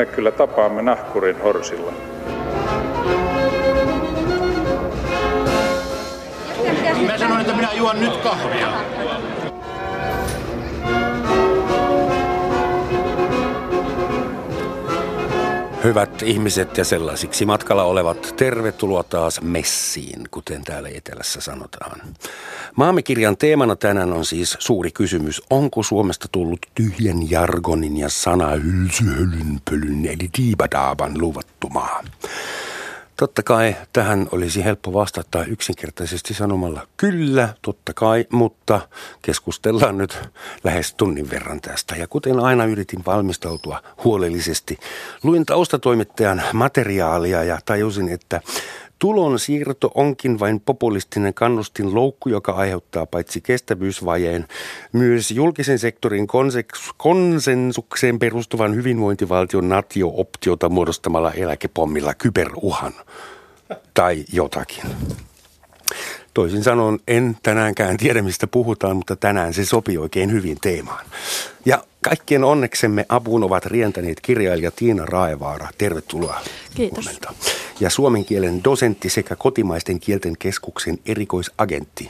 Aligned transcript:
me 0.00 0.06
kyllä 0.06 0.30
tapaamme 0.30 0.82
nahkurin 0.82 1.42
horsilla. 1.42 1.92
Mä 7.06 7.18
sanoin, 7.18 7.40
että 7.40 7.52
minä 7.52 7.72
juon 7.72 8.00
nyt 8.00 8.16
kahvia. 8.16 8.68
Hyvät 15.84 16.22
ihmiset 16.22 16.78
ja 16.78 16.84
sellaisiksi 16.84 17.46
matkalla 17.46 17.84
olevat, 17.84 18.34
tervetuloa 18.36 19.02
taas 19.02 19.40
messiin, 19.40 20.28
kuten 20.30 20.64
täällä 20.64 20.88
etelässä 20.94 21.40
sanotaan. 21.40 22.00
Maamikirjan 22.76 23.36
teemana 23.36 23.76
tänään 23.76 24.12
on 24.12 24.24
siis 24.24 24.56
suuri 24.58 24.90
kysymys, 24.90 25.42
onko 25.50 25.82
Suomesta 25.82 26.28
tullut 26.32 26.58
tyhjän 26.74 27.30
jargonin 27.30 27.96
ja 27.96 28.08
sana 28.08 28.48
hylsyhölynpölyn 28.48 30.06
eli 30.06 30.30
diibadaaban 30.38 31.20
luvattu 31.20 31.68
maa. 31.68 32.04
Totta 33.20 33.42
kai 33.42 33.76
tähän 33.92 34.28
olisi 34.32 34.64
helppo 34.64 34.92
vastata 34.92 35.44
yksinkertaisesti 35.44 36.34
sanomalla 36.34 36.86
kyllä, 36.96 37.48
totta 37.62 37.92
kai, 37.94 38.26
mutta 38.32 38.80
keskustellaan 39.22 39.98
nyt 39.98 40.18
lähes 40.64 40.94
tunnin 40.94 41.30
verran 41.30 41.60
tästä. 41.60 41.96
Ja 41.96 42.06
kuten 42.06 42.40
aina 42.40 42.64
yritin 42.64 43.02
valmistautua 43.06 43.82
huolellisesti, 44.04 44.78
luin 45.22 45.46
taustatoimittajan 45.46 46.42
materiaalia 46.52 47.44
ja 47.44 47.58
tajusin, 47.64 48.08
että 48.08 48.40
Tulon 49.00 49.38
siirto 49.38 49.90
onkin 49.94 50.40
vain 50.40 50.60
populistinen 50.60 51.34
kannustin 51.34 51.94
loukku, 51.94 52.28
joka 52.28 52.52
aiheuttaa 52.52 53.06
paitsi 53.06 53.40
kestävyysvajeen, 53.40 54.46
myös 54.92 55.30
julkisen 55.30 55.78
sektorin 55.78 56.26
konsensukseen 56.96 58.18
perustuvan 58.18 58.74
hyvinvointivaltion 58.74 59.68
natio-optiota 59.68 60.68
muodostamalla 60.68 61.32
eläkepommilla 61.32 62.14
kyberuhan 62.14 62.92
tai 63.94 64.24
jotakin. 64.32 64.84
Toisin 66.34 66.64
sanoen 66.64 67.00
en 67.08 67.36
tänäänkään 67.42 67.96
tiedä, 67.96 68.22
mistä 68.22 68.46
puhutaan, 68.46 68.96
mutta 68.96 69.16
tänään 69.16 69.54
se 69.54 69.64
sopii 69.64 69.98
oikein 69.98 70.32
hyvin 70.32 70.58
teemaan. 70.60 71.06
Ja 71.64 71.84
kaikkien 72.00 72.44
onneksemme 72.44 73.06
apuun 73.08 73.44
ovat 73.44 73.66
rientäneet 73.66 74.20
kirjailija 74.20 74.70
Tiina 74.70 75.06
Raevaara. 75.06 75.68
Tervetuloa. 75.78 76.40
Kiitos. 76.74 77.04
Huomenta. 77.04 77.34
Ja 77.80 77.90
suomen 77.90 78.24
kielen 78.24 78.64
dosentti 78.64 79.10
sekä 79.10 79.36
kotimaisten 79.36 80.00
kielten 80.00 80.36
keskuksen 80.38 80.98
erikoisagentti 81.06 82.08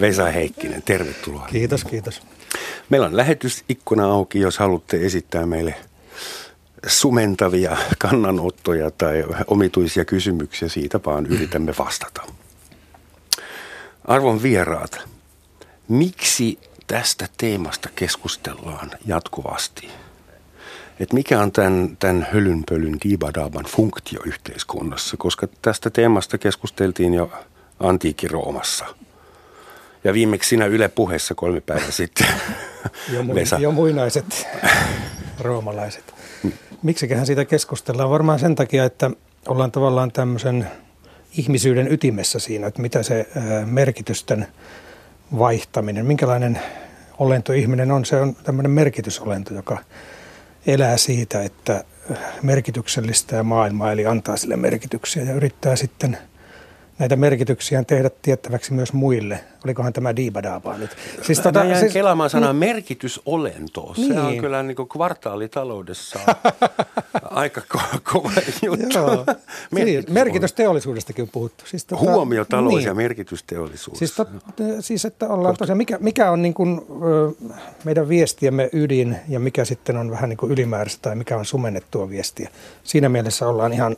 Vesa 0.00 0.24
Heikkinen. 0.36 0.82
Tervetuloa. 0.82 1.46
Kiitos, 1.50 1.84
kiitos. 1.84 2.22
Meillä 2.90 3.06
on 3.06 3.16
lähetysikkuna 3.16 4.04
auki, 4.04 4.40
jos 4.40 4.58
haluatte 4.58 5.06
esittää 5.06 5.46
meille 5.46 5.74
sumentavia 6.86 7.76
kannanottoja 7.98 8.90
tai 8.90 9.24
omituisia 9.46 10.04
kysymyksiä. 10.04 10.68
Siitä 10.68 11.00
vaan 11.06 11.26
yritämme 11.26 11.74
vastata. 11.78 12.22
Arvon 14.04 14.42
vieraat, 14.42 14.98
miksi 15.88 16.58
tästä 16.86 17.28
teemasta 17.36 17.88
keskustellaan 17.94 18.90
jatkuvasti? 19.06 19.88
Et 21.00 21.12
mikä 21.12 21.40
on 21.40 21.52
tämän, 21.52 21.96
tämän 21.98 22.26
hölynpölyn 22.32 22.98
diibadaaban 23.04 23.64
funktio 23.64 24.20
yhteiskunnassa? 24.24 25.16
Koska 25.16 25.48
tästä 25.62 25.90
teemasta 25.90 26.38
keskusteltiin 26.38 27.14
jo 27.14 27.32
antiikin 27.80 28.30
Roomassa. 28.30 28.84
Ja 30.04 30.12
viimeksi 30.12 30.48
siinä 30.48 30.66
Yle 30.66 30.88
puheessa 30.88 31.34
kolme 31.34 31.60
päivää 31.60 31.90
sitten. 32.00 32.26
jo, 33.12 33.22
mu- 33.22 33.60
jo 33.60 33.70
muinaiset 33.72 34.46
roomalaiset. 35.40 36.14
Miksiköhän 36.82 37.26
siitä 37.26 37.44
keskustellaan? 37.44 38.10
Varmaan 38.10 38.38
sen 38.38 38.54
takia, 38.54 38.84
että 38.84 39.10
ollaan 39.48 39.72
tavallaan 39.72 40.12
tämmöisen 40.12 40.70
ihmisyyden 41.36 41.92
ytimessä 41.92 42.38
siinä, 42.38 42.66
että 42.66 42.82
mitä 42.82 43.02
se 43.02 43.26
merkitysten 43.64 44.46
vaihtaminen, 45.38 46.06
minkälainen 46.06 46.60
olento 47.18 47.52
ihminen 47.52 47.90
on. 47.92 48.04
Se 48.04 48.16
on 48.16 48.34
tämmöinen 48.34 48.70
merkitysolento, 48.70 49.54
joka 49.54 49.78
elää 50.66 50.96
siitä, 50.96 51.42
että 51.42 51.84
merkityksellistää 52.42 53.42
maailmaa, 53.42 53.92
eli 53.92 54.06
antaa 54.06 54.36
sille 54.36 54.56
merkityksiä 54.56 55.22
ja 55.22 55.34
yrittää 55.34 55.76
sitten– 55.76 56.18
näitä 56.98 57.16
merkityksiä 57.16 57.84
tehdä 57.84 58.10
tiettäväksi 58.22 58.72
myös 58.72 58.92
muille. 58.92 59.44
Olikohan 59.64 59.92
tämä 59.92 60.16
diibadaabaa 60.16 60.78
nyt? 60.78 60.96
Siis 61.22 61.40
tota, 61.40 61.58
Mä 61.58 61.64
jäin 61.64 61.80
siis, 61.80 61.92
kelaamaan 61.92 62.30
sanaa 62.30 62.52
niin, 62.52 62.58
merkitysolento. 62.60 63.94
Niin. 63.96 64.14
Se 64.14 64.20
on 64.20 64.26
niin. 64.26 64.40
kyllä 64.40 64.62
niin 64.62 64.76
kuin 64.76 64.88
kvartaalitaloudessa 64.88 66.18
aika 67.30 67.60
ko- 67.76 68.00
kova 68.12 68.30
juttu. 68.62 68.98
Joo. 68.98 69.24
Merkitys 69.70 70.14
merkitysteollisuudestakin 70.14 71.22
on 71.22 71.28
puhuttu. 71.28 71.64
Siis 71.66 71.84
tota, 71.84 72.00
Huomiotalous 72.00 72.74
niin. 72.74 72.86
ja 72.86 72.94
merkitysteollisuus. 72.94 73.98
Siis, 73.98 74.12
tot, 74.12 74.28
siis 74.80 75.04
että 75.04 75.28
ollaan 75.28 75.56
tosiaan, 75.56 75.78
mikä, 75.78 75.98
mikä 76.00 76.30
on 76.30 76.42
niin 76.42 76.54
kuin, 76.54 76.80
meidän 77.84 78.08
viestiemme 78.08 78.68
ydin 78.72 79.16
ja 79.28 79.40
mikä 79.40 79.64
sitten 79.64 79.96
on 79.96 80.10
vähän 80.10 80.28
niin 80.28 80.36
kuin 80.36 80.52
ylimääräistä 80.52 81.02
tai 81.02 81.16
mikä 81.16 81.36
on 81.36 81.44
sumennettua 81.44 82.08
viestiä. 82.08 82.50
Siinä 82.84 83.08
mielessä 83.08 83.48
ollaan 83.48 83.72
ihan, 83.72 83.96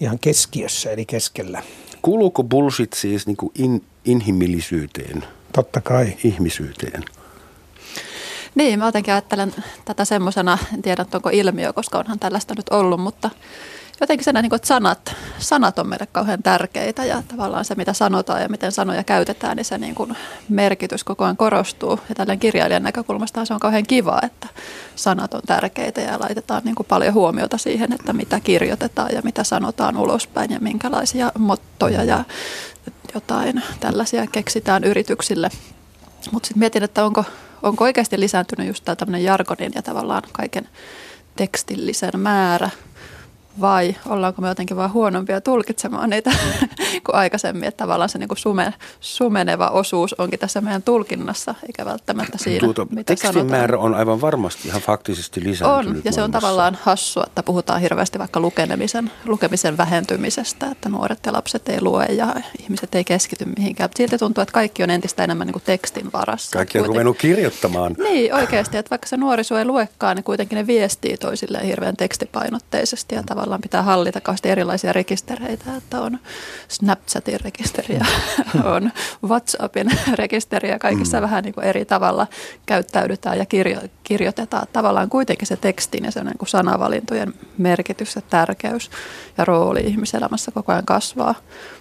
ihan 0.00 0.18
keskiössä 0.18 0.90
eli 0.90 1.06
keskellä. 1.06 1.62
Kuuluuko 2.02 2.44
bullshit 2.44 2.92
siis 2.92 3.26
niin 3.26 3.36
kuin 3.36 3.52
in, 3.54 3.84
inhimillisyyteen? 4.04 5.24
Totta 5.52 5.80
kai. 5.80 6.16
Ihmisyyteen? 6.24 7.04
Niin, 8.54 8.78
mä 8.78 8.86
jotenkin 8.86 9.14
ajattelen 9.14 9.54
tätä 9.84 10.04
semmoisena, 10.04 10.58
en 10.74 10.82
tiedä 10.82 11.06
onko 11.14 11.30
ilmiö, 11.32 11.72
koska 11.72 11.98
onhan 11.98 12.18
tällaista 12.18 12.54
nyt 12.56 12.68
ollut, 12.68 13.00
mutta 13.00 13.30
jotenkin 14.00 14.24
sen, 14.24 14.34
niin 14.34 14.54
että 14.54 14.68
sanat, 14.68 15.16
sanat 15.38 15.78
on 15.78 15.88
meille 15.88 16.06
kauhean 16.12 16.42
tärkeitä 16.42 17.04
ja 17.04 17.22
tavallaan 17.28 17.64
se, 17.64 17.74
mitä 17.74 17.92
sanotaan 17.92 18.42
ja 18.42 18.48
miten 18.48 18.72
sanoja 18.72 19.04
käytetään, 19.04 19.56
niin 19.56 19.64
se 19.64 19.78
niin 19.78 19.94
kuin 19.94 20.16
merkitys 20.48 21.04
koko 21.04 21.24
ajan 21.24 21.36
korostuu. 21.36 22.00
Ja 22.08 22.14
tällainen 22.14 22.38
kirjailijan 22.38 22.82
näkökulmasta 22.82 23.44
se 23.44 23.54
on 23.54 23.60
kauhean 23.60 23.86
kiva, 23.86 24.20
että 24.22 24.48
sanat 24.96 25.34
on 25.34 25.42
tärkeitä 25.46 26.00
ja 26.00 26.20
laitetaan 26.20 26.62
niin 26.64 26.74
kuin 26.74 26.86
paljon 26.86 27.14
huomiota 27.14 27.58
siihen, 27.58 27.92
että 27.92 28.12
mitä 28.12 28.40
kirjoitetaan 28.40 29.10
ja 29.12 29.22
mitä 29.24 29.44
sanotaan 29.44 29.96
ulospäin 29.96 30.50
ja 30.50 30.60
minkälaisia 30.60 31.32
mottoja 31.38 32.04
ja 32.04 32.24
jotain 33.14 33.62
tällaisia 33.80 34.26
keksitään 34.26 34.84
yrityksille. 34.84 35.50
Mutta 36.32 36.46
sitten 36.46 36.60
mietin, 36.60 36.82
että 36.82 37.04
onko, 37.04 37.24
onko 37.62 37.84
oikeasti 37.84 38.20
lisääntynyt 38.20 38.66
just 38.66 38.84
tämä 38.84 38.96
tämmöinen 38.96 39.24
jargonin 39.24 39.72
ja 39.74 39.82
tavallaan 39.82 40.22
kaiken 40.32 40.68
tekstillisen 41.36 42.20
määrä– 42.20 42.70
vai 43.60 43.96
ollaanko 44.08 44.42
me 44.42 44.48
jotenkin 44.48 44.76
vaan 44.76 44.92
huonompia 44.92 45.40
tulkitsemaan 45.40 46.10
niitä 46.10 46.30
kuin 47.06 47.16
aikaisemmin, 47.16 47.64
että 47.64 47.84
tavallaan 47.84 48.08
se 48.08 48.18
niin 48.18 48.28
kuin 48.28 48.38
sume, 48.38 48.74
sumeneva 49.00 49.68
osuus 49.68 50.14
onkin 50.14 50.38
tässä 50.38 50.60
meidän 50.60 50.82
tulkinnassa, 50.82 51.54
eikä 51.66 51.84
välttämättä 51.84 52.38
siinä, 52.38 52.60
tuota, 52.60 52.86
mitä 52.90 53.04
tekstin 53.04 53.32
sanotaan. 53.32 53.60
määrä 53.60 53.78
on 53.78 53.94
aivan 53.94 54.20
varmasti 54.20 54.68
ihan 54.68 54.80
faktisesti 54.80 55.44
lisääntynyt 55.44 55.96
On, 55.96 56.02
ja 56.04 56.12
se 56.12 56.22
on 56.22 56.30
tavallaan 56.30 56.78
hassua, 56.82 57.24
että 57.26 57.42
puhutaan 57.42 57.80
hirveästi 57.80 58.18
vaikka 58.18 58.40
lukemisen, 58.40 59.10
lukemisen 59.24 59.76
vähentymisestä, 59.76 60.66
että 60.66 60.88
nuoret 60.88 61.18
ja 61.26 61.32
lapset 61.32 61.68
ei 61.68 61.82
lue 61.82 62.04
ja 62.04 62.34
ihmiset 62.62 62.94
ei 62.94 63.04
keskity 63.04 63.44
mihinkään. 63.56 63.90
Silti 63.96 64.18
tuntuu, 64.18 64.42
että 64.42 64.52
kaikki 64.52 64.82
on 64.82 64.90
entistä 64.90 65.24
enemmän 65.24 65.46
niin 65.46 65.52
kuin 65.52 65.62
tekstin 65.66 66.12
varassa. 66.12 66.58
Kaikki 66.58 66.78
on 66.78 66.86
ruvennut 66.86 67.18
kirjoittamaan. 67.18 67.94
Niin, 67.98 68.34
oikeasti, 68.34 68.76
että 68.76 68.90
vaikka 68.90 69.06
se 69.06 69.16
nuoriso 69.16 69.58
ei 69.58 69.64
luekaan, 69.64 70.16
niin 70.16 70.24
kuitenkin 70.24 70.56
ne 70.56 70.66
viestii 70.66 71.16
toisilleen 71.16 71.66
hirveän 71.66 71.96
tekstipainotteisesti 71.96 73.14
ja 73.14 73.22
tavallaan 73.22 73.47
tavallaan 73.48 73.62
pitää 73.62 73.82
hallita 73.82 74.20
kauheasti 74.20 74.48
erilaisia 74.48 74.92
rekistereitä, 74.92 75.76
että 75.76 76.00
on 76.00 76.18
Snapchatin 76.68 77.40
rekisteriä, 77.40 78.06
on 78.64 78.92
WhatsAppin 79.24 79.90
rekisteriä, 80.14 80.78
kaikissa 80.78 81.16
mm. 81.16 81.22
vähän 81.22 81.44
niin 81.44 81.54
kuin 81.54 81.64
eri 81.64 81.84
tavalla 81.84 82.26
käyttäydytään 82.66 83.38
ja 83.38 83.46
kirjo, 83.46 83.80
kirjoitetaan. 84.04 84.66
Tavallaan 84.72 85.08
kuitenkin 85.08 85.46
se 85.46 85.56
tekstin 85.56 86.04
ja 86.04 86.10
se 86.12 86.24
niin 86.24 86.38
kuin 86.38 86.48
sanavalintojen 86.48 87.34
merkitys 87.58 88.16
ja 88.16 88.22
tärkeys 88.22 88.90
ja 89.38 89.44
rooli 89.44 89.80
ihmiselämässä 89.80 90.50
koko 90.50 90.72
ajan 90.72 90.86
kasvaa, 90.86 91.34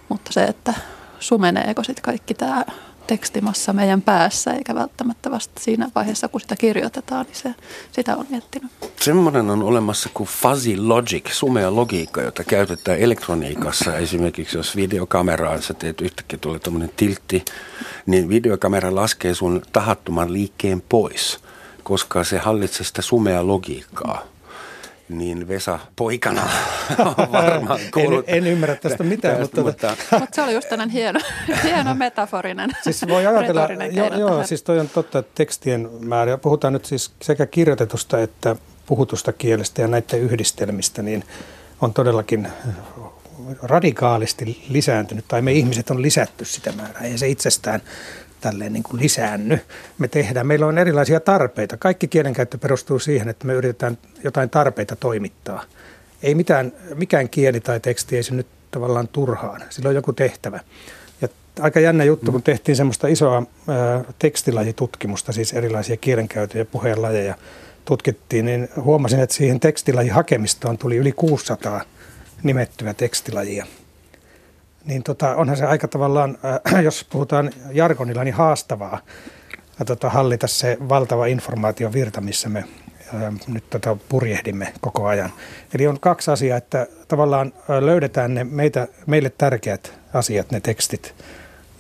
mutta 0.10 0.34
se, 0.34 0.44
että 0.44 0.74
sumeneeko 1.20 1.84
sitten 1.84 2.04
kaikki 2.04 2.34
tämä 2.34 2.66
tekstimassa 3.08 3.74
meidän 3.74 4.02
päässä, 4.02 4.54
eikä 4.54 4.76
välttämättä 4.76 5.32
vasta 5.32 5.62
siinä 5.62 5.90
vaiheessa, 5.96 6.28
kun 6.28 6.42
sitä 6.42 6.56
kirjoitetaan, 6.56 7.26
niin 7.26 7.36
se, 7.36 7.56
sitä 7.92 8.18
on 8.18 8.26
miettinyt. 8.30 8.72
Semmoinen 9.02 9.50
on 9.50 9.64
olemassa 9.64 10.10
kuin 10.14 10.28
fuzzy 10.28 10.78
logic, 10.78 11.32
sumea 11.32 11.76
logiikka, 11.76 12.22
jota 12.22 12.44
käytetään 12.44 13.00
elektroniikassa. 13.00 13.98
Esimerkiksi 13.98 14.58
jos 14.58 14.76
videokameraan 14.76 15.62
sä 15.62 15.74
teet 15.74 16.02
yhtäkkiä 16.02 16.40
tulee 16.40 16.60
tämmöinen 16.60 16.92
tiltti, 16.96 17.46
niin 18.06 18.30
videokamera 18.30 18.96
laskee 18.96 19.34
sun 19.34 19.62
tahattoman 19.74 20.34
liikkeen 20.34 20.84
pois, 20.90 21.40
koska 21.84 22.24
se 22.24 22.38
hallitsee 22.38 22.86
sitä 22.86 23.02
sumea 23.02 23.48
logiikkaa 23.48 24.37
niin 25.10 25.48
Vesa 25.48 25.80
poikana 25.96 26.50
on 27.00 27.32
varmaan 27.32 27.80
kuullut. 27.94 28.26
en, 28.28 28.38
en 28.38 28.48
ymmärrä 28.48 28.76
tästä 28.76 29.04
mitään, 29.04 29.38
tästä, 29.38 29.62
mutta, 29.62 29.88
mutta, 29.88 30.20
mutta 30.20 30.36
se 30.36 30.42
oli 30.42 30.54
just 30.54 30.70
tämmöinen 30.70 30.90
hieno, 30.90 31.20
hieno 31.64 31.96
metaforinen 31.96 32.70
Siis 32.84 33.08
voi 33.08 33.28
ajatella, 33.28 33.68
joo, 33.92 34.14
joo 34.14 34.44
siis 34.44 34.64
toi 34.64 34.80
on 34.80 34.90
totta, 34.90 35.20
että 35.20 35.32
tekstien 35.36 35.90
määrä, 36.00 36.38
puhutaan 36.38 36.74
nyt 36.74 36.86
siis 36.86 37.12
sekä 37.22 37.46
kirjoitetusta 37.46 38.20
että 38.20 38.56
puhutusta 38.86 39.34
kielestä 39.34 39.82
ja 39.82 39.88
näiden 39.88 40.20
yhdistelmistä, 40.20 41.02
niin 41.02 41.24
on 41.82 41.94
todellakin 41.94 42.48
radikaalisti 43.62 44.66
lisääntynyt, 44.70 45.26
tai 45.28 45.42
me 45.42 45.52
ihmiset 45.52 45.90
on 45.90 46.02
lisätty 46.02 46.46
sitä 46.46 46.72
määrää. 46.72 47.02
Ei 47.02 47.18
se 47.18 47.28
itsestään 47.28 47.82
tälleen 48.42 48.74
niin 48.74 48.84
kuin 48.84 49.02
lisäänny. 49.02 49.60
Me 49.98 50.08
tehdään, 50.08 50.48
meillä 50.48 50.66
on 50.66 50.78
erilaisia 50.78 51.20
tarpeita. 51.20 51.78
Kaikki 51.78 52.08
kielenkäyttö 52.08 52.58
perustuu 52.58 53.00
siihen, 53.00 53.30
että 53.30 53.48
me 53.48 53.54
yritetään 53.54 53.98
jotain 54.24 54.50
tarpeita 54.50 54.96
toimittaa. 54.96 55.64
Ei 56.24 56.36
mitään, 56.36 56.72
mikään 56.96 57.30
kieli 57.30 57.60
tai 57.60 57.80
teksti 57.80 58.16
ei 58.16 58.24
synny 58.24 58.46
tavallaan 58.72 59.08
turhaan. 59.08 59.62
Sillä 59.70 59.90
on 59.90 59.96
joku 59.96 60.14
tehtävä. 60.14 60.60
Ja 61.22 61.28
aika 61.60 61.80
jännä 61.80 62.04
juttu, 62.04 62.32
kun 62.32 62.44
tehtiin 62.44 62.76
semmoista 62.76 63.08
isoa 63.08 63.44
ää, 63.68 64.04
tekstilajitutkimusta, 64.20 65.32
siis 65.32 65.54
erilaisia 65.54 65.98
kielenkäytön 65.98 66.60
ja 66.60 66.66
puheenlajeja 66.66 67.36
tutkittiin, 67.86 68.46
niin 68.46 68.70
huomasin, 68.76 69.20
että 69.20 69.36
siihen 69.36 69.60
tekstilajihakemistoon 69.60 70.78
tuli 70.78 70.98
yli 70.98 71.12
600 71.12 71.82
nimettyä 72.44 72.94
tekstilajia 72.94 73.66
niin 74.88 75.04
tota, 75.04 75.36
onhan 75.36 75.58
se 75.58 75.66
aika 75.66 75.88
tavallaan, 75.88 76.38
äh, 76.76 76.84
jos 76.90 77.08
puhutaan 77.10 77.52
jargonilla, 77.72 78.24
niin 78.24 78.34
haastavaa 78.34 79.00
ja 79.80 79.86
tota, 79.86 80.10
hallita 80.10 80.48
se 80.48 80.78
valtava 80.90 81.26
informaatiovirta, 81.26 82.22
missä 82.22 82.50
me 82.50 82.60
äh, 82.60 83.34
nyt 83.48 83.70
tota, 83.70 83.98
purjehdimme 84.10 84.74
koko 84.82 85.08
ajan. 85.08 85.34
Eli 85.74 85.88
on 85.88 86.00
kaksi 86.00 86.32
asiaa, 86.32 86.58
että 86.58 86.88
tavallaan 87.08 87.54
äh, 87.58 87.84
löydetään 87.84 88.34
ne 88.34 88.44
meitä, 88.44 88.88
meille 89.06 89.32
tärkeät 89.38 89.94
asiat, 90.14 90.52
ne 90.52 90.60
tekstit 90.60 91.16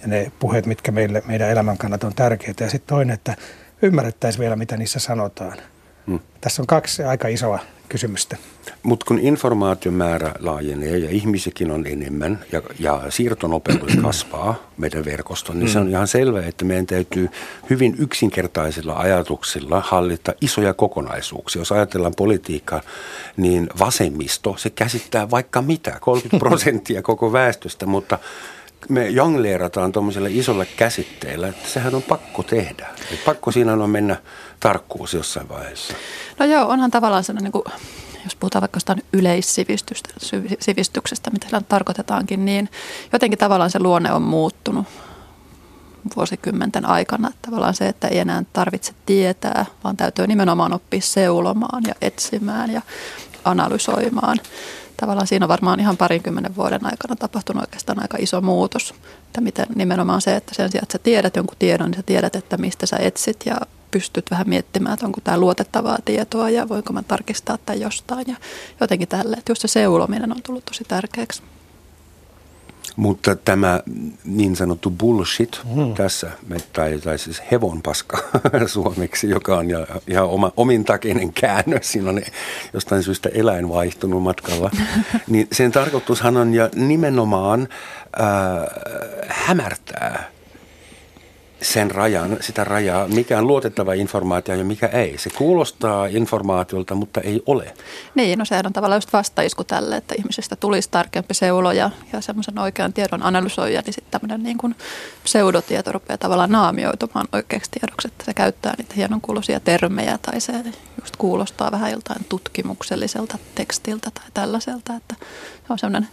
ja 0.02 0.08
ne 0.08 0.32
puheet, 0.40 0.66
mitkä 0.66 0.92
meille, 0.92 1.24
meidän 1.26 1.50
elämän 1.50 1.78
kannalta 1.78 2.08
on 2.08 2.16
tärkeitä. 2.16 2.64
Ja 2.64 2.70
sitten 2.70 2.90
toinen, 2.96 3.14
että 3.14 3.36
ymmärrettäisiin 3.82 4.42
vielä, 4.42 4.56
mitä 4.56 4.78
niissä 4.78 5.00
sanotaan. 5.00 5.58
Hmm. 6.08 6.20
Tässä 6.42 6.62
on 6.62 6.68
kaksi 6.68 7.04
aika 7.04 7.28
isoa 7.28 7.60
kysymystä. 7.90 8.38
Mutta 8.84 9.06
kun 9.06 9.20
informaation 9.20 9.94
määrä 9.94 10.34
laajenee 10.40 10.98
ja 10.98 11.10
ihmisikin 11.10 11.72
on 11.72 11.88
enemmän 11.88 12.40
ja, 12.52 12.62
ja 12.80 13.02
siirtonopeus 13.10 13.96
kasvaa 14.04 14.56
meidän 14.78 15.06
verkoston, 15.06 15.60
niin 15.60 15.70
mm. 15.70 15.74
se 15.74 15.80
on 15.80 15.90
ihan 15.90 16.08
selvää, 16.08 16.46
että 16.46 16.66
meidän 16.66 16.86
täytyy 16.86 17.30
hyvin 17.70 17.96
yksinkertaisilla 18.00 18.94
ajatuksilla 18.94 19.82
hallita 19.86 20.34
isoja 20.42 20.74
kokonaisuuksia. 20.74 21.62
Jos 21.62 21.72
ajatellaan 21.72 22.14
politiikkaa, 22.18 22.82
niin 23.38 23.70
vasemmisto, 23.80 24.56
se 24.58 24.70
käsittää 24.70 25.32
vaikka 25.32 25.62
mitä, 25.62 25.98
30 26.02 26.40
prosenttia 26.40 27.02
koko 27.02 27.32
väestöstä, 27.32 27.86
mutta 27.86 28.20
me 28.90 29.10
jongleerataan 29.10 29.92
tuommoisella 29.92 30.28
isolla 30.32 30.66
käsitteellä, 30.78 31.48
että 31.48 31.70
sehän 31.70 31.96
on 31.96 32.04
pakko 32.04 32.44
tehdä. 32.44 32.88
Et 33.14 33.26
pakko 33.26 33.52
siinä 33.52 33.74
on 33.74 33.90
mennä 33.90 34.16
tarkkuus 34.60 35.14
jossain 35.14 35.50
vaiheessa. 35.50 35.94
No 36.40 36.46
joo, 36.46 36.68
onhan 36.68 36.92
tavallaan 36.92 37.24
sellainen, 37.24 37.44
niin 37.44 37.64
kuin, 37.64 37.74
jos 38.24 38.36
puhutaan 38.36 38.62
vaikka 38.62 38.78
jostain 38.78 39.04
yleissivistyksestä, 39.14 41.32
mitä 41.32 41.48
sillä 41.48 41.62
tarkoitetaankin, 41.70 42.46
niin 42.46 42.70
jotenkin 43.14 43.40
tavallaan 43.40 43.72
se 43.72 43.80
luonne 43.80 44.12
on 44.12 44.22
muuttunut 44.22 44.88
vuosikymmenten 46.16 46.86
aikana. 46.86 47.32
Tavallaan 47.42 47.74
se, 47.74 47.88
että 47.88 48.08
ei 48.08 48.20
enää 48.20 48.44
tarvitse 48.54 48.94
tietää, 49.06 49.66
vaan 49.84 49.98
täytyy 49.98 50.28
nimenomaan 50.28 50.74
oppia 50.74 51.02
seulomaan 51.02 51.84
ja 51.88 51.96
etsimään 52.02 52.74
ja 52.74 52.82
analysoimaan 53.46 54.38
tavallaan 54.98 55.28
siinä 55.28 55.46
on 55.46 55.50
varmaan 55.50 55.80
ihan 55.80 55.98
parinkymmenen 55.98 56.56
vuoden 56.56 56.86
aikana 56.86 57.16
tapahtunut 57.16 57.64
oikeastaan 57.64 58.02
aika 58.02 58.18
iso 58.20 58.42
muutos. 58.42 58.94
Että 59.28 59.42
miten 59.42 59.66
nimenomaan 59.76 60.22
se, 60.22 60.36
että 60.36 60.56
sen 60.56 60.72
sijaan, 60.72 60.84
että 60.84 60.94
sä 60.94 61.00
tiedät 61.04 61.36
jonkun 61.36 61.58
tiedon, 61.60 61.92
niin 61.92 62.00
sä 62.00 62.04
tiedät, 62.04 62.36
että 62.36 62.58
mistä 62.58 62.86
sä 62.86 62.98
etsit 62.98 63.46
ja 63.46 63.58
pystyt 63.92 64.32
vähän 64.32 64.50
miettimään, 64.50 64.94
että 64.94 65.06
onko 65.06 65.22
tämä 65.24 65.38
luotettavaa 65.38 65.98
tietoa 66.06 66.50
ja 66.50 66.70
voinko 66.70 66.94
mä 66.94 67.04
tarkistaa 67.04 67.58
tai 67.66 67.82
jostain 67.82 68.26
ja 68.28 68.36
jotenkin 68.80 69.08
tälle. 69.08 69.38
Että 69.38 69.52
just 69.52 69.62
se 69.62 69.68
seulominen 69.68 70.32
on 70.32 70.42
tullut 70.44 70.66
tosi 70.66 70.84
tärkeäksi. 70.84 71.42
Mutta 72.98 73.36
tämä 73.36 73.82
niin 74.26 74.56
sanottu 74.56 74.90
bullshit 74.90 75.62
mm. 75.76 75.94
tässä, 75.94 76.32
tai, 76.74 77.00
tai 77.00 77.18
siis 77.18 77.42
hevonpaska 77.52 78.18
suomeksi, 78.66 79.30
joka 79.30 79.58
on 79.58 79.66
ihan 80.08 80.26
oma, 80.26 80.52
omintakeinen 80.58 81.34
käännös, 81.34 81.92
siinä 81.92 82.10
on 82.10 82.22
jostain 82.74 83.04
syystä 83.04 83.30
eläin 83.34 83.70
vaihtunut 83.70 84.24
matkalla, 84.24 84.72
niin 85.30 85.48
sen 85.52 85.72
tarkoitushan 85.72 86.38
on 86.38 86.54
ja 86.54 86.70
nimenomaan 86.76 87.68
äh, 88.22 88.28
hämärtää 89.28 90.37
sen 91.62 91.92
rajan, 91.92 92.38
sitä 92.42 92.64
rajaa, 92.64 93.08
mikä 93.08 93.38
on 93.38 93.48
luotettava 93.48 93.94
informaatio 93.94 94.56
ja 94.56 94.64
mikä 94.64 94.88
ei. 94.88 95.18
Se 95.18 95.30
kuulostaa 95.30 96.06
informaatiolta, 96.06 96.96
mutta 96.96 97.22
ei 97.22 97.42
ole. 97.46 97.74
Niin, 98.16 98.40
no 98.40 98.46
sehän 98.46 98.66
on 98.66 98.74
tavallaan 98.74 98.98
just 98.98 99.14
vastaisku 99.14 99.64
tälle, 99.64 99.98
että 99.98 100.16
ihmisestä 100.18 100.56
tulisi 100.56 100.90
tarkempi 100.92 101.34
seulo 101.34 101.72
ja, 101.72 101.90
ja 102.14 102.22
semmoisen 102.22 102.60
oikean 102.60 102.94
tiedon 102.94 103.24
analysoija, 103.24 103.82
niin 103.86 103.94
sitten 103.94 104.12
tämmöinen 104.12 104.44
niin 104.44 104.58
kuin 104.58 104.76
pseudotieto 105.24 105.92
rupeaa 105.92 106.18
tavallaan 106.18 106.52
naamioitumaan 106.52 107.28
oikeaksi 107.34 107.72
tiedoksi, 107.72 108.08
että 108.08 108.26
se 108.26 108.34
käyttää 108.34 108.74
niitä 108.78 108.96
hienon 108.96 109.22
kuuluisia 109.22 109.60
termejä 109.60 110.20
tai 110.22 110.42
se 110.42 110.54
just 111.02 111.16
kuulostaa 111.18 111.72
vähän 111.72 111.92
joltain 111.92 112.26
tutkimukselliselta 112.30 113.38
tekstiltä 113.56 114.12
tai 114.14 114.26
tällaiselta, 114.34 114.96
että 114.96 115.16
se 115.68 115.74
on 115.74 115.80
semmoinen 115.80 116.08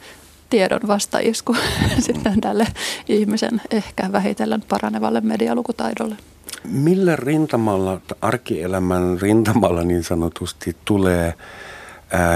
tiedon 0.51 0.81
vastaisku 0.87 1.57
sitten 2.07 2.41
tälle 2.41 2.67
ihmisen 3.09 3.61
ehkä 3.71 4.13
vähitellen 4.13 4.63
paranevalle 4.69 5.21
medialukutaidolle. 5.21 6.17
Millä 6.65 7.17
rintamalla, 7.17 8.01
arkielämän 8.21 9.19
rintamalla 9.21 9.83
niin 9.83 10.05
sanotusti 10.05 10.77
tulee 10.85 11.35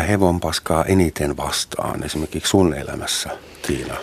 hevonpaskaa 0.09 0.85
eniten 0.85 1.37
vastaan 1.37 2.05
esimerkiksi 2.05 2.51
sun 2.51 2.75
elämässä, 2.75 3.31
Tiina? 3.67 3.95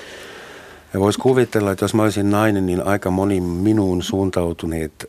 Ja 0.93 0.99
voisi 0.99 1.19
kuvitella, 1.19 1.71
että 1.71 1.85
jos 1.85 1.93
mä 1.93 2.03
olisin 2.03 2.31
nainen, 2.31 2.65
niin 2.65 2.87
aika 2.87 3.11
moni 3.11 3.41
minuun 3.41 4.03
suuntautuneet 4.03 5.05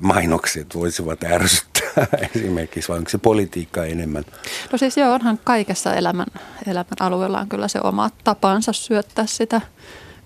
mainokset 0.00 0.74
voisivat 0.74 1.24
ärsyttää 1.24 1.77
esimerkiksi, 2.36 2.88
vai 2.88 2.98
onko 2.98 3.10
se 3.10 3.18
politiikka 3.18 3.84
enemmän? 3.84 4.24
No 4.72 4.78
siis 4.78 4.96
joo, 4.96 5.14
onhan 5.14 5.38
kaikessa 5.44 5.94
elämän, 5.94 6.26
elämän 6.66 6.96
alueella 7.00 7.40
on 7.40 7.48
kyllä 7.48 7.68
se 7.68 7.80
oma 7.82 8.10
tapansa 8.24 8.72
syöttää 8.72 9.26
sitä 9.26 9.60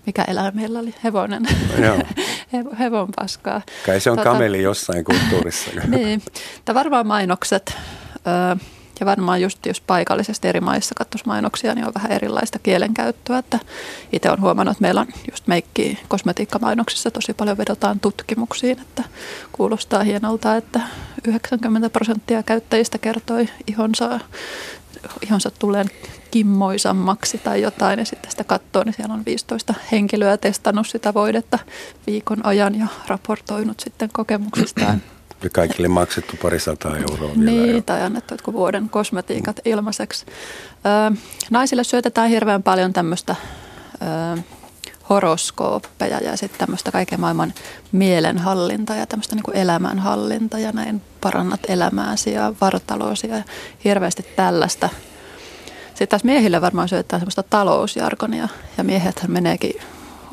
mikä 0.05 0.23
eläimellä 0.23 0.79
oli, 0.79 0.95
hevonen, 1.03 1.43
Joo. 1.83 1.97
hevon 2.79 3.09
paskaa. 3.15 3.61
Kai 3.85 3.99
se 3.99 4.11
on 4.11 4.17
tota, 4.17 4.29
kameli 4.29 4.61
jossain 4.61 5.03
kulttuurissa. 5.03 5.71
niin, 5.87 6.21
Tämä 6.65 6.79
varmaan 6.79 7.07
mainokset, 7.07 7.77
ja 8.99 9.05
varmaan 9.05 9.41
just 9.41 9.65
jos 9.65 9.81
paikallisesti 9.81 10.47
eri 10.47 10.61
maissa 10.61 10.95
katsoisi 10.95 11.27
mainoksia, 11.27 11.75
niin 11.75 11.87
on 11.87 11.93
vähän 11.93 12.11
erilaista 12.11 12.59
kielenkäyttöä. 12.59 13.37
Että 13.37 13.59
itse 14.11 14.29
olen 14.29 14.41
huomannut, 14.41 14.71
että 14.71 14.81
meillä 14.81 15.01
on 15.01 15.07
just 15.31 15.47
meikki 15.47 15.99
kosmetiikkamainoksissa 16.07 17.11
tosi 17.11 17.33
paljon 17.33 17.57
vedotaan 17.57 17.99
tutkimuksiin, 17.99 18.79
että 18.79 19.03
kuulostaa 19.51 20.03
hienolta, 20.03 20.55
että 20.55 20.81
90 21.27 21.89
prosenttia 21.89 22.43
käyttäjistä 22.43 22.97
kertoi 22.97 23.49
ihonsa, 23.67 24.19
ihonsa 25.21 25.51
tulleen 25.59 25.89
kimmoisammaksi 26.31 27.37
tai 27.37 27.61
jotain 27.61 27.99
ja 27.99 28.05
sitten 28.05 28.31
sitä 28.31 28.43
katsoo, 28.43 28.83
niin 28.83 28.93
siellä 28.93 29.13
on 29.13 29.25
15 29.25 29.73
henkilöä 29.91 30.37
testannut 30.37 30.87
sitä 30.87 31.13
voidetta 31.13 31.59
viikon 32.07 32.45
ajan 32.45 32.79
ja 32.79 32.87
raportoinut 33.07 33.79
sitten 33.79 34.09
kokemuksistaan 34.13 35.01
kaikille 35.49 35.87
maksettu 35.87 36.37
pari 36.41 36.59
sataa 36.59 36.97
euroa 36.97 37.29
vielä. 37.39 37.51
Niin, 37.51 37.83
tai 37.83 38.01
annettu 38.01 38.33
jotkut 38.33 38.53
vuoden 38.53 38.89
kosmetiikat 38.89 39.59
ilmaiseksi. 39.65 40.25
Naisille 41.49 41.83
syötetään 41.83 42.29
hirveän 42.29 42.63
paljon 42.63 42.93
tämmöistä 42.93 43.35
horoskooppeja 45.09 46.17
ja 46.17 46.37
sitten 46.37 46.59
tämmöistä 46.59 46.91
kaiken 46.91 47.19
maailman 47.19 47.53
mielenhallinta 47.91 48.95
ja 48.95 49.05
tämmöistä 49.05 49.35
niin 49.35 49.57
elämänhallinta 49.57 50.59
ja 50.59 50.71
näin 50.71 51.01
parannat 51.21 51.59
elämääsi 51.67 52.33
ja 52.33 52.53
vartaloosi 52.61 53.27
ja 53.27 53.43
hirveästi 53.83 54.25
tällaista. 54.35 54.89
Sitten 55.87 56.07
taas 56.07 56.23
miehille 56.23 56.61
varmaan 56.61 56.89
syötetään 56.89 57.19
semmoista 57.19 57.43
talousjargonia 57.43 58.47
ja 58.77 58.83
miehethän 58.83 59.31
meneekin 59.31 59.73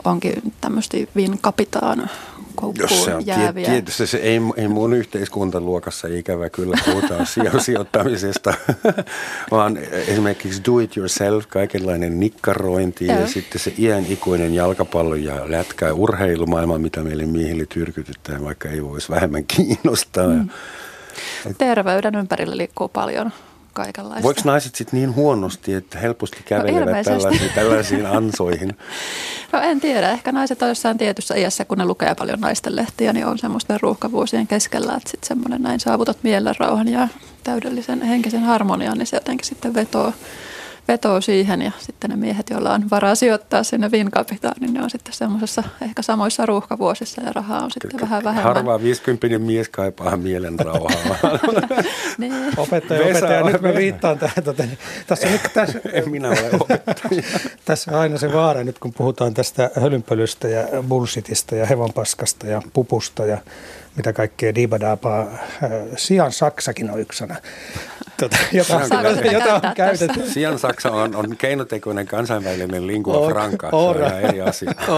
onkin 0.05 0.52
tämmöistä 0.61 0.97
vin 1.17 1.38
kapitaan 1.40 2.11
jos 2.79 3.05
se 3.05 3.14
on, 3.14 3.26
jääviä. 3.26 3.67
Tietysti 3.67 4.07
se 4.07 4.19
ei, 4.19 4.40
ei 4.57 4.69
mun 4.69 4.95
yhteiskuntaluokassa 4.95 6.09
ikävä 6.09 6.50
kyllä 6.50 6.76
puhutaan 6.85 7.26
sijoittamisesta, 7.64 8.55
vaan 9.50 9.76
esimerkiksi 10.09 10.62
do 10.64 10.79
it 10.79 10.97
yourself, 10.97 11.47
kaikenlainen 11.47 12.21
nikkarointi 12.21 13.07
ja, 13.07 13.21
ja 13.21 13.26
sitten 13.26 13.61
se 13.61 13.73
iän 13.79 14.07
ikuinen 14.09 14.55
jalkapallo 14.55 15.14
ja 15.14 15.50
lätkä 15.50 15.87
ja 15.87 15.95
urheilumaailma, 15.95 16.79
mitä 16.79 17.02
meille 17.02 17.26
miehille 17.26 17.67
tyrkytetään, 17.67 18.45
vaikka 18.45 18.69
ei 18.69 18.85
voisi 18.85 19.09
vähemmän 19.09 19.45
kiinnostaa. 19.45 20.29
Mm. 20.29 20.49
Terveyden 21.59 22.14
ympärillä 22.14 22.57
liikkuu 22.57 22.88
paljon 22.88 23.33
kaikenlaista. 23.73 24.23
Voiko 24.23 24.41
naiset 24.45 24.75
sitten 24.75 25.00
niin 25.00 25.15
huonosti, 25.15 25.75
että 25.75 25.99
helposti 25.99 26.37
no 26.37 26.43
kävelevät 26.47 26.97
no 26.97 27.05
tällaisiin, 27.05 27.50
tällaisiin 27.55 28.07
ansoihin? 28.07 28.77
No 29.53 29.61
en 29.61 29.81
tiedä. 29.81 30.11
Ehkä 30.11 30.33
naiset 30.33 30.62
on 30.62 30.69
jossain 30.69 30.99
tietyssä 30.99 31.35
iässä, 31.35 31.65
kun 31.65 31.79
ne 31.79 31.85
lukee 31.85 32.15
paljon 32.15 32.41
naisten 32.41 32.77
lehtiä, 32.77 33.12
niin 33.12 33.27
on 33.27 33.39
semmoisten 33.39 33.81
ruuhkavuosien 33.81 34.47
keskellä, 34.47 34.95
että 34.97 35.11
sitten 35.11 35.29
semmoinen 35.29 35.62
näin 35.62 35.81
saavutat 35.81 36.19
mielenrauhan 36.23 36.89
ja 36.89 37.09
täydellisen 37.45 38.03
henkisen 38.03 38.43
harmonian, 38.43 38.99
niin 38.99 39.07
se 39.07 39.17
jotenkin 39.17 39.47
sitten 39.47 39.75
vetoo 39.75 40.12
vetoo 40.90 41.20
siihen 41.20 41.62
ja 41.62 41.73
sitten 41.78 42.11
ne 42.11 42.16
miehet, 42.16 42.50
joilla 42.50 42.75
on 42.75 42.90
varaa 42.90 43.14
sijoittaa 43.14 43.62
sinne 43.62 43.90
vinkapitaan, 43.90 44.54
niin 44.61 44.75
ne 44.75 44.82
on 44.82 44.90
sitten 44.90 45.14
semmoisessa 45.14 45.62
ehkä 45.82 46.02
samoissa 46.02 46.47
ruuhkavuosissa 46.47 47.23
ja 47.23 47.32
rahaa 47.32 47.64
on 47.64 47.70
sitten 47.70 48.00
vähän 48.00 48.25
vähemmän. 48.25 48.54
Harvaa 48.54 48.82
50 48.82 49.38
mies 49.38 49.68
kaipaa 49.68 50.16
mielen 50.16 50.59
rauhaa. 50.59 51.38
niin. 52.18 52.32
Opettaja, 52.56 53.00
Vesa 53.00 53.18
opettaja, 53.18 53.42
nyt 53.42 53.62
mä 53.62 53.75
viittaan 53.75 54.18
tähän. 54.18 54.44
Tota, 54.44 54.62
niin, 54.62 54.78
tässä 55.06 55.26
on 55.26 55.32
nyt, 55.32 55.42
tässä, 55.54 55.80
en 55.92 56.11
minä 56.11 56.28
ole 56.28 56.50
opettaja. 56.61 57.23
tässä 57.64 57.90
on 57.90 57.99
aina 57.99 58.18
se 58.18 58.32
vaara 58.32 58.64
nyt, 58.64 58.78
kun 58.78 58.92
puhutaan 58.92 59.35
tästä 59.35 59.70
hölynpölystä 59.80 60.49
ja 60.49 60.82
bullshitista 60.88 61.56
ja 61.56 61.66
hevonpaskasta 61.66 62.47
ja 62.47 62.62
pupusta 62.73 63.26
ja 63.26 63.38
mitä 63.97 64.12
kaikkea 64.12 64.54
dibadaapaa. 64.54 65.26
Sian 65.97 66.32
Saksakin 66.32 66.90
on 66.90 67.00
yksi 67.00 67.18
sana 67.18 67.37
tuota, 68.21 68.37
jota, 68.53 68.81
jota, 69.03 69.27
jota 69.27 69.55
on 69.55 69.75
käytetty. 69.75 70.31
Sian 70.31 70.59
Saksa 70.59 70.91
on, 70.91 71.17
on 71.17 71.37
keinotekoinen 71.37 72.07
kansainvälinen 72.07 72.87
lingua 72.87 73.17
or, 73.17 73.33
franca, 73.33 73.71
se 73.71 73.77
on 73.77 73.97
ihan 73.97 74.21
eri 74.21 74.41
asia. 74.41 74.73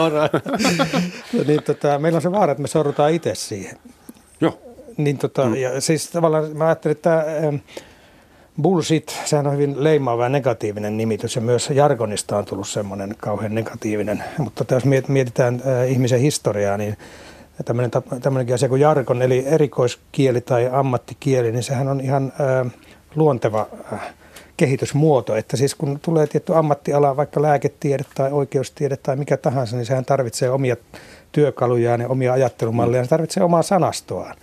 no 1.32 1.44
niin, 1.46 1.62
tota, 1.62 1.98
meillä 1.98 2.16
on 2.16 2.22
se 2.22 2.32
vaara, 2.32 2.52
että 2.52 2.62
me 2.62 2.68
sorrutaan 2.68 3.12
itse 3.12 3.34
siihen. 3.34 3.78
Joo. 4.40 4.58
Niin, 4.96 5.18
tota, 5.18 5.46
mm. 5.46 5.54
ja 5.54 5.80
siis 5.80 6.10
tavallaan 6.10 6.56
mä 6.56 6.66
ajattelin, 6.66 6.96
että 6.96 7.24
ähm, 7.44 7.56
bullshit, 8.62 9.20
sehän 9.24 9.46
on 9.46 9.52
hyvin 9.52 9.84
leimaava 9.84 10.22
ja 10.22 10.28
negatiivinen 10.28 10.96
nimitys 10.96 11.36
ja 11.36 11.42
myös 11.42 11.70
jargonista 11.70 12.38
on 12.38 12.44
tullut 12.44 12.68
semmoinen 12.68 13.14
kauhean 13.18 13.54
negatiivinen. 13.54 14.24
Mutta 14.38 14.74
jos 14.74 14.84
mietitään 15.08 15.62
äh, 15.66 15.90
ihmisen 15.90 16.20
historiaa, 16.20 16.76
niin 16.76 16.96
tämmöinen, 17.64 17.90
tämmöinenkin 18.22 18.54
asia 18.54 18.68
kuin 18.68 18.80
jargon, 18.80 19.22
eli 19.22 19.44
erikoiskieli 19.46 20.40
tai 20.40 20.68
ammattikieli, 20.72 21.52
niin 21.52 21.62
sehän 21.62 21.88
on 21.88 22.00
ihan 22.00 22.32
äh, 22.40 22.72
luonteva 23.14 23.66
äh, 23.92 24.00
kehitysmuoto. 24.56 25.36
Että 25.36 25.56
siis 25.56 25.74
kun 25.74 25.98
tulee 26.02 26.26
tietty 26.26 26.54
ammattiala, 26.54 27.16
vaikka 27.16 27.42
lääketiede 27.42 28.04
tai 28.14 28.32
oikeustiede 28.32 28.96
tai 28.96 29.16
mikä 29.16 29.36
tahansa, 29.36 29.76
niin 29.76 29.86
sehän 29.86 30.04
tarvitsee 30.04 30.50
omia 30.50 30.76
työkalujaan 31.32 32.00
ja 32.00 32.08
omia 32.08 32.32
ajattelumalleja, 32.32 33.04
se 33.04 33.10
tarvitsee 33.10 33.42
omaa 33.42 33.62
sanastoaan. 33.62 34.36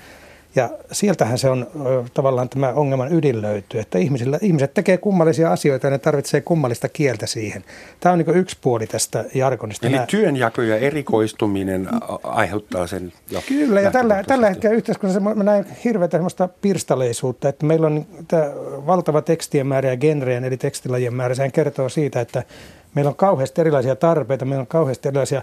Ja 0.59 0.69
sieltähän 0.91 1.37
se 1.37 1.49
on 1.49 1.67
tavallaan 2.13 2.49
tämä 2.49 2.73
ongelman 2.73 3.13
ydin 3.13 3.41
löytyy, 3.41 3.79
että 3.79 3.97
ihmisillä, 3.97 4.39
ihmiset 4.41 4.73
tekee 4.73 4.97
kummallisia 4.97 5.51
asioita 5.51 5.87
ja 5.87 5.91
ne 5.91 5.97
tarvitsee 5.97 6.41
kummallista 6.41 6.89
kieltä 6.89 7.25
siihen. 7.25 7.63
Tämä 7.99 8.13
on 8.13 8.19
niin 8.19 8.37
yksi 8.37 8.57
puoli 8.61 8.87
tästä 8.87 9.25
jargonista. 9.33 9.87
Eli 9.87 9.95
Nämä... 9.95 10.05
työnjako 10.05 10.61
ja 10.61 10.77
erikoistuminen 10.77 11.89
aiheuttaa 12.23 12.87
sen 12.87 13.13
jo 13.31 13.41
Kyllä, 13.47 13.81
ja 13.81 13.91
tällä, 13.91 14.23
tällä 14.27 14.49
hetkellä 14.49 14.75
yhteiskunnassa 14.75 15.19
mä 15.19 15.43
näen 15.43 15.65
hirveätä 15.83 16.17
sellaista 16.17 16.49
pirstaleisuutta, 16.61 17.49
että 17.49 17.65
meillä 17.65 17.87
on 17.87 18.05
tämä 18.27 18.43
valtava 18.85 19.21
tekstien 19.21 19.67
määrä 19.67 19.89
ja 19.89 19.97
genreen 19.97 20.43
eli 20.43 20.57
tekstilajien 20.57 21.13
määrä. 21.13 21.35
Sehän 21.35 21.51
kertoo 21.51 21.89
siitä, 21.89 22.21
että 22.21 22.43
meillä 22.95 23.09
on 23.09 23.15
kauheasti 23.15 23.61
erilaisia 23.61 23.95
tarpeita, 23.95 24.45
meillä 24.45 24.61
on 24.61 24.67
kauheasti 24.67 25.07
erilaisia 25.07 25.41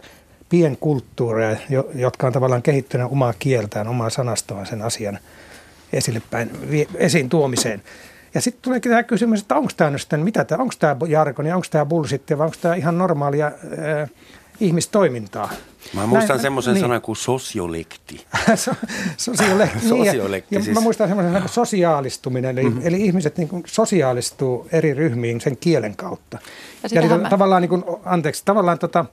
pienkulttuureja, 0.48 1.56
jotka 1.94 2.26
on 2.26 2.32
tavallaan 2.32 2.62
kehittynyt 2.62 3.06
omaa 3.10 3.34
kieltään, 3.38 3.88
omaa 3.88 4.10
sanastoaan 4.10 4.66
sen 4.66 4.82
asian 4.82 5.18
esille 5.92 6.22
päin, 6.30 6.50
esiin 6.94 7.28
tuomiseen. 7.28 7.82
Ja 8.34 8.40
sitten 8.40 8.62
tuleekin 8.62 8.90
tämä 8.90 9.02
kysymys, 9.02 9.40
että 9.40 9.54
onko 9.54 9.70
tämä 9.76 9.90
nyt 9.90 10.24
mitä 10.24 10.44
tämä, 10.44 10.62
onko 10.62 10.74
tämä 10.78 10.96
jargoni, 11.08 11.52
onko 11.52 11.66
tämä 11.70 11.86
bullshit, 11.86 12.22
vai 12.38 12.44
onko 12.44 12.56
tämä 12.60 12.74
ihan 12.74 12.98
normaalia 12.98 13.46
äh, 13.46 14.10
ihmistoimintaa. 14.60 15.50
Mä 15.92 16.06
muistan 16.06 16.40
semmoisen 16.40 16.74
niin. 16.74 16.80
sanan 16.80 17.02
kuin 17.02 17.16
sosiolekti. 17.16 18.26
so, 18.54 18.72
sosiolekti. 19.16 19.88
sosiolekti 19.88 20.54
ja, 20.54 20.60
siis. 20.60 20.68
ja 20.68 20.74
mä 20.74 20.80
muistan 20.80 21.08
semmoisen 21.08 21.32
sanan 21.32 21.48
sosiaalistuminen, 21.48 22.58
eli, 22.58 22.68
mm-hmm. 22.68 22.86
eli 22.86 23.04
ihmiset 23.04 23.38
niin 23.38 23.48
kuin 23.48 23.62
sosiaalistuu 23.66 24.68
eri 24.72 24.94
ryhmiin 24.94 25.40
sen 25.40 25.56
kielen 25.56 25.96
kautta. 25.96 26.38
Ja, 26.94 27.00
ja 27.00 27.18
mä... 27.18 27.28
tavallaan, 27.28 27.62
niin 27.62 27.68
kuin, 27.68 27.84
anteeksi, 28.04 28.42
tavallaan 28.44 28.78
tota, 28.78 29.04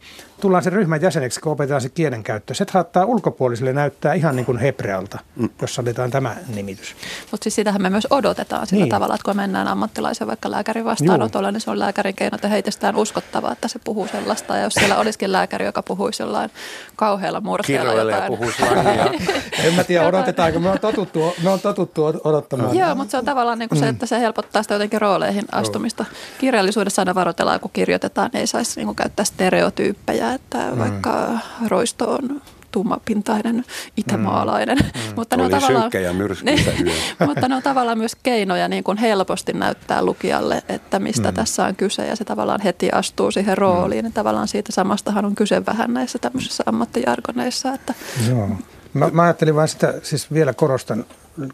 tullaan 0.42 0.64
sen 0.64 0.74
ryhmän 0.74 1.02
jäseneksi, 1.02 1.40
kun 1.40 1.52
opetetaan 1.52 1.82
se 1.82 1.90
kielenkäyttö. 1.90 2.54
Se 2.54 2.66
saattaa 2.72 3.06
ulkopuolisille 3.06 3.74
näyttää 3.74 4.14
ihan 4.14 4.36
niin 4.36 4.46
kuin 4.46 4.58
hebrealta, 4.58 5.20
mm. 5.36 5.50
jos 5.62 5.76
sallitaan 5.76 6.12
tämä 6.12 6.36
nimitys. 6.56 6.96
Mutta 7.32 7.44
siis 7.44 7.56
sitähän 7.56 7.82
me 7.82 7.90
myös 7.90 8.08
odotetaan 8.10 8.68
sillä 8.68 8.84
niin. 8.84 8.90
tavalla, 8.90 9.16
että 9.16 9.26
kun 9.26 9.36
mennään 9.36 9.68
ammattilaisen 9.68 10.28
vaikka 10.28 10.52
lääkärin 10.52 10.86
vastaanotolle, 10.86 11.52
niin 11.52 11.62
se 11.62 11.72
on 11.72 11.80
lääkärin 11.80 12.16
keino, 12.16 12.36
että 12.36 12.48
heitestään 12.48 12.96
uskottavaa, 12.96 13.52
että 13.52 13.68
se 13.68 13.80
puhuu 13.80 14.08
sellaista. 14.08 14.58
Ja 14.58 14.64
jos 14.64 14.74
siellä 14.74 14.98
olisikin 14.98 15.32
lääkäri, 15.32 15.66
joka 15.66 15.84
puhuisi 15.84 16.24
jollain 16.24 16.50
kauhealla 16.96 17.42
murteella 17.42 17.94
jotain. 17.94 18.24
ja 18.24 18.28
puhuu 18.28 18.52
En 19.64 19.74
mä 19.74 19.84
tiedä, 19.84 20.08
odotetaanko. 20.08 20.60
Me 20.60 20.70
on 20.70 20.80
totuttu, 20.80 21.34
me 21.44 21.50
on 21.50 21.60
totuttu 21.60 22.04
odottamaan. 22.24 22.78
Joo, 22.78 22.96
mutta 22.96 23.12
se 23.12 23.18
on 23.18 23.26
tavallaan 23.26 23.60
niin 23.60 23.70
kuin 23.70 23.80
se, 23.80 23.86
mm. 23.86 23.90
että 23.90 24.06
se 24.06 24.20
helpottaa 24.20 24.64
sitä 24.64 24.76
jotenkin 24.76 25.02
rooleihin 25.02 25.46
astumista. 25.52 26.06
Kirjallisuudessa 26.38 27.02
aina 27.02 27.16
varoitellaan, 27.16 27.60
kun 27.60 27.72
kirjoitetaan, 27.74 28.30
ei 28.34 28.48
saisi 28.48 28.80
niin 28.80 28.86
kuin 28.86 28.96
käyttää 28.96 29.26
stereotyyppejä, 29.26 30.34
että 30.34 30.58
mm. 30.72 30.80
vaikka 30.80 31.30
roisto 31.68 32.14
on 32.14 32.42
tummapintainen 32.74 33.64
itämaalainen. 33.98 34.78
Mm. 34.78 34.84
Mm. 34.84 35.16
mutta, 35.16 35.38
ne 35.38 35.44
on 35.44 35.52
tavallaan, 35.52 35.92
ja 36.04 36.14
niin, 36.44 36.92
mutta 37.28 37.48
ne 37.48 37.56
on 37.56 37.64
tavallaan 37.64 37.98
myös 37.98 38.16
keinoja 38.24 38.68
niin 38.68 38.84
kuin 38.84 38.98
helposti 38.98 39.54
näyttää 39.54 40.06
lukijalle, 40.06 40.64
että 40.70 41.00
mistä 41.00 41.28
mm. 41.32 41.36
tässä 41.36 41.66
on 41.66 41.76
kyse 41.76 42.08
ja 42.08 42.16
se 42.16 42.26
tavallaan 42.26 42.62
heti 42.62 42.90
astuu 42.92 43.32
siihen 43.32 43.58
rooliin. 43.58 44.06
Mm. 44.06 44.08
Ja 44.08 44.12
tavallaan 44.14 44.48
siitä 44.48 44.72
samastahan 44.72 45.26
on 45.26 45.36
kyse 45.36 45.66
vähän 45.66 45.94
näissä 45.94 46.20
tämmöisissä 46.20 46.64
ammattijargoneissa. 46.66 47.74
Että 47.74 47.94
Joo. 48.30 48.50
Mä, 48.94 49.10
mä 49.12 49.24
ajattelin 49.24 49.56
vain 49.56 49.68
sitä, 49.68 49.94
siis 50.04 50.34
vielä 50.34 50.54
korostan 50.54 51.06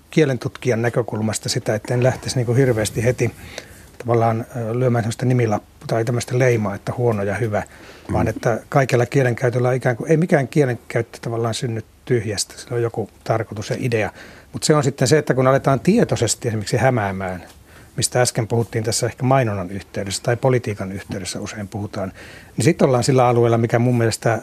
kielentutkijan 0.09 0.81
näkökulmasta 0.81 1.49
sitä, 1.49 1.75
että 1.75 1.93
en 1.93 2.03
lähtisi 2.03 2.35
niin 2.35 2.45
kuin 2.45 2.57
hirveästi 2.57 3.03
heti 3.03 3.31
tavallaan 3.97 4.45
lyömään 4.73 5.03
sellaista 5.03 5.25
nimilappua 5.25 5.87
tai 5.87 6.05
tämmöistä 6.05 6.39
leimaa, 6.39 6.75
että 6.75 6.93
huono 6.97 7.23
ja 7.23 7.35
hyvä. 7.35 7.63
Vaan 8.13 8.27
että 8.27 8.59
kaikella 8.69 9.05
kielenkäytöllä 9.05 9.73
ikään 9.73 9.97
kuin, 9.97 10.11
ei 10.11 10.17
mikään 10.17 10.47
kielenkäyttö 10.47 11.17
tavallaan 11.21 11.53
synny 11.53 11.83
tyhjästä, 12.05 12.53
sillä 12.57 12.75
on 12.75 12.81
joku 12.81 13.09
tarkoitus 13.23 13.69
ja 13.69 13.75
idea. 13.79 14.11
Mutta 14.53 14.65
se 14.65 14.75
on 14.75 14.83
sitten 14.83 15.07
se, 15.07 15.17
että 15.17 15.33
kun 15.33 15.47
aletaan 15.47 15.79
tietoisesti 15.79 16.47
esimerkiksi 16.47 16.77
hämäämään, 16.77 17.43
mistä 17.95 18.21
äsken 18.21 18.47
puhuttiin 18.47 18.83
tässä 18.83 19.05
ehkä 19.05 19.23
mainonnan 19.23 19.71
yhteydessä 19.71 20.23
tai 20.23 20.37
politiikan 20.37 20.91
yhteydessä 20.91 21.39
usein 21.39 21.67
puhutaan, 21.67 22.13
niin 22.57 22.65
sitten 22.65 22.87
ollaan 22.87 23.03
sillä 23.03 23.27
alueella, 23.27 23.57
mikä 23.57 23.79
mun 23.79 23.97
mielestä 23.97 24.41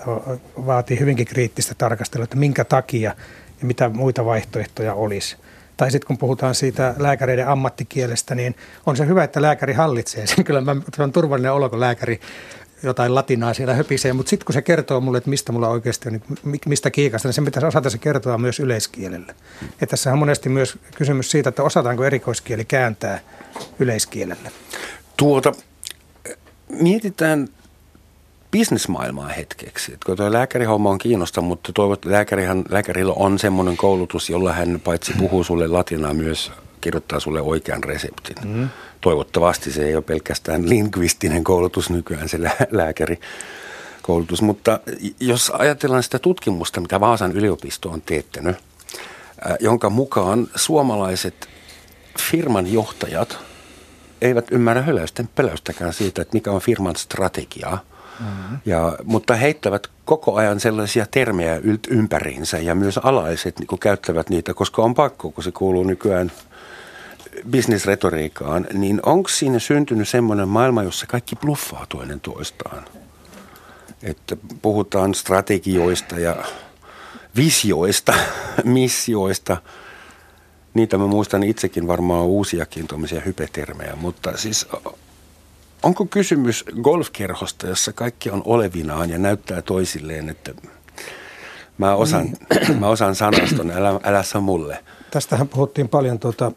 vaatii 0.66 1.00
hyvinkin 1.00 1.26
kriittistä 1.26 1.74
tarkastelua, 1.78 2.24
että 2.24 2.36
minkä 2.36 2.64
takia 2.64 3.14
ja 3.60 3.66
mitä 3.66 3.88
muita 3.88 4.24
vaihtoehtoja 4.24 4.94
olisi. 4.94 5.36
Tai 5.76 5.90
sitten 5.90 6.06
kun 6.06 6.18
puhutaan 6.18 6.54
siitä 6.54 6.94
lääkäreiden 6.98 7.48
ammattikielestä, 7.48 8.34
niin 8.34 8.54
on 8.86 8.96
se 8.96 9.06
hyvä, 9.06 9.24
että 9.24 9.42
lääkäri 9.42 9.72
hallitsee 9.72 10.26
sen. 10.26 10.44
Kyllä 10.44 10.60
mä, 10.60 10.76
on 10.98 11.12
turvallinen 11.12 11.52
olo, 11.52 11.70
kun 11.70 11.80
lääkäri 11.80 12.20
jotain 12.82 13.14
latinaa 13.14 13.54
siellä 13.54 13.74
höpisee, 13.74 14.12
mutta 14.12 14.30
sitten 14.30 14.46
kun 14.46 14.52
se 14.52 14.62
kertoo 14.62 15.00
mulle, 15.00 15.18
että 15.18 15.30
mistä 15.30 15.52
mulla 15.52 15.68
oikeasti 15.68 16.08
on, 16.08 16.20
niin 16.44 16.60
mistä 16.66 16.90
kiikasta, 16.90 17.28
niin 17.28 17.34
sen 17.34 17.44
pitäisi 17.44 17.66
osata 17.66 17.90
se 17.90 17.98
kertoa 17.98 18.38
myös 18.38 18.60
yleiskielellä. 18.60 19.34
Ja 19.80 19.86
tässä 19.86 20.12
on 20.12 20.18
monesti 20.18 20.48
myös 20.48 20.78
kysymys 20.96 21.30
siitä, 21.30 21.48
että 21.48 21.62
osataanko 21.62 22.04
erikoiskieli 22.04 22.64
kääntää 22.64 23.20
yleiskielelle. 23.78 24.52
Tuota, 25.16 25.52
mietitään 26.68 27.48
bisnesmaailmaa 28.50 29.28
hetkeksi. 29.28 29.92
Että 29.92 30.06
kun 30.06 30.16
tuo 30.16 30.32
lääkärihomma 30.32 30.90
on 30.90 30.98
kiinnostava, 30.98 31.46
mutta 31.46 31.72
toivot, 31.72 32.04
lääkärihan, 32.04 32.64
lääkärillä 32.68 33.12
on 33.12 33.38
semmoinen 33.38 33.76
koulutus, 33.76 34.30
jolla 34.30 34.52
hän 34.52 34.80
paitsi 34.84 35.12
puhuu 35.18 35.44
sulle 35.44 35.66
latinaa 35.66 36.14
myös 36.14 36.52
kirjoittaa 36.80 37.20
sulle 37.20 37.40
oikean 37.40 37.84
reseptin. 37.84 38.36
Mm. 38.44 38.68
Toivottavasti 39.06 39.72
se 39.72 39.84
ei 39.84 39.94
ole 39.94 40.02
pelkästään 40.02 40.68
lingvistinen 40.68 41.44
koulutus 41.44 41.90
nykyään 41.90 42.28
se 42.28 42.38
lääkäri 42.70 43.20
koulutus, 44.02 44.42
mutta 44.42 44.80
jos 45.20 45.50
ajatellaan 45.50 46.02
sitä 46.02 46.18
tutkimusta, 46.18 46.80
mitä 46.80 47.00
Vaasan 47.00 47.32
yliopisto 47.32 47.90
on 47.90 48.02
teettänyt, 48.02 48.56
jonka 49.60 49.90
mukaan 49.90 50.48
suomalaiset 50.54 51.48
firman 52.20 52.72
johtajat 52.72 53.38
eivät 54.22 54.46
ymmärrä 54.50 54.82
höläysten 54.82 55.28
peläystäkään 55.34 55.92
siitä, 55.92 56.22
että 56.22 56.34
mikä 56.34 56.50
on 56.52 56.60
firman 56.60 56.96
strategia– 56.96 57.78
Mm-hmm. 58.20 58.58
Ja, 58.66 58.98
mutta 59.04 59.34
heittävät 59.34 59.86
koko 60.04 60.34
ajan 60.34 60.60
sellaisia 60.60 61.06
termejä 61.10 61.60
ympäriinsä 61.88 62.58
ja 62.58 62.74
myös 62.74 62.98
alaiset 62.98 63.58
niin 63.58 63.78
käyttävät 63.80 64.30
niitä, 64.30 64.54
koska 64.54 64.82
on 64.82 64.94
pakko, 64.94 65.30
kun 65.30 65.44
se 65.44 65.52
kuuluu 65.52 65.84
nykyään 65.84 66.32
bisnesretoriikkaan, 67.50 68.66
niin 68.72 69.00
onko 69.06 69.28
siinä 69.28 69.58
syntynyt 69.58 70.08
semmoinen 70.08 70.48
maailma, 70.48 70.82
jossa 70.82 71.06
kaikki 71.06 71.36
bluffaa 71.36 71.86
toinen 71.88 72.20
toistaan? 72.20 72.84
Että 74.02 74.36
puhutaan 74.62 75.14
strategioista 75.14 76.18
ja 76.18 76.36
visioista, 77.36 78.14
missioista. 78.64 79.56
Niitä 80.74 80.98
mä 80.98 81.06
muistan 81.06 81.42
itsekin 81.42 81.86
varmaan 81.86 82.24
uusiakin 82.24 82.86
tuommoisia 82.86 83.20
hypetermejä, 83.20 83.96
mutta 83.96 84.36
siis 84.36 84.66
Onko 85.82 86.06
kysymys 86.06 86.64
golfkerhosta, 86.82 87.66
jossa 87.66 87.92
kaikki 87.92 88.30
on 88.30 88.42
olevinaan 88.44 89.10
ja 89.10 89.18
näyttää 89.18 89.62
toisilleen, 89.62 90.28
että 90.28 90.54
mä 91.78 91.94
osaan, 91.94 92.24
niin. 92.24 92.78
mä 92.80 92.88
osaan 92.88 93.14
sanaston, 93.14 93.70
älä, 93.70 94.00
älä 94.04 94.22
sä 94.22 94.40
mulle. 94.40 94.84
Tästähän 95.10 95.48
puhuttiin 95.48 95.88
paljon 95.88 96.18
tuota 96.18 96.52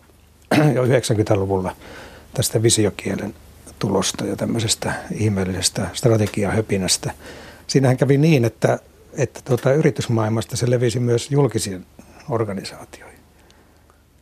jo 0.75 0.85
90-luvulla 0.85 1.75
tästä 2.33 2.63
visiokielen 2.63 3.33
tulosta 3.79 4.25
ja 4.25 4.35
tämmöisestä 4.35 4.93
ihmeellisestä 5.11 5.87
strategiahöpinästä. 5.93 7.11
Siinähän 7.67 7.97
kävi 7.97 8.17
niin, 8.17 8.45
että, 8.45 8.79
että 9.13 9.39
tuota, 9.45 9.73
yritysmaailmasta 9.73 10.57
se 10.57 10.69
levisi 10.69 10.99
myös 10.99 11.31
julkisiin 11.31 11.85
organisaatioihin. 12.29 13.19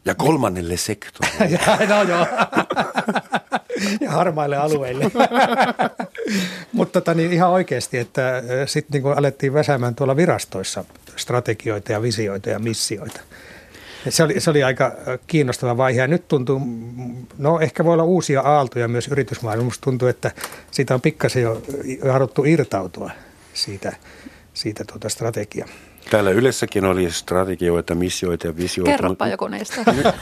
Ja 0.05 0.15
kolmannelle 0.15 0.77
sektorille. 0.77 1.59
no 1.89 2.03
joo. 2.03 2.27
ja 4.01 4.11
harmaille 4.11 4.57
alueille. 4.57 5.05
Mutta 6.73 7.01
tota, 7.01 7.13
niin 7.13 7.33
ihan 7.33 7.49
oikeasti, 7.49 7.97
että 7.97 8.43
sitten 8.65 9.01
niin 9.01 9.17
alettiin 9.17 9.53
väsäämään 9.53 9.95
tuolla 9.95 10.15
virastoissa 10.15 10.85
strategioita 11.15 11.91
ja 11.91 12.01
visioita 12.01 12.49
ja 12.49 12.59
missioita. 12.59 13.19
Se 14.09 14.23
oli, 14.23 14.39
se 14.39 14.49
oli 14.49 14.63
aika 14.63 14.91
kiinnostava 15.27 15.77
vaihe 15.77 16.01
ja 16.01 16.07
nyt 16.07 16.27
tuntuu, 16.27 16.61
no 17.37 17.59
ehkä 17.59 17.85
voi 17.85 17.93
olla 17.93 18.03
uusia 18.03 18.41
aaltoja 18.41 18.87
myös 18.87 19.07
yritysmaailmassa. 19.07 19.81
Tuntuu, 19.81 20.07
että 20.07 20.31
siitä 20.71 20.93
on 20.93 21.01
pikkasen 21.01 21.43
jo 21.43 21.61
haluttu 22.11 22.45
irtautua 22.45 23.11
siitä, 23.53 23.95
siitä 24.53 24.83
tuota 24.85 25.09
strategiaa. 25.09 25.67
Täällä 26.09 26.31
Ylessäkin 26.31 26.85
oli 26.85 27.11
strategioita, 27.11 27.95
missioita 27.95 28.47
ja 28.47 28.57
visioita. 28.57 28.91
Kerropa 28.91 29.27
joku 29.27 29.47
niistä. 29.47 29.75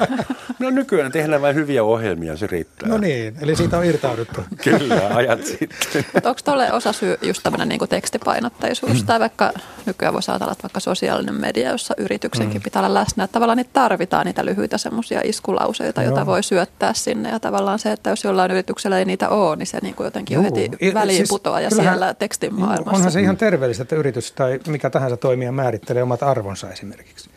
no 0.60 0.70
nykyään 0.70 1.12
tehdään 1.12 1.42
vain 1.42 1.56
hyviä 1.56 1.84
ohjelmia, 1.84 2.38
se 2.38 2.48
riittää. 2.48 2.90
No 2.90 2.98
niin, 2.98 3.36
eli 3.42 3.56
siitä 3.56 3.78
on 3.78 3.86
irtauduttu. 3.86 4.42
Kyllä, 4.64 5.16
ajat 5.16 5.46
sitten. 5.46 6.06
Mutta 6.14 6.30
onko 6.30 6.42
tuolle 6.46 6.72
osa 6.72 6.94
syy 6.94 7.18
just 7.22 7.44
tämmöinen 7.44 7.70
niin 7.70 7.80
tekstipainotteisuus 7.90 9.02
mm. 9.02 9.06
tai 9.06 9.20
vaikka 9.20 9.54
nykyään 9.86 10.14
voisi 10.14 10.32
ajatella, 10.32 10.52
että 10.52 10.64
vaikka 10.64 10.80
sosiaalinen 10.80 11.36
media, 11.36 11.72
jossa 11.72 11.94
yrityksenkin 11.98 12.62
mm. 12.62 12.64
pitää 12.64 12.82
olla 12.82 12.94
läsnä, 12.94 13.24
että 13.24 13.34
tavallaan 13.34 13.58
niitä 13.58 13.70
tarvitaan 13.74 14.26
niitä 14.26 14.46
lyhyitä 14.46 14.78
semmoisia 14.78 15.22
iskulauseita, 15.24 16.04
joita 16.04 16.26
voi 16.26 16.44
syöttää 16.44 16.94
sinne 16.94 17.30
ja 17.30 17.40
tavallaan 17.40 17.80
se, 17.80 17.92
että 17.92 18.10
jos 18.10 18.24
jollain 18.24 18.52
yrityksellä 18.52 19.00
ei 19.00 19.06
niitä 19.06 19.30
ole, 19.30 19.56
niin 19.56 19.68
se 19.68 19.80
niin 19.82 19.96
kuin 19.96 20.06
jotenkin 20.06 20.36
Joo. 20.36 20.44
heti 20.44 20.94
väliin 20.94 21.18
siis, 21.18 21.30
putoaa 21.30 21.62
ja 21.62 21.70
siellä 21.70 22.14
tekstin 22.14 22.54
maailmassa. 22.54 22.96
Onhan 22.96 23.12
se 23.12 23.22
ihan 23.22 23.38
terveellistä, 23.38 23.84
että 23.84 23.96
yritys 23.96 24.32
tai 24.32 24.60
mikä 24.68 24.90
tahansa 24.90 25.18
toimija 25.18 25.52
määrittelee 25.76 26.04
omat 26.04 26.24
arvonsa 26.24 26.72
esimerkiksi. 26.72 27.30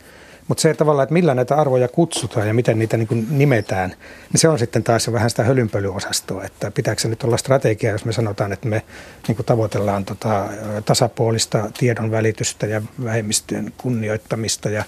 Mutta 0.47 0.61
se 0.61 0.73
tavallaan, 0.73 1.03
että 1.03 1.13
millä 1.13 1.35
näitä 1.35 1.55
arvoja 1.55 1.87
kutsutaan 1.87 2.47
ja 2.47 2.53
miten 2.53 2.79
niitä 2.79 2.97
niin 2.97 3.27
nimetään, 3.29 3.89
niin 4.33 4.39
se 4.39 4.49
on 4.49 4.59
sitten 4.59 4.83
taas 4.83 5.11
vähän 5.11 5.29
sitä 5.29 5.43
hölynpölyosastoa, 5.43 6.43
että 6.43 6.71
pitääkö 6.71 7.01
se 7.01 7.07
nyt 7.07 7.23
olla 7.23 7.37
strategia, 7.37 7.91
jos 7.91 8.05
me 8.05 8.13
sanotaan, 8.13 8.53
että 8.53 8.67
me 8.67 8.81
niin 9.27 9.45
tavoitellaan 9.45 10.05
tota, 10.05 10.49
tasapuolista 10.85 11.71
tiedon 11.77 12.11
välitystä 12.11 12.67
ja 12.67 12.81
vähemmistöjen 13.03 13.73
kunnioittamista 13.77 14.69
ja 14.69 14.83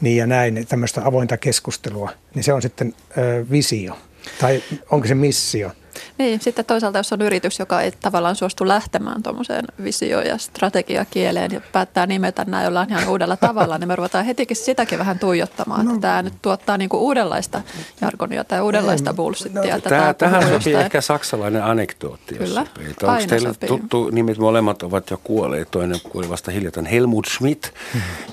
niin 0.00 0.16
ja 0.16 0.26
näin, 0.26 0.66
tämmöistä 0.68 1.02
avointa 1.04 1.36
keskustelua, 1.36 2.10
niin 2.34 2.44
se 2.44 2.52
on 2.52 2.62
sitten 2.62 2.94
ö, 3.18 3.46
visio 3.50 3.98
tai 4.40 4.62
onko 4.90 5.06
se 5.06 5.14
missio– 5.14 5.72
niin, 6.18 6.40
sitten 6.40 6.64
toisaalta 6.64 6.98
jos 6.98 7.12
on 7.12 7.22
yritys, 7.22 7.58
joka 7.58 7.80
ei 7.80 7.92
tavallaan 7.92 8.36
suostu 8.36 8.68
lähtemään 8.68 9.22
tuommoiseen 9.22 9.64
visio- 9.84 10.20
ja 10.20 10.38
strategiakieleen 10.38 11.52
ja 11.52 11.60
päättää 11.72 12.06
nimetä 12.06 12.44
nämä 12.44 12.64
jollain 12.64 12.90
ihan 12.90 13.08
uudella 13.08 13.36
tavalla, 13.36 13.78
niin 13.78 13.88
me 13.88 13.96
ruvetaan 13.96 14.24
hetikin 14.24 14.56
sitäkin 14.56 14.98
vähän 14.98 15.18
tuijottamaan, 15.18 15.86
no, 15.86 15.94
että 15.94 16.00
tämä 16.00 16.22
nyt 16.22 16.34
tuottaa 16.42 16.76
niinku 16.76 16.98
uudenlaista 16.98 17.62
jargonia 18.00 18.44
tai 18.44 18.60
uudenlaista 18.60 19.10
ei, 19.10 19.16
bullshittia. 19.16 19.74
No, 19.74 19.80
tämä, 19.80 20.14
tähän 20.14 20.48
sopii 20.48 20.74
ehkä 20.74 21.00
saksalainen 21.00 21.64
anekdootti. 21.64 22.34
Kyllä, 22.34 22.60
Onko 23.02 23.26
teille 23.28 23.48
sopii. 23.48 23.68
tuttu 23.68 24.10
nimet 24.10 24.38
molemmat 24.38 24.82
ovat 24.82 25.10
jo 25.10 25.20
kuolleet, 25.24 25.70
toinen 25.70 26.00
kuoli 26.00 26.28
vasta 26.28 26.50
hiljattain, 26.50 26.86
Helmut 26.86 27.26
Schmidt 27.26 27.74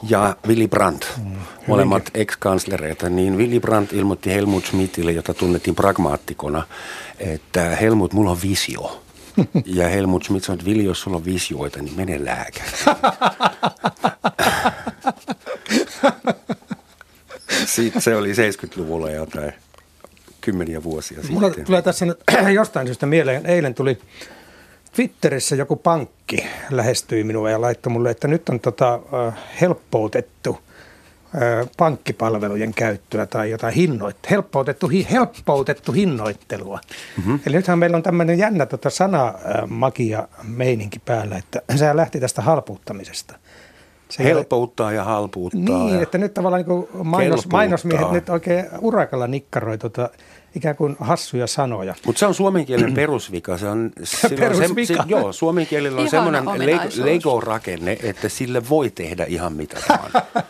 ja 0.10 0.36
Willy 0.48 0.68
Brandt, 0.68 1.06
mm. 1.24 1.36
molemmat 1.68 2.04
ex-kanslereita, 2.14 3.10
niin 3.10 3.38
Willy 3.38 3.60
Brandt 3.60 3.94
ilmoitti 3.94 4.34
Helmut 4.34 4.66
Schmidtille, 4.66 5.12
jota 5.12 5.34
tunnettiin 5.34 5.76
pragmaattikona, 5.76 6.64
että 7.20 7.51
Helmut, 7.60 8.14
mulla 8.14 8.32
on 8.32 8.42
visio. 8.42 9.02
Ja 9.66 9.88
Helmut 9.88 10.24
Schmidt 10.24 10.44
sanoi, 10.44 10.56
että 10.56 10.66
Vili, 10.66 10.84
jos 10.84 11.02
sulla 11.02 11.18
on 11.18 11.26
visioita, 11.26 11.82
niin 11.82 11.96
mene 11.96 12.26
lääkäriin. 12.26 12.74
Sitten 17.66 18.02
se 18.02 18.16
oli 18.16 18.34
70-luvulla 18.34 19.10
jotain 19.10 19.54
kymmeniä 20.42 20.84
vuosia 20.84 21.18
sitten. 21.18 21.34
Mulla 21.34 21.50
tulee 21.66 21.82
tässä 21.82 22.06
nyt 22.06 22.20
jostain 22.54 22.88
syystä 22.88 23.06
mieleen. 23.06 23.46
Eilen 23.46 23.74
tuli 23.74 23.98
Twitterissä 24.96 25.56
joku 25.56 25.76
pankki 25.76 26.46
lähestyi 26.70 27.24
minua 27.24 27.50
ja 27.50 27.62
laittoi 27.62 27.94
mulle, 27.94 28.12
että 28.12 28.28
nyt 28.28 28.50
on 28.50 28.60
tota, 28.60 29.00
helppoutettu– 29.62 30.58
pankkipalvelujen 31.78 32.74
käyttöä 32.74 33.26
tai 33.26 33.52
jotain 33.52 33.74
hinnoit, 33.74 34.18
helppoutettu, 34.30 34.90
helppoutettu 35.12 35.92
hinnoittelua. 35.92 36.80
Mm-hmm. 37.18 37.40
Eli 37.46 37.56
nythän 37.56 37.80
meillä 37.80 37.98
on 37.98 38.04
tämmöinen 38.04 38.38
jännä 38.38 38.66
tota 38.66 38.90
sanamagia 38.90 40.28
meininki 40.44 41.00
päällä, 41.00 41.38
että 41.38 41.62
se 41.76 41.96
lähti 41.96 42.20
tästä 42.20 42.42
halpuuttamisesta. 42.42 43.36
Se 44.10 44.24
Helpouttaa 44.24 44.92
ja 44.92 45.04
halpuuttaa. 45.04 45.60
Niin, 45.62 45.96
ja 45.96 46.02
että 46.02 46.18
nyt 46.18 46.34
tavallaan 46.34 46.64
niin 46.68 47.08
mainos, 47.08 47.48
mainosmiehet 47.48 48.12
nyt 48.12 48.30
oikein 48.30 48.66
urakalla 48.82 49.28
nikkaroi 49.28 49.78
tota, 49.78 50.10
ikään 50.56 50.76
kuin 50.76 50.96
hassuja 51.00 51.48
sanoja. 51.48 51.96
Mutta 52.06 52.20
se 52.20 52.26
on 52.26 52.34
suomen 52.34 52.66
kielen 52.66 52.94
perusvika. 52.94 53.58
Se 53.58 53.70
on, 53.70 53.92
perusvika? 54.40 54.94
Se, 54.94 55.04
se, 55.04 55.10
joo, 55.10 55.34
suomen 55.34 55.68
kielellä 55.68 56.02
on 56.02 56.10
semmoinen 56.10 56.46
Lego-rakenne, 56.96 57.98
että 58.04 58.30
sille 58.30 58.70
voi 58.70 58.90
tehdä 58.90 59.26
ihan 59.26 59.54
mitä 59.54 59.78
vaan. 59.90 60.12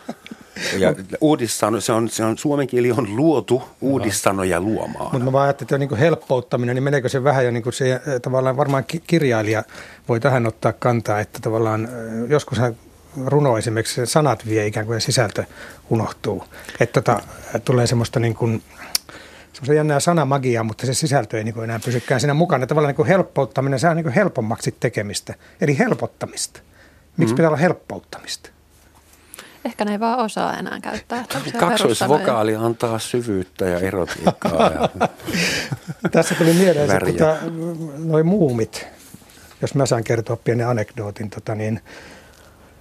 Ja 0.78 0.94
uudissano, 1.20 1.80
se 1.80 1.92
on, 1.92 2.08
se 2.08 2.24
on, 2.24 2.38
suomen 2.38 2.66
kieli 2.66 2.92
on 2.92 3.16
luotu 3.16 3.62
uudissanoja 3.80 4.60
luomaan. 4.60 5.04
Mutta 5.12 5.24
mä 5.24 5.32
vaan 5.32 5.44
ajattelin, 5.44 5.66
että 5.66 5.74
on 5.74 5.80
niin 5.80 5.98
helppouttaminen, 5.98 6.76
niin 6.76 6.82
meneekö 6.82 7.08
se 7.08 7.24
vähän 7.24 7.44
jo 7.44 7.50
niin 7.50 7.72
se, 7.72 7.92
eh, 7.92 8.00
tavallaan 8.22 8.56
varmaan 8.56 8.84
kirjailija 9.06 9.62
voi 10.08 10.20
tähän 10.20 10.46
ottaa 10.46 10.72
kantaa, 10.72 11.20
että 11.20 11.38
tavallaan 11.42 11.84
eh, 11.84 12.30
joskus 12.30 12.58
runo 13.26 13.58
esimerkiksi 13.58 14.06
sanat 14.06 14.46
vie 14.46 14.66
ikään 14.66 14.86
kuin 14.86 14.96
ja 14.96 15.00
sisältö 15.00 15.44
unohtuu. 15.90 16.44
Että 16.80 17.00
tota, 17.00 17.20
tulee 17.64 17.86
semmoista 17.86 18.20
niin 18.20 18.34
kuin, 18.34 18.62
semmoista 19.52 19.74
jännää 19.74 20.00
sanamagiaa, 20.00 20.64
mutta 20.64 20.86
se 20.86 20.94
sisältö 20.94 21.38
ei 21.38 21.44
niin 21.44 21.54
kuin 21.54 21.64
enää 21.64 21.80
pysykään 21.84 22.20
siinä 22.20 22.34
mukana. 22.34 22.66
Tavallaan 22.66 22.88
niin 22.88 22.96
kuin 22.96 23.08
helppouttaminen, 23.08 23.78
se 23.78 23.88
on 23.88 23.96
niin 23.96 24.04
kuin 24.04 24.14
helpommaksi 24.14 24.74
tekemistä, 24.80 25.34
eli 25.60 25.78
helpottamista. 25.78 26.60
Miksi 27.16 27.34
mm. 27.34 27.36
pitää 27.36 27.48
olla 27.48 27.58
helppouttamista? 27.58 28.50
Ehkä 29.64 29.84
ne 29.84 29.92
ei 29.92 30.00
vaan 30.00 30.18
osaa 30.18 30.58
enää 30.58 30.80
käyttää. 30.80 31.24
Kaksoisvokaali 31.58 32.56
antaa 32.56 32.98
syvyyttä 32.98 33.64
ja 33.64 33.78
erotiikkaa. 33.78 34.70
Ja 34.70 34.88
Tässä 36.12 36.34
tuli 36.34 36.52
mieleen 36.52 36.90
se, 36.90 36.98
tota, 37.12 37.36
noin 37.98 38.26
muumit, 38.26 38.86
jos 39.62 39.74
mä 39.74 39.86
saan 39.86 40.04
kertoa 40.04 40.36
pienen 40.36 40.68
anekdootin, 40.68 41.30
tota, 41.30 41.54
niin, 41.54 41.80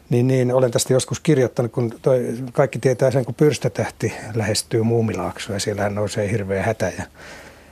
niin, 0.10 0.28
niin, 0.28 0.54
olen 0.54 0.72
tästä 0.72 0.94
joskus 0.94 1.20
kirjoittanut, 1.20 1.72
kun 1.72 1.94
toi, 2.02 2.34
kaikki 2.54 2.80
tietää 2.80 3.12
sen, 3.12 3.26
kun 3.26 3.36
pyrstötähti 3.36 4.14
lähestyy 4.34 4.84
muumilaaksoa 4.84 5.56
ja 5.56 5.60
siellähän 5.60 5.96
nousee 5.96 6.32
hirveä 6.32 6.64
hätä 6.64 6.92
ja 6.98 7.04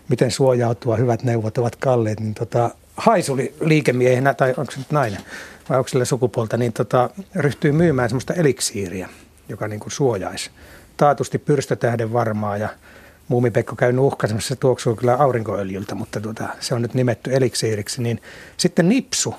miten 0.10 0.32
suojautua, 0.32 0.96
hyvät 0.96 1.24
neuvot 1.24 1.58
ovat 1.58 1.76
kalliit, 1.76 2.20
niin 2.20 2.34
tota, 2.34 2.70
haisuli 3.00 3.56
liikemiehenä, 3.62 4.34
tai 4.34 4.54
onko 4.58 4.72
se 4.72 4.78
nyt 4.78 4.92
nainen, 4.92 5.22
vai 5.70 5.78
onko 5.78 5.88
sille 5.88 6.06
sukupuolta, 6.06 6.58
niin 6.58 6.74
tota, 6.74 7.10
ryhtyy 7.36 7.72
myymään 7.72 8.10
semmoista 8.10 8.34
eliksiiriä, 8.34 9.10
joka 9.50 9.68
niin 9.68 9.80
kuin 9.80 9.92
suojaisi. 9.92 10.52
Taatusti 10.98 11.38
pyrstötähden 11.38 12.14
varmaa 12.14 12.58
ja 12.58 12.70
muumipekko 13.28 13.76
käy 13.76 13.92
nuhkaisemassa, 13.92 14.48
se 14.48 14.56
tuoksuu 14.56 14.96
kyllä 14.96 15.16
aurinkoöljyltä, 15.16 15.96
mutta 15.96 16.22
tuota, 16.22 16.50
se 16.60 16.76
on 16.76 16.82
nyt 16.82 16.94
nimetty 16.94 17.36
eliksiiriksi, 17.36 18.02
niin 18.02 18.22
sitten 18.58 18.90
nipsu 18.90 19.36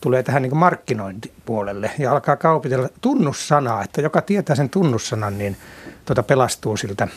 tulee 0.00 0.22
tähän 0.22 0.42
niin 0.42 0.56
markkinointipuolelle 0.56 1.90
ja 1.98 2.12
alkaa 2.12 2.36
kaupitella 2.36 2.88
tunnussanaa, 3.00 3.84
että 3.84 4.00
joka 4.00 4.22
tietää 4.22 4.56
sen 4.56 4.70
tunnussanan, 4.70 5.38
niin 5.38 5.56
tuota 6.04 6.22
pelastuu 6.22 6.76
siltä, 6.76 7.08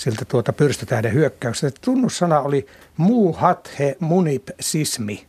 siltä 0.00 0.24
tuota 0.24 0.52
pyrstötähden 0.52 1.12
hyökkäyksestä. 1.12 1.80
Tunnussana 1.84 2.40
oli 2.40 2.66
muu 2.96 3.32
hathe 3.32 3.96
munip 4.00 4.48
sismi. 4.60 5.26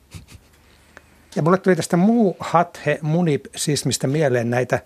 Ja 1.36 1.42
mulle 1.42 1.58
tuli 1.58 1.76
tästä 1.76 1.98
muu 1.98 2.38
hathe 2.40 3.00
munip-sismistä 3.02 4.08
mieleen 4.08 4.50
näitä, 4.50 4.80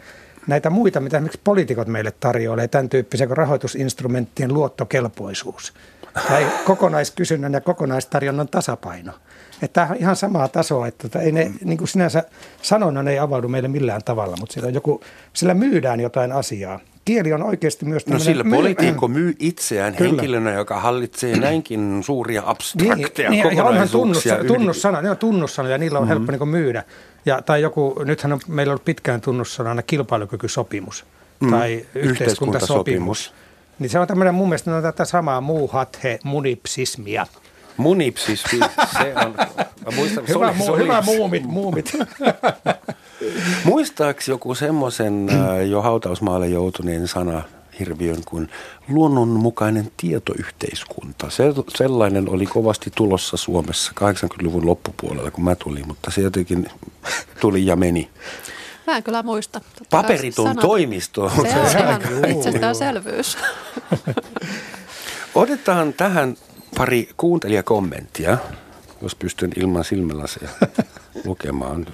näitä 0.47 0.69
muita, 0.69 0.99
mitä 0.99 1.17
esimerkiksi 1.17 1.41
poliitikot 1.43 1.87
meille 1.87 2.11
tarjoilee, 2.11 2.67
tämän 2.67 2.89
tyyppisiä 2.89 3.27
kuin 3.27 3.37
rahoitusinstrumenttien 3.37 4.53
luottokelpoisuus 4.53 5.73
tai 6.27 6.47
kokonaiskysynnän 6.65 7.53
ja 7.53 7.61
kokonaistarjonnan 7.61 8.47
tasapaino. 8.47 9.13
Että 9.61 9.73
tämä 9.73 9.87
on 9.91 9.97
ihan 9.97 10.15
samaa 10.15 10.47
tasoa, 10.47 10.87
että 10.87 11.07
tota, 11.07 11.21
ei 11.21 11.31
ne, 11.31 11.51
niin 11.63 11.77
kuin 11.77 11.87
sinänsä 11.87 12.23
sanonnan 12.61 13.07
ei 13.07 13.19
avaudu 13.19 13.47
meille 13.47 13.67
millään 13.67 14.03
tavalla, 14.03 14.35
mutta 14.39 14.53
sillä, 14.53 14.69
joku, 14.69 15.01
sillä 15.33 15.53
myydään 15.53 15.99
jotain 15.99 16.31
asiaa 16.31 16.79
kieli 17.05 17.33
on 17.33 17.43
oikeasti 17.43 17.85
myös 17.85 18.07
No 18.07 18.19
sillä 18.19 18.43
myy- 18.43 18.55
poliitikko 18.55 19.07
myy 19.07 19.35
itseään 19.39 19.95
Kyllä. 19.95 20.09
henkilönä, 20.09 20.51
joka 20.51 20.79
hallitsee 20.79 21.39
näinkin 21.39 22.01
suuria 22.03 22.43
abstrakteja 22.45 23.29
niin, 23.29 23.47
niin, 23.47 23.57
ja 23.57 23.63
onhan 23.63 23.89
tunnus, 23.89 24.23
tunnussana, 24.47 25.01
ne 25.01 25.09
on 25.09 25.17
tunnussana 25.17 25.69
ja 25.69 25.77
niillä 25.77 25.99
on 25.99 26.05
mm-hmm. 26.05 26.27
helppo 26.27 26.45
niin 26.45 26.47
myydä. 26.47 26.83
Ja, 27.25 27.41
tai 27.41 27.61
joku, 27.61 27.95
nythän 28.05 28.33
on 28.33 28.39
meillä 28.47 28.73
on 28.73 28.79
pitkään 28.85 29.21
tunnussanana 29.21 29.81
kilpailukykysopimus 29.81 31.05
mm, 31.39 31.51
tai 31.51 31.85
yhteiskuntasopimus. 31.95 33.33
Niin 33.79 33.89
se 33.89 33.99
on 33.99 34.07
tämmöinen 34.07 34.35
mun 34.35 34.49
mielestä 34.49 34.71
no, 34.71 34.81
tätä 34.81 35.05
samaa 35.05 35.41
muuhathe 35.41 36.19
munipsismia. 36.23 37.27
Munipsismi, 37.77 38.59
se 38.97 39.13
on... 39.25 39.35
Muistan, 39.95 40.27
hyvä, 40.27 40.47
oli, 40.47 40.55
mu, 40.55 40.75
hyvä 40.75 41.01
muumit, 41.01 41.43
muumit. 41.43 41.93
Muistaako 43.65 44.19
joku 44.27 44.55
semmoisen 44.55 45.29
äh, 45.29 45.67
jo 45.69 45.81
hautausmaalle 45.81 46.47
joutuneen 46.47 47.07
sana 47.07 47.43
hirviön 47.79 48.21
kuin 48.25 48.49
luonnonmukainen 48.87 49.91
tietoyhteiskunta. 49.97 51.29
Se, 51.29 51.43
sellainen 51.77 52.29
oli 52.29 52.45
kovasti 52.45 52.91
tulossa 52.95 53.37
Suomessa 53.37 53.91
80-luvun 53.99 54.65
loppupuolella, 54.65 55.31
kun 55.31 55.43
mä 55.43 55.55
tulin, 55.55 55.87
mutta 55.87 56.11
se 56.11 56.21
jotenkin 56.21 56.67
tuli 57.41 57.65
ja 57.65 57.75
meni. 57.75 58.09
Mä 58.87 58.97
en 58.97 59.03
kyllä 59.03 59.23
muista. 59.23 59.61
Paperiton 59.89 60.47
sanat, 60.47 60.61
toimisto. 60.61 61.29
Se 61.35 61.59
on 61.59 61.87
ihan 61.87 62.01
itsestäänselvyys. 62.29 63.37
Otetaan 65.35 65.93
tähän 65.93 66.37
pari 66.77 67.09
kuuntelijakommenttia, 67.17 68.37
jos 69.01 69.15
pystyn 69.15 69.51
ilman 69.55 69.83
silmälaseja 69.83 70.49
lukemaan. 71.25 71.85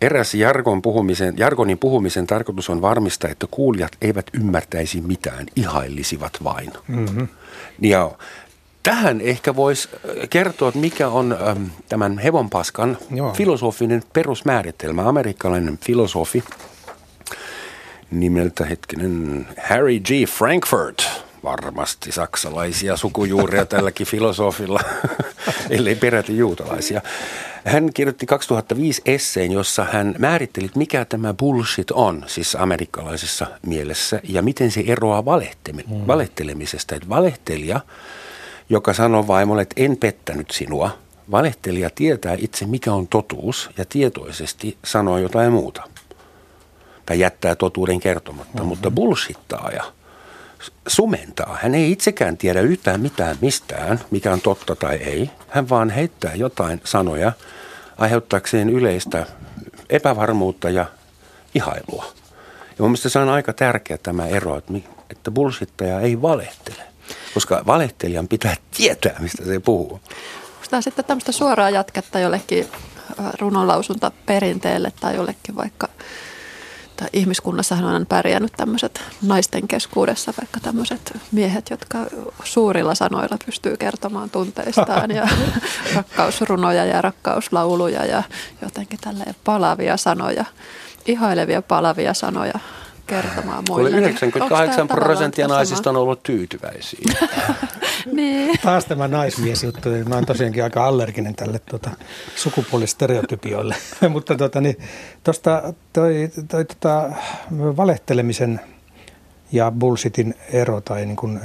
Eräs 0.00 0.34
jargon 0.34 0.82
puhumisen, 0.82 1.34
jargonin 1.38 1.78
puhumisen 1.78 2.26
tarkoitus 2.26 2.70
on 2.70 2.82
varmistaa, 2.82 3.30
että 3.30 3.46
kuulijat 3.50 3.92
eivät 4.02 4.26
ymmärtäisi 4.32 5.00
mitään, 5.00 5.46
ihaillisivat 5.56 6.32
vain. 6.44 6.72
Mm-hmm. 6.88 7.28
Ja 7.80 8.10
tähän 8.82 9.20
ehkä 9.20 9.56
voisi 9.56 9.88
äh, 9.94 10.28
kertoa, 10.30 10.68
että 10.68 10.80
mikä 10.80 11.08
on 11.08 11.36
äm, 11.48 11.70
tämän 11.88 12.18
hevonpaskan 12.18 12.98
Joo. 13.10 13.32
filosofinen 13.34 14.02
perusmääritelmä. 14.12 15.08
Amerikkalainen 15.08 15.78
filosofi 15.78 16.44
nimeltä 18.10 18.64
hetkinen 18.64 19.46
Harry 19.68 20.00
G. 20.00 20.08
Frankfurt, 20.28 21.25
varmasti 21.46 22.12
saksalaisia 22.12 22.96
sukujuuria 22.96 23.66
tälläkin 23.66 24.06
filosofilla, 24.06 24.80
ellei 25.70 25.94
peräti 25.94 26.38
juutalaisia. 26.38 27.00
Hän 27.64 27.92
kirjoitti 27.94 28.26
2005 28.26 29.02
esseen, 29.04 29.52
jossa 29.52 29.84
hän 29.84 30.14
määritteli, 30.18 30.70
mikä 30.74 31.04
tämä 31.04 31.34
bullshit 31.34 31.90
on, 31.90 32.24
siis 32.26 32.54
amerikkalaisessa 32.54 33.46
mielessä, 33.66 34.20
ja 34.28 34.42
miten 34.42 34.70
se 34.70 34.84
eroaa 34.86 35.22
mm. 35.22 36.06
valehtelemisesta. 36.06 36.94
Että 36.94 37.08
valehtelija, 37.08 37.80
joka 38.68 38.92
sanoo 38.92 39.26
vaimolle, 39.26 39.62
että 39.62 39.82
en 39.82 39.96
pettänyt 39.96 40.50
sinua, 40.50 40.98
valehtelija 41.30 41.90
tietää 41.90 42.36
itse, 42.38 42.66
mikä 42.66 42.92
on 42.92 43.08
totuus, 43.08 43.70
ja 43.78 43.84
tietoisesti 43.84 44.76
sanoo 44.84 45.18
jotain 45.18 45.52
muuta. 45.52 45.82
Tai 47.06 47.20
jättää 47.20 47.54
totuuden 47.54 48.00
kertomatta, 48.00 48.54
mm-hmm. 48.54 48.68
mutta 48.68 48.90
bullshittaaja– 48.90 49.84
sumentaa. 50.86 51.58
Hän 51.62 51.74
ei 51.74 51.92
itsekään 51.92 52.36
tiedä 52.36 52.60
yhtään 52.60 53.00
mitään 53.00 53.36
mistään, 53.40 54.00
mikä 54.10 54.32
on 54.32 54.40
totta 54.40 54.76
tai 54.76 54.96
ei. 54.96 55.30
Hän 55.48 55.68
vaan 55.68 55.90
heittää 55.90 56.34
jotain 56.34 56.80
sanoja 56.84 57.32
aiheuttaakseen 57.98 58.70
yleistä 58.70 59.26
epävarmuutta 59.90 60.70
ja 60.70 60.86
ihailua. 61.54 62.04
Ja 62.68 62.76
mun 62.78 62.90
mielestä 62.90 63.08
se 63.08 63.18
on 63.18 63.28
aika 63.28 63.52
tärkeä 63.52 63.98
tämä 63.98 64.26
ero, 64.26 64.62
että 65.10 65.30
bullshittaja 65.30 66.00
ei 66.00 66.22
valehtele. 66.22 66.82
Koska 67.34 67.62
valehtelijan 67.66 68.28
pitää 68.28 68.56
tietää, 68.76 69.16
mistä 69.18 69.44
se 69.44 69.60
puhuu. 69.60 70.00
Onko 70.72 70.82
sitten 70.82 71.04
tämmöistä 71.04 71.32
suoraa 71.32 71.70
jatketta 71.70 72.18
jollekin 72.18 72.66
runonlausunta 73.40 74.12
perinteelle 74.26 74.92
tai 75.00 75.14
jollekin 75.14 75.56
vaikka– 75.56 75.88
että 76.96 77.18
ihmiskunnassahan 77.18 77.84
on 77.84 78.06
pärjännyt 78.06 78.52
tämmöiset 78.56 79.00
naisten 79.22 79.68
keskuudessa, 79.68 80.32
vaikka 80.40 80.60
tämmöiset 80.60 81.18
miehet, 81.32 81.70
jotka 81.70 81.98
suurilla 82.44 82.94
sanoilla 82.94 83.38
pystyy 83.46 83.76
kertomaan 83.76 84.30
tunteistaan 84.30 85.10
ja 85.10 85.28
rakkausrunoja 85.96 86.84
ja 86.84 87.02
rakkauslauluja 87.02 88.04
ja 88.04 88.22
jotenkin 88.62 88.98
tälleen 89.00 89.34
palavia 89.44 89.96
sanoja, 89.96 90.44
ihailevia 91.06 91.62
palavia 91.62 92.14
sanoja 92.14 92.58
kertomaan 93.06 93.64
muille. 93.68 93.90
98 93.90 94.88
prosenttia 94.88 95.48
naisista 95.48 95.90
on 95.90 95.96
ollut 95.96 96.22
tyytyväisiä. 96.22 97.00
niin. 98.12 98.58
Taas 98.62 98.84
tämä 98.84 99.08
naismiesjuttu. 99.08 99.88
Mä 100.08 100.14
oon 100.14 100.26
tosiaankin 100.26 100.64
aika 100.64 100.86
allerginen 100.86 101.34
tälle 101.34 101.58
tuota, 101.58 101.90
sukupuolistereotypioille. 102.36 103.74
Mutta 104.08 104.34
tuota, 104.34 104.60
niin, 104.60 104.76
tosta, 105.24 105.72
toi, 105.92 106.30
toi, 106.48 106.64
tota, 106.64 107.10
valehtelemisen 107.52 108.60
ja 109.52 109.72
bullshitin 109.78 110.34
ero 110.52 110.80
tai 110.80 111.06
niin 111.06 111.16
kuin 111.16 111.40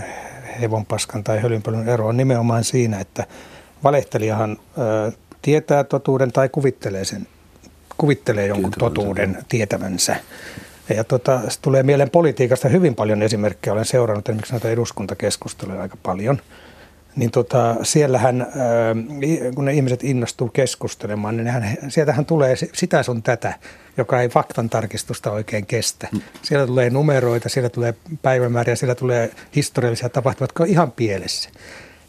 hevonpaskan 0.62 1.24
tai 1.24 1.42
hölynpölyn 1.42 1.90
ero 1.90 2.08
on 2.08 2.18
nimenomaan 2.18 2.64
siinä, 2.64 3.00
että 3.00 3.26
valehtelijahan 3.84 4.58
ö, 4.78 5.12
tietää 5.42 5.84
totuuden 5.84 6.32
tai 6.32 6.50
kuvittelee 6.50 7.06
sen 7.06 7.28
kuvittelee 8.02 8.48
jonkun 8.48 8.72
totuuden 8.80 9.38
tietävänsä. 9.50 10.16
Ja 10.94 11.04
tota, 11.04 11.42
tulee 11.62 11.84
mieleen 11.84 12.10
politiikasta 12.10 12.70
hyvin 12.70 12.96
paljon 12.96 13.22
esimerkkejä. 13.22 13.74
Olen 13.74 13.86
seurannut 13.86 14.30
esimerkiksi 14.30 14.54
näitä 14.54 14.70
eduskuntakeskusteluja 14.70 15.82
aika 15.82 15.98
paljon. 16.04 16.42
Niin 17.16 17.32
tota, 17.32 17.76
siellähän, 17.84 18.48
kun 19.56 19.66
ne 19.66 19.74
ihmiset 19.74 20.04
innostuu 20.04 20.50
keskustelemaan, 20.50 21.38
niin 21.38 21.46
nehän, 21.46 21.78
sieltähän 21.88 22.26
tulee 22.26 22.56
sitä 22.74 23.04
sun 23.04 23.24
tätä, 23.24 23.54
joka 23.98 24.22
ei 24.22 24.30
faktan 24.30 24.70
tarkistusta 24.70 25.32
oikein 25.32 25.66
kestä. 25.66 26.08
Mm. 26.12 26.22
Siellä 26.42 26.68
tulee 26.68 26.90
numeroita, 26.90 27.50
siellä 27.50 27.70
tulee 27.70 27.94
päivämääriä, 28.22 28.76
siellä 28.76 28.96
tulee 28.96 29.32
historiallisia 29.56 30.10
tapahtumia, 30.10 30.44
jotka 30.44 30.64
on 30.64 30.70
ihan 30.70 30.92
pielessä. 30.92 31.50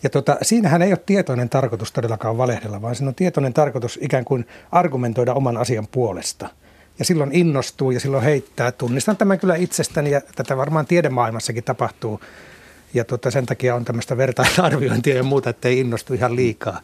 Ja 0.03 0.11
tota, 0.11 0.37
siinähän 0.43 0.83
ei 0.83 0.93
ole 0.93 1.01
tietoinen 1.07 1.49
tarkoitus 1.49 1.93
todellakaan 1.93 2.39
valehdella, 2.39 2.83
vaan 2.83 2.95
siinä 2.95 3.09
on 3.09 3.15
tietoinen 3.15 3.53
tarkoitus 3.53 3.99
ikään 4.03 4.25
kuin 4.25 4.47
argumentoida 4.73 5.35
oman 5.35 5.57
asian 5.57 5.87
puolesta– 5.87 6.49
ja 6.99 7.05
silloin 7.05 7.33
innostuu 7.33 7.91
ja 7.91 8.01
silloin 8.01 8.25
heittää. 8.25 8.73
Tunnistan 8.73 9.17
tämän 9.17 9.39
kyllä 9.39 9.57
itsestäni 9.57 10.11
ja 10.11 10.21
tätä 10.35 10.57
varmaan 10.57 10.87
tiedemaailmassakin 10.87 11.65
tapahtuu. 11.65 12.21
Ja 12.95 13.05
tota, 13.05 13.31
sen 13.31 13.47
takia 13.47 13.75
on 13.75 13.85
tämmöistä 13.85 14.17
vertaisarviointia 14.17 15.17
ja 15.17 15.23
muuta, 15.23 15.51
että 15.51 15.69
ei 15.69 15.81
innostu 15.81 16.15
ihan 16.15 16.37
liikaa. 16.37 16.81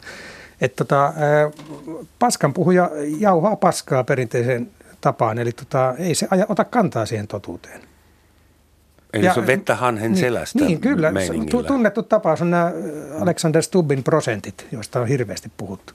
Et 0.61 0.75
tota, 0.75 1.13
paskan 2.19 2.53
puhuja 2.53 2.91
jauhaa 3.19 3.55
paskaa 3.55 4.03
perinteiseen 4.03 4.71
tapaan, 5.01 5.39
eli 5.39 5.51
tota, 5.51 5.95
ei 5.97 6.15
se 6.15 6.27
aja, 6.31 6.45
ota 6.49 6.65
kantaa 6.65 7.05
siihen 7.05 7.27
totuuteen. 7.27 7.81
Eli 9.13 9.25
ja, 9.25 9.33
se 9.33 9.39
on 9.39 9.47
vettä 9.47 9.75
hanhen 9.75 10.11
niin, 10.11 10.19
selästä 10.19 10.65
Niin, 10.65 10.81
kyllä. 10.81 11.11
Meiningillä. 11.11 11.63
Tunnettu 11.63 12.03
tapaus 12.03 12.41
on 12.41 12.51
nämä 12.51 12.71
Alexander 13.19 13.63
Stubbin 13.63 14.03
prosentit, 14.03 14.67
joista 14.71 14.99
on 14.99 15.07
hirveästi 15.07 15.51
puhuttu. 15.57 15.93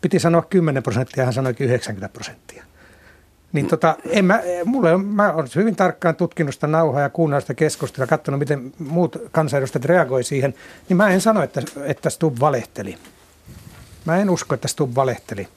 Piti 0.00 0.18
sanoa 0.18 0.42
10 0.42 0.82
prosenttia, 0.82 1.24
hän 1.24 1.34
sanoi 1.34 1.54
90 1.60 2.12
prosenttia. 2.12 2.64
Niin 3.52 3.66
tota, 3.66 3.96
en 4.08 4.24
mä, 4.24 4.42
mulle 4.64 4.94
on, 4.94 5.04
mä 5.04 5.32
olen 5.32 5.48
hyvin 5.54 5.76
tarkkaan 5.76 6.16
tutkinut 6.16 6.54
sitä 6.54 6.66
nauhaa 6.66 7.02
ja 7.02 7.08
kuunnellut 7.08 7.44
sitä 7.44 7.54
keskustelua, 7.54 8.06
katsonut 8.06 8.38
miten 8.38 8.72
muut 8.78 9.16
kansanedustajat 9.32 9.84
reagoi 9.84 10.24
siihen, 10.24 10.54
niin 10.88 10.96
mä 10.96 11.08
en 11.08 11.20
sano, 11.20 11.42
että, 11.42 11.62
että 11.84 12.10
Stub 12.10 12.40
valehteli. 12.40 12.98
Mä 14.04 14.16
en 14.16 14.30
usko, 14.30 14.54
että 14.54 14.68
Stub 14.68 14.94
valehteli. 14.94 15.48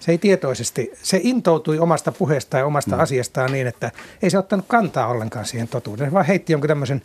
Se 0.00 0.12
ei 0.12 0.18
tietoisesti, 0.18 0.92
se 1.02 1.20
intoutui 1.22 1.78
omasta 1.78 2.12
puheesta 2.12 2.58
ja 2.58 2.66
omasta 2.66 2.96
mm. 2.96 3.02
asiastaan 3.02 3.52
niin, 3.52 3.66
että 3.66 3.90
ei 4.22 4.30
se 4.30 4.38
ottanut 4.38 4.64
kantaa 4.68 5.06
ollenkaan 5.06 5.44
siihen 5.44 5.68
totuuteen, 5.68 6.12
vaan 6.12 6.24
heitti 6.24 6.52
jonkun 6.52 6.68
tämmöisen 6.68 7.02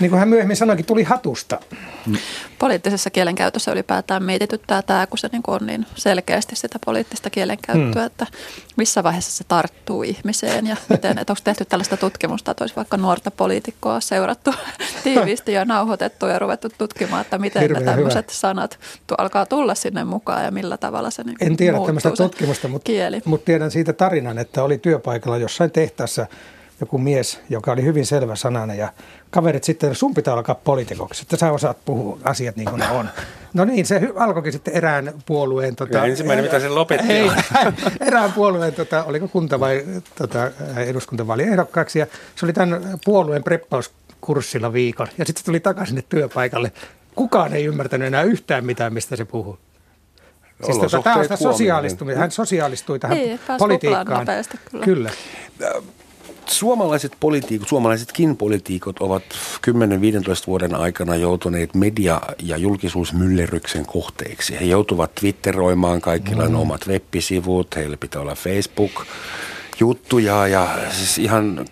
niin 0.00 0.10
kuin 0.10 0.18
hän 0.18 0.28
myöhemmin 0.28 0.56
sanoikin, 0.56 0.86
tuli 0.86 1.02
hatusta. 1.02 1.60
Poliittisessa 2.58 3.10
kielenkäytössä 3.10 3.72
ylipäätään 3.72 4.22
mietityttää 4.22 4.82
tämä, 4.82 5.06
kun 5.06 5.18
se 5.18 5.28
niin 5.32 5.42
on 5.46 5.66
niin 5.66 5.86
selkeästi 5.94 6.56
sitä 6.56 6.78
poliittista 6.84 7.30
kielenkäyttöä, 7.30 8.02
hmm. 8.02 8.06
että 8.06 8.26
missä 8.76 9.02
vaiheessa 9.02 9.32
se 9.32 9.44
tarttuu 9.48 10.02
ihmiseen 10.02 10.66
ja 10.66 10.76
miten, 10.88 11.18
että 11.18 11.32
onko 11.32 11.40
tehty 11.44 11.64
tällaista 11.64 11.96
tutkimusta, 11.96 12.50
että 12.50 12.64
olisi 12.64 12.76
vaikka 12.76 12.96
nuorta 12.96 13.30
poliitikkoa 13.30 14.00
seurattu 14.00 14.54
tiiviisti 15.04 15.52
ja 15.52 15.64
nauhoitettu 15.64 16.26
ja 16.26 16.38
ruvettu 16.38 16.68
tutkimaan, 16.78 17.20
että 17.20 17.38
miten 17.38 17.62
Hirveän 17.62 17.84
ne 17.84 17.90
tämmöiset 17.90 18.26
hyvä. 18.26 18.38
sanat 18.38 18.78
tu- 19.06 19.14
alkaa 19.18 19.46
tulla 19.46 19.74
sinne 19.74 20.04
mukaan 20.04 20.44
ja 20.44 20.50
millä 20.50 20.76
tavalla 20.76 21.10
se 21.10 21.22
niin 21.22 21.36
En 21.40 21.56
tiedä 21.56 21.78
tämmöistä 21.86 22.10
tutkimusta, 22.10 22.68
mutta, 22.68 22.90
mutta 23.24 23.44
tiedän 23.44 23.70
siitä 23.70 23.92
tarinan, 23.92 24.38
että 24.38 24.62
oli 24.62 24.78
työpaikalla 24.78 25.38
jossain 25.38 25.70
tehtaassa– 25.70 26.26
joku 26.80 26.98
mies, 26.98 27.40
joka 27.48 27.72
oli 27.72 27.82
hyvin 27.82 28.06
selvä 28.06 28.36
sananen 28.36 28.78
ja 28.78 28.92
kaverit 29.30 29.64
sitten, 29.64 29.94
sun 29.94 30.14
pitää 30.14 30.34
alkaa 30.34 30.54
poliitikoksi, 30.54 31.22
että 31.22 31.36
sä 31.36 31.52
osaat 31.52 31.84
puhua 31.84 32.18
asiat 32.24 32.56
niin 32.56 32.68
kuin 32.68 32.80
ne 32.80 32.88
on. 32.88 33.08
No 33.54 33.64
niin, 33.64 33.86
se 33.86 34.00
alkoikin 34.16 34.52
sitten 34.52 34.74
erään 34.74 35.12
puolueen... 35.26 35.76
Tota, 35.76 36.04
ensimmäinen, 36.04 36.44
mitä 36.44 36.60
se 36.60 36.68
lopetti. 36.68 37.12
Ei, 37.12 37.30
erään 38.00 38.32
puolueen, 38.32 38.74
tota, 38.74 39.04
oliko 39.04 39.28
kunta- 39.28 39.60
vai 39.60 39.84
tota, 40.18 40.50
eduskuntavaaliehdokkaaksi 40.76 41.98
ja 41.98 42.06
se 42.36 42.46
oli 42.46 42.52
tämän 42.52 42.98
puolueen 43.04 43.44
preppauskurssilla 43.44 44.72
viikon 44.72 45.06
ja 45.18 45.24
sitten 45.24 45.44
tuli 45.44 45.60
takaisin 45.60 45.88
sinne 45.88 46.04
työpaikalle. 46.08 46.72
Kukaan 47.14 47.54
ei 47.54 47.64
ymmärtänyt 47.64 48.06
enää 48.06 48.22
yhtään 48.22 48.64
mitään, 48.64 48.92
mistä 48.92 49.16
se 49.16 49.24
puhuu. 49.24 49.58
Siis 50.64 50.78
tota, 50.78 51.02
tämä 51.02 51.16
on 51.16 51.24
sitä 51.24 51.36
sosiaalistumista. 51.36 52.20
Hän 52.20 52.30
sosiaalistui 52.30 52.98
tähän 52.98 53.16
niin, 53.16 53.40
politiikkaan. 53.58 54.18
Nopeasti, 54.18 54.58
kyllä. 54.70 54.84
kyllä 54.84 55.10
suomalaiset 56.48 57.16
poliitikot, 57.20 57.68
suomalaisetkin 57.68 58.36
poliitikot 58.36 58.98
ovat 59.00 59.22
10-15 59.22 60.46
vuoden 60.46 60.74
aikana 60.74 61.16
joutuneet 61.16 61.74
media- 61.74 62.20
ja 62.42 62.56
julkisuusmyllerryksen 62.56 63.86
kohteeksi. 63.86 64.60
He 64.60 64.64
joutuvat 64.64 65.14
twitteroimaan 65.14 66.00
kaikilla 66.00 66.48
mm. 66.48 66.54
omat 66.54 66.88
web-sivut, 66.88 67.76
heillä 67.76 67.96
pitää 67.96 68.22
olla 68.22 68.34
Facebook, 68.34 69.06
juttuja 69.80 70.46
ja 70.46 70.68
siis 70.90 71.18
ihan 71.18 71.64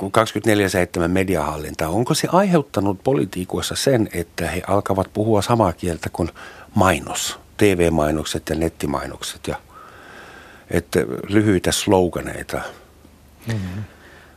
24-7 1.04 1.08
mediahallinta. 1.08 1.88
Onko 1.88 2.14
se 2.14 2.28
aiheuttanut 2.32 3.04
politiikoissa 3.04 3.76
sen, 3.76 4.08
että 4.12 4.50
he 4.50 4.62
alkavat 4.66 5.10
puhua 5.12 5.42
samaa 5.42 5.72
kieltä 5.72 6.08
kuin 6.12 6.28
mainos, 6.74 7.38
TV-mainokset 7.56 8.48
ja 8.48 8.56
nettimainokset 8.56 9.48
ja 9.48 9.56
että 10.70 11.00
lyhyitä 11.28 11.72
sloganeita? 11.72 12.60
Mm-hmm. 13.46 13.84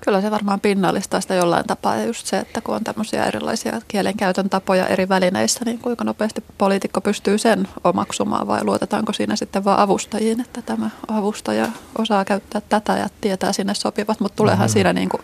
Kyllä 0.06 0.22
se 0.22 0.32
varmaan 0.32 0.60
pinnallistaa 0.60 1.22
sitä 1.22 1.36
jollain 1.36 1.68
tapaa 1.68 1.96
ja 1.96 2.06
just 2.06 2.28
se, 2.28 2.40
että 2.40 2.62
kun 2.62 2.76
on 2.76 2.84
tämmöisiä 2.84 3.26
erilaisia 3.26 3.82
kielenkäytön 3.88 4.50
tapoja 4.50 4.88
eri 4.88 5.10
välineissä, 5.10 5.60
niin 5.66 5.80
kuinka 5.80 6.04
nopeasti 6.04 6.44
poliitikko 6.58 7.02
pystyy 7.02 7.38
sen 7.38 7.68
omaksumaan 7.84 8.48
vai 8.48 8.64
luotetaanko 8.64 9.14
siinä 9.14 9.36
sitten 9.36 9.64
vaan 9.64 9.80
avustajiin, 9.80 10.42
että 10.42 10.62
tämä 10.62 10.90
avustaja 11.08 11.68
osaa 11.98 12.26
käyttää 12.26 12.62
tätä 12.70 12.98
ja 12.98 13.08
tietää 13.22 13.54
sinne 13.54 13.74
sopivat, 13.74 14.20
mutta 14.20 14.36
tuleehan 14.36 14.66
mm-hmm. 14.66 14.74
siinä 14.74 14.94
niin 14.94 15.10
kuin 15.10 15.22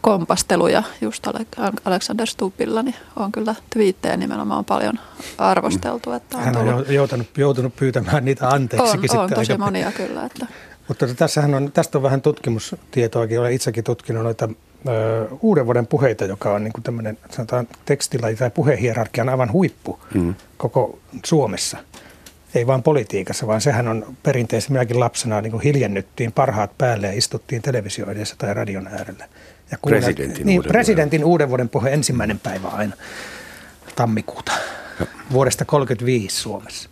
kompasteluja 0.00 0.82
just 1.00 1.26
Alexander 1.84 2.26
Stubbilla, 2.26 2.82
niin 2.82 2.94
on 3.16 3.32
kyllä 3.32 3.54
twiittejä 3.70 4.16
nimenomaan 4.16 4.64
paljon 4.64 4.98
arvosteltu. 5.38 6.12
Että 6.12 6.38
on 6.38 6.44
Hän 6.44 6.56
on 6.56 6.66
tullut... 6.66 6.88
joutunut, 6.88 7.26
joutunut 7.38 7.76
pyytämään 7.76 8.24
niitä 8.24 8.48
anteeksikin. 8.48 9.16
On, 9.16 9.24
on 9.24 9.30
tosi 9.30 9.52
aika... 9.52 9.64
monia 9.64 9.92
kyllä. 9.92 10.24
Että... 10.24 10.46
Mutta 10.90 11.06
tässähän 11.14 11.54
on, 11.54 11.72
tästä 11.72 11.98
on 11.98 12.02
vähän 12.02 12.22
tutkimustietoakin. 12.22 13.40
Olen 13.40 13.52
itsekin 13.52 13.84
tutkinut 13.84 14.22
noita 14.22 14.48
ö, 14.88 15.28
uuden 15.40 15.66
vuoden 15.66 15.86
puheita, 15.86 16.24
joka 16.24 16.54
on 16.54 16.64
niin 16.64 16.72
kuin 16.72 16.82
tämmöinen 16.82 17.18
sanotaan 17.30 17.68
tekstilaji 17.84 18.36
tai 18.36 18.50
puhehierarkian 18.50 19.28
aivan 19.28 19.52
huippu 19.52 20.00
mm. 20.14 20.34
koko 20.56 20.98
Suomessa. 21.24 21.78
Ei 22.54 22.66
vain 22.66 22.82
politiikassa, 22.82 23.46
vaan 23.46 23.60
sehän 23.60 23.88
on 23.88 24.16
perinteisesti 24.22 24.72
minäkin 24.72 25.00
lapsena 25.00 25.40
niin 25.40 25.50
kuin 25.50 25.62
hiljennyttiin 25.62 26.32
parhaat 26.32 26.78
päälle 26.78 27.06
ja 27.06 27.12
istuttiin 27.12 27.62
televisio 27.62 28.10
edessä 28.10 28.34
tai 28.38 28.54
radion 28.54 28.86
äärellä. 28.86 29.28
Ja 29.70 29.78
presidentin, 29.86 30.46
niin, 30.46 30.58
uuden 30.58 30.72
presidentin 30.72 31.24
uuden 31.24 31.48
vuoden 31.48 31.68
puhe 31.68 31.90
ensimmäinen 31.90 32.38
päivä 32.38 32.68
aina 32.68 32.96
tammikuuta 33.96 34.52
ja. 35.00 35.06
vuodesta 35.32 35.64
1935 35.64 36.36
Suomessa. 36.36 36.89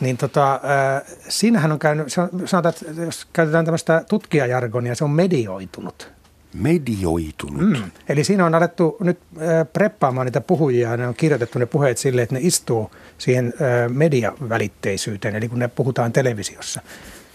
Niin 0.00 0.16
tota, 0.16 0.54
äh, 0.54 1.02
siinähän 1.28 1.72
on 1.72 1.78
käynyt, 1.78 2.06
sanotaan, 2.44 2.74
että 2.88 3.02
jos 3.02 3.26
käytetään 3.32 3.64
tämmöistä 3.64 4.04
tutkijajargonia, 4.08 4.94
se 4.94 5.04
on 5.04 5.10
medioitunut. 5.10 6.12
Medioitunut? 6.54 7.60
Mm. 7.60 7.90
Eli 8.08 8.24
siinä 8.24 8.46
on 8.46 8.54
alettu 8.54 8.96
nyt 9.00 9.18
äh, 9.36 9.66
preppaamaan 9.72 10.24
niitä 10.24 10.40
puhujia, 10.40 10.96
ne 10.96 11.06
on 11.06 11.14
kirjoitettu 11.14 11.58
ne 11.58 11.66
puheet 11.66 11.98
silleen, 11.98 12.22
että 12.22 12.34
ne 12.34 12.40
istuu 12.42 12.90
siihen 13.18 13.46
äh, 13.46 13.90
mediavälitteisyyteen, 13.90 15.36
eli 15.36 15.48
kun 15.48 15.58
ne 15.58 15.68
puhutaan 15.68 16.12
televisiossa. 16.12 16.80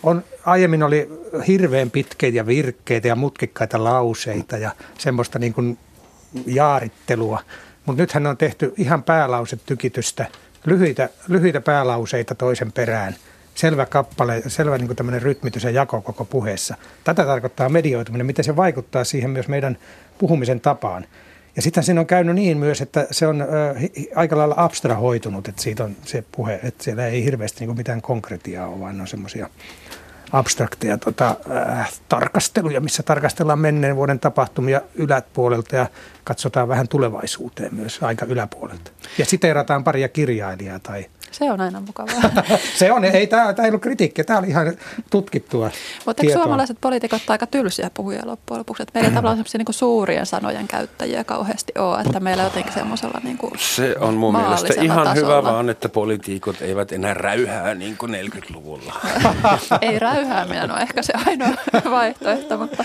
On, 0.03 0.23
aiemmin 0.45 0.83
oli 0.83 1.09
hirveän 1.47 1.91
pitkeitä 1.91 2.45
virkkeitä 2.45 3.07
ja 3.07 3.15
mutkikkaita 3.15 3.83
lauseita 3.83 4.57
ja 4.57 4.71
semmoista 4.97 5.39
niin 5.39 5.53
kuin 5.53 5.77
jaarittelua, 6.45 7.41
mutta 7.85 8.01
nythän 8.01 8.27
on 8.27 8.37
tehty 8.37 8.73
ihan 8.77 9.03
päälausetykitystä– 9.03 10.25
lyhyitä, 10.65 11.09
lyhyitä 11.27 11.61
päälauseita 11.61 12.35
toisen 12.35 12.71
perään, 12.71 13.15
selvä 13.55 13.85
kappale, 13.85 14.41
selvä 14.47 14.77
niin 14.77 14.95
tämmöinen 14.95 15.21
rytmitys 15.21 15.63
ja 15.63 15.69
jako 15.69 16.01
koko 16.01 16.25
puheessa. 16.25 16.75
Tätä 17.03 17.25
tarkoittaa 17.25 17.69
medioituminen, 17.69 18.25
miten 18.25 18.45
se 18.45 18.55
vaikuttaa 18.55 19.03
siihen 19.03 19.29
myös 19.29 19.47
meidän 19.47 19.77
puhumisen 20.17 20.59
tapaan. 20.59 21.05
Ja 21.55 21.61
sitten 21.61 21.83
siinä 21.83 22.01
on 22.01 22.07
käynyt 22.07 22.35
niin 22.35 22.57
myös, 22.57 22.81
että 22.81 23.07
se 23.11 23.27
on 23.27 23.41
ö, 23.41 23.45
aika 24.15 24.37
lailla 24.37 24.55
abstrahoitunut, 24.57 25.47
että 25.47 25.61
siitä 25.61 25.83
on 25.83 25.95
se 26.05 26.23
puhe, 26.31 26.59
että 26.63 26.83
siellä 26.83 27.07
ei 27.07 27.23
hirveästi 27.23 27.65
niin 27.65 27.77
mitään 27.77 28.01
konkretiaa 28.01 28.67
ole, 28.67 28.79
vaan 28.79 29.01
on 29.01 29.07
semmoisia 29.07 29.49
abstrakteja 30.35 30.97
tota, 30.97 31.35
äh, 31.77 31.91
tarkasteluja, 32.09 32.81
missä 32.81 33.03
tarkastellaan 33.03 33.59
menneen 33.59 33.95
vuoden 33.95 34.19
tapahtumia 34.19 34.81
yläpuolelta 34.95 35.75
ja 35.75 35.87
katsotaan 36.23 36.67
vähän 36.67 36.87
tulevaisuuteen 36.87 37.75
myös 37.75 38.03
aika 38.03 38.25
yläpuolelta. 38.25 38.91
Ja 39.17 39.25
siteerataan 39.25 39.83
paria 39.83 40.07
kirjailijaa 40.09 40.79
tai 40.79 41.05
se 41.39 41.51
on 41.51 41.61
aina 41.61 41.79
mukavaa. 41.81 42.43
se 42.79 42.91
on, 42.91 43.05
ei 43.05 43.27
tämä, 43.27 43.53
tämä 43.53 43.65
ei 43.65 43.69
ollut 43.69 43.81
kritiikkiä, 43.81 44.23
tämä 44.23 44.39
oli 44.39 44.47
ihan 44.47 44.73
tutkittua 45.09 45.71
Mutta 46.05 46.21
eikö 46.23 46.33
suomalaiset 46.33 46.77
poliitikot 46.81 47.29
aika 47.29 47.47
tylsiä 47.47 47.89
puhuja 47.93 48.21
loppujen 48.25 48.59
lopuksi? 48.59 48.83
Että 48.83 48.91
meillä 48.93 49.09
ei 49.09 49.15
tavallaan 49.15 49.37
sellaisia 49.37 49.57
niin 49.57 49.73
suurien 49.73 50.25
sanojen 50.25 50.67
käyttäjiä 50.67 51.23
kauheasti 51.23 51.73
ole, 51.77 52.01
että 52.01 52.19
meillä 52.19 52.43
jotenkin 52.43 52.73
semmoisella 52.73 53.21
niin 53.23 53.37
kuin 53.37 53.51
Se 53.57 53.95
on 53.99 54.13
mun 54.13 54.37
mielestä 54.37 54.73
ihan 54.81 55.07
tasolla. 55.07 55.27
hyvä 55.27 55.43
vaan, 55.43 55.69
että 55.69 55.89
poliitikot 55.89 56.61
eivät 56.61 56.91
enää 56.91 57.13
räyhää 57.13 57.75
niin 57.75 57.97
kuin 57.97 58.11
40-luvulla. 58.13 58.93
ei 59.81 59.99
räyhääminen 60.25 60.71
ole 60.71 60.79
ehkä 60.79 61.01
se 61.01 61.13
ainoa 61.25 61.53
vaihtoehto, 61.91 62.57
mutta 62.57 62.83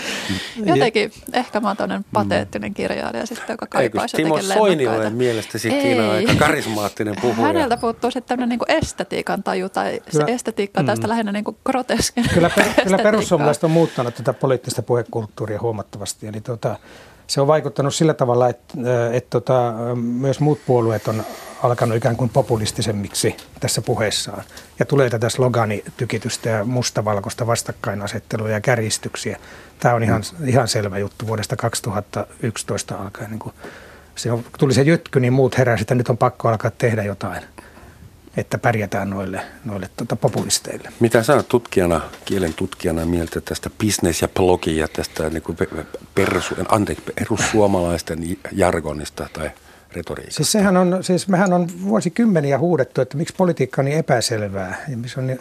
jotenkin 0.65 1.11
ehkä 1.33 1.59
mä 1.59 1.67
oon 1.67 1.77
tämmöinen 1.77 2.05
pateettinen 2.13 2.73
kirjailija 2.73 3.25
sitten, 3.25 3.53
joka 3.53 3.67
kaipaisi 3.67 4.21
jotenkin 4.21 4.47
Timo 4.47 4.53
Soini 4.53 4.87
on 4.87 5.13
mielestäsi 5.13 5.69
Kiina 5.69 6.11
aika 6.11 6.33
karismaattinen 6.35 7.15
puhuja. 7.21 7.47
Häneltä 7.47 7.77
puuttuu 7.77 8.11
sitten 8.11 8.27
tämmöinen 8.27 8.59
niin 8.59 8.77
estetiikan 8.77 9.43
taju 9.43 9.69
tai 9.69 10.01
kyllä, 10.11 10.25
se 10.25 10.33
estetiikka 10.33 10.81
mm. 10.81 10.85
tästä 10.85 11.09
lähinnä 11.09 11.31
niin 11.31 11.45
groteskin. 11.65 12.25
Kyllä, 12.33 12.49
per, 12.49 12.65
kyllä 12.83 12.97
perussuomalaiset 12.97 13.63
on 13.63 13.71
muuttanut 13.71 14.15
tätä 14.15 14.33
poliittista 14.33 14.81
puhekulttuuria 14.81 15.59
huomattavasti. 15.61 16.27
Eli 16.27 16.41
tuota, 16.41 16.75
se 17.27 17.41
on 17.41 17.47
vaikuttanut 17.47 17.95
sillä 17.95 18.13
tavalla, 18.13 18.49
että, 18.49 18.73
että, 18.77 19.09
että 19.13 19.29
tota, 19.29 19.73
myös 19.95 20.39
muut 20.39 20.59
puolueet 20.65 21.07
on 21.07 21.23
alkanut 21.63 21.97
ikään 21.97 22.15
kuin 22.15 22.29
populistisemmiksi 22.29 23.37
tässä 23.59 23.81
puheessaan. 23.81 24.43
Ja 24.79 24.85
tulee 24.85 25.09
tätä 25.09 25.29
sloganitykitystä 25.29 26.49
ja 26.49 26.65
mustavalkoista 26.65 27.47
vastakkainasettelua 27.47 28.49
ja 28.49 28.61
kärjistyksiä. 28.61 29.39
Tämä 29.79 29.95
on 29.95 30.03
ihan, 30.03 30.23
mm. 30.39 30.47
ihan 30.47 30.67
selvä 30.67 30.97
juttu 30.97 31.27
vuodesta 31.27 31.55
2011 31.55 32.95
alkaen. 32.95 33.29
Niin 33.29 33.39
kun 33.39 33.53
se 34.15 34.31
on, 34.31 34.45
tuli 34.59 34.73
se 34.73 34.81
jytky, 34.81 35.19
niin 35.19 35.33
muut 35.33 35.57
heräsivät, 35.57 35.81
että 35.81 35.95
nyt 35.95 36.09
on 36.09 36.17
pakko 36.17 36.49
alkaa 36.49 36.71
tehdä 36.71 37.03
jotain 37.03 37.43
että 38.37 38.57
pärjätään 38.57 39.09
noille, 39.09 39.41
noille 39.65 39.89
tuota, 39.97 40.15
populisteille. 40.15 40.89
Mitä 40.99 41.23
sä 41.23 41.43
tutkijana, 41.43 42.01
kielen 42.25 42.53
tutkijana 42.53 43.05
mieltä 43.05 43.41
tästä 43.41 43.69
business- 43.69 44.21
ja 44.21 44.27
blogi 44.27 44.77
ja 44.77 44.87
tästä 44.87 45.29
niin 45.29 45.43
kuin 45.43 45.57
perus, 46.15 46.53
anteeksi, 46.69 47.03
perussuomalaisten 47.15 48.37
jargonista 48.51 49.29
tai 49.33 49.51
retoriikasta? 49.93 50.35
Siis, 50.35 50.51
sehän 50.51 50.77
on, 50.77 51.03
siis 51.03 51.27
mehän 51.27 51.53
on 51.53 51.67
vuosikymmeniä 51.85 52.59
huudettu, 52.59 53.01
että 53.01 53.17
miksi 53.17 53.33
politiikka 53.37 53.81
on 53.81 53.85
niin 53.85 53.97
epäselvää. 53.97 54.85
Ja 54.87 54.97
on, 55.17 55.27
niin, 55.27 55.39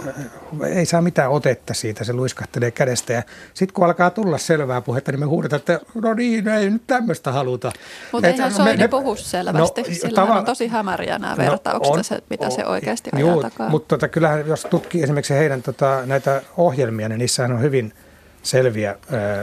ei 0.66 0.86
saa 0.86 1.02
mitään 1.02 1.30
otetta 1.30 1.74
siitä, 1.74 2.04
se 2.04 2.12
luiskahtelee 2.12 2.70
kädestä. 2.70 3.12
Ja 3.12 3.22
sitten 3.54 3.74
kun 3.74 3.84
alkaa 3.84 4.10
tulla 4.10 4.38
selvää 4.38 4.80
puhetta, 4.80 5.12
niin 5.12 5.20
me 5.20 5.26
huudetaan, 5.26 5.60
että 5.60 5.80
no 5.94 6.14
niin, 6.14 6.48
ei 6.48 6.70
nyt 6.70 6.82
tämmöistä 6.86 7.32
haluta. 7.32 7.72
Mutta 8.12 8.28
eihän 8.28 8.52
Soini 8.52 8.76
me, 8.76 8.88
puhu 8.88 9.16
selvästi. 9.16 9.82
No, 9.82 9.88
Sillä 9.92 10.24
tava- 10.24 10.38
on 10.38 10.44
tosi 10.44 10.68
hämäriä 10.68 11.18
nämä 11.18 11.34
no, 11.34 11.42
vertaukset, 11.42 11.94
on, 11.94 12.04
se, 12.04 12.18
mitä 12.30 12.44
on, 12.44 12.52
se 12.52 12.66
oikeasti 12.66 13.10
ajaa 13.12 13.30
juu, 13.30 13.42
takaa. 13.42 13.68
Mutta 13.68 13.88
tota, 13.88 14.08
kyllähän 14.08 14.46
jos 14.46 14.66
tutkii 14.70 15.02
esimerkiksi 15.02 15.34
heidän 15.34 15.62
tota, 15.62 16.02
näitä 16.06 16.42
ohjelmia, 16.56 17.08
niin 17.08 17.18
niissähän 17.18 17.52
on 17.52 17.62
hyvin– 17.62 17.92
selviä 18.42 18.96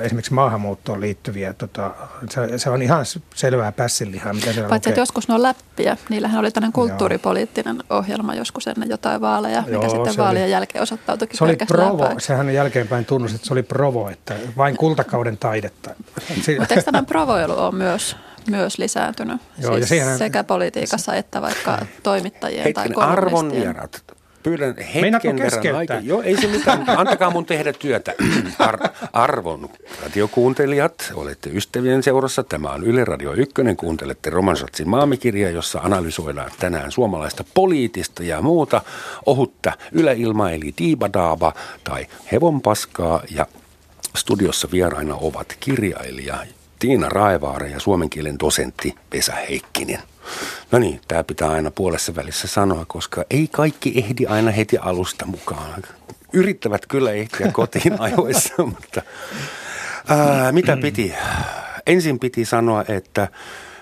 esimerkiksi 0.04 0.34
maahanmuuttoon 0.34 1.02
liittyviä. 1.02 1.54
Tota, 1.54 1.92
se, 2.30 2.58
se 2.58 2.70
on 2.70 2.82
ihan 2.82 3.06
selvää 3.36 3.72
pässinlihaa, 3.72 4.34
mitä 4.34 4.54
siellä 4.54 4.70
Paitsi, 4.70 4.90
että 4.90 5.02
joskus 5.02 5.28
ne 5.28 5.34
on 5.34 5.44
läppiä. 5.44 5.98
Niillähän 6.10 6.40
oli 6.40 6.52
tämmöinen 6.52 6.74
kulttuuripoliittinen 6.74 7.76
Joo. 7.76 8.00
ohjelma 8.00 8.36
joskus 8.36 8.68
ennen 8.68 8.90
jotain 8.90 9.22
vaaleja, 9.22 9.64
Joo, 9.68 9.82
mikä 9.82 9.96
sitten 9.96 10.18
vaalien 10.18 10.44
oli, 10.44 10.52
jälkeen 10.52 10.82
osoittautui 10.82 11.28
Se 11.32 11.44
oli 11.44 11.56
provo, 11.68 12.04
läpäin. 12.04 12.22
sehän 12.22 12.54
jälkeenpäin 12.54 13.06
tunnus, 13.06 13.34
että 13.34 13.48
se 13.48 13.54
oli 13.54 13.64
provo, 13.64 14.10
että 14.10 14.36
vain 14.58 14.78
kultakauden 14.78 15.38
taidetta. 15.38 15.90
Mutta 16.60 16.74
eikö 16.74 16.84
tämän 16.84 17.06
provoilu 17.06 17.54
ole 17.54 17.76
myös 17.76 18.16
myös 18.50 18.78
lisääntynyt 18.78 19.42
Joo, 19.58 19.72
siis 19.72 19.82
ja 19.82 19.88
siihen, 19.88 20.18
sekä 20.18 20.44
politiikassa 20.44 21.16
että 21.16 21.42
vaikka 21.42 21.86
toimittajien 22.04 22.64
Hetken, 22.64 22.94
tai 22.94 23.10
arvon 23.10 23.52
vierat, 23.52 24.04
Pyydän 24.48 24.76
hetken 24.78 25.38
verran 25.38 25.76
aikaa. 25.76 26.00
Joo, 26.00 26.22
ei 26.22 26.42
se 26.42 26.48
mitään. 26.48 26.84
Antakaa 26.90 27.30
mun 27.30 27.46
tehdä 27.46 27.74
työtä. 27.74 28.14
Ar- 28.60 28.90
arvon 29.14 29.70
radiokuuntelijat, 30.04 31.12
olette 31.16 31.50
ystävien 31.50 32.04
seurassa. 32.04 32.44
Tämä 32.44 32.70
on 32.70 32.84
Yle 32.84 33.06
Radio 33.06 33.34
1. 33.34 33.54
Kuuntelette 33.78 34.30
Romansatsin 34.30 34.90
maamikirja, 34.90 35.50
jossa 35.50 35.80
analysoidaan 35.80 36.52
tänään 36.60 36.92
suomalaista 36.92 37.44
poliitista 37.54 38.24
ja 38.24 38.42
muuta 38.42 38.82
ohutta 39.26 39.72
yläilma 39.92 40.52
eli 40.52 40.74
diibadaaba 40.78 41.54
tai 41.84 42.06
hevonpaskaa. 42.32 43.22
Ja 43.32 43.46
studiossa 44.16 44.68
vieraina 44.72 45.16
ovat 45.16 45.58
kirjailija 45.60 46.38
Tiina 46.80 47.10
Raivaara 47.10 47.68
ja 47.68 47.80
suomen 47.80 48.10
kielen 48.10 48.40
dosentti 48.40 48.96
Vesa 49.13 49.34
Heikkinen. 49.34 50.00
No 50.72 50.80
niin, 50.80 51.02
tämä 51.08 51.24
pitää 51.24 51.50
aina 51.50 51.72
puolessa 51.72 52.16
välissä 52.16 52.48
sanoa, 52.48 52.86
koska 52.86 53.26
ei 53.30 53.48
kaikki 53.52 53.94
ehdi 53.96 54.26
aina 54.26 54.52
heti 54.52 54.78
alusta 54.78 55.26
mukaan. 55.26 55.84
Yrittävät 56.34 56.86
kyllä 56.86 57.12
ehtiä 57.12 57.52
kotiin 57.54 58.02
ajoissa, 58.02 58.54
mutta 58.66 59.02
ää, 60.08 60.52
mitä 60.52 60.78
piti? 60.78 61.13
ensin 61.88 62.20
piti 62.20 62.46
sanoa, 62.46 62.86
että 62.88 63.28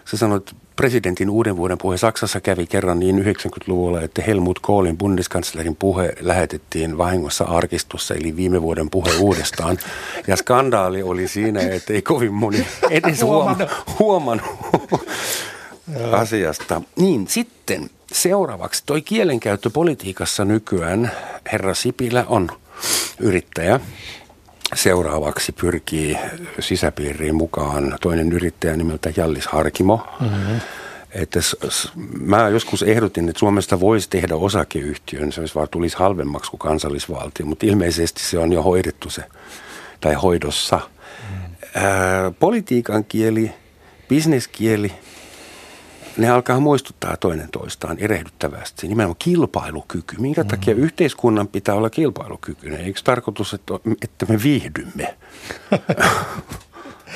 sä 0.05 0.17
sanoit 0.17 0.55
presidentin 0.75 1.29
uuden 1.29 1.57
vuoden 1.57 1.77
puhe 1.77 1.97
Saksassa 1.97 2.41
kävi 2.41 2.67
kerran 2.67 2.99
niin 2.99 3.23
90-luvulla, 3.25 4.01
että 4.01 4.21
Helmut 4.21 4.59
Kohlin 4.59 4.97
bundeskanslerin 4.97 5.75
puhe 5.75 6.13
lähetettiin 6.19 6.97
vahingossa 6.97 7.43
arkistossa, 7.43 8.13
eli 8.13 8.35
viime 8.35 8.61
vuoden 8.61 8.89
puhe 8.89 9.11
uudestaan. 9.19 9.77
Ja 10.27 10.35
skandaali 10.35 11.03
oli 11.03 11.27
siinä, 11.27 11.59
että 11.59 11.93
ei 11.93 12.01
kovin 12.01 12.33
moni 12.33 12.67
edes 12.89 13.21
huomannut, 13.21 13.69
huomannut 13.99 14.45
asiasta. 16.11 16.81
Niin, 16.95 17.27
sitten 17.27 17.89
seuraavaksi 18.11 18.83
toi 18.85 19.01
kielenkäyttö 19.01 19.69
politiikassa 19.69 20.45
nykyään. 20.45 21.11
Herra 21.51 21.73
Sipilä 21.73 22.25
on 22.27 22.49
yrittäjä. 23.19 23.79
Seuraavaksi 24.75 25.51
pyrkii 25.51 26.17
sisäpiiriin 26.59 27.35
mukaan 27.35 27.97
toinen 28.01 28.31
yrittäjä 28.31 28.77
nimeltä 28.77 29.13
Jallis 29.17 29.47
Harkimo. 29.47 30.07
Mm-hmm. 30.19 30.59
Että 31.11 31.39
mä 32.19 32.49
joskus 32.49 32.83
ehdotin, 32.83 33.29
että 33.29 33.39
Suomesta 33.39 33.79
voisi 33.79 34.09
tehdä 34.09 34.35
osakeyhtiön, 34.35 35.31
se 35.31 35.39
olisi 35.39 35.55
vaan 35.55 35.67
tulisi 35.71 35.97
halvemmaksi 35.97 36.51
kuin 36.51 36.59
kansallisvaltio, 36.59 37.45
mutta 37.45 37.65
ilmeisesti 37.65 38.23
se 38.23 38.39
on 38.39 38.53
jo 38.53 38.61
hoidettu 38.61 39.09
se, 39.09 39.23
tai 40.01 40.13
hoidossa. 40.13 40.79
Mm. 40.79 41.55
Ää, 41.75 42.31
politiikan 42.31 43.05
kieli, 43.05 43.51
bisneskieli– 44.09 44.91
ne 46.17 46.29
alkaa 46.29 46.59
muistuttaa 46.59 47.17
toinen 47.17 47.49
toistaan 47.51 47.97
erehdyttävästi. 47.99 48.87
Nimenomaan 48.87 49.15
kilpailukyky. 49.19 50.15
Minkä 50.19 50.43
mm. 50.43 50.47
takia 50.47 50.73
yhteiskunnan 50.73 51.47
pitää 51.47 51.75
olla 51.75 51.89
kilpailukykyinen? 51.89 52.81
Eikö 52.81 52.99
tarkoitus, 53.03 53.53
että, 53.53 53.73
että 54.01 54.25
me 54.29 54.43
viihdymme? 54.43 55.17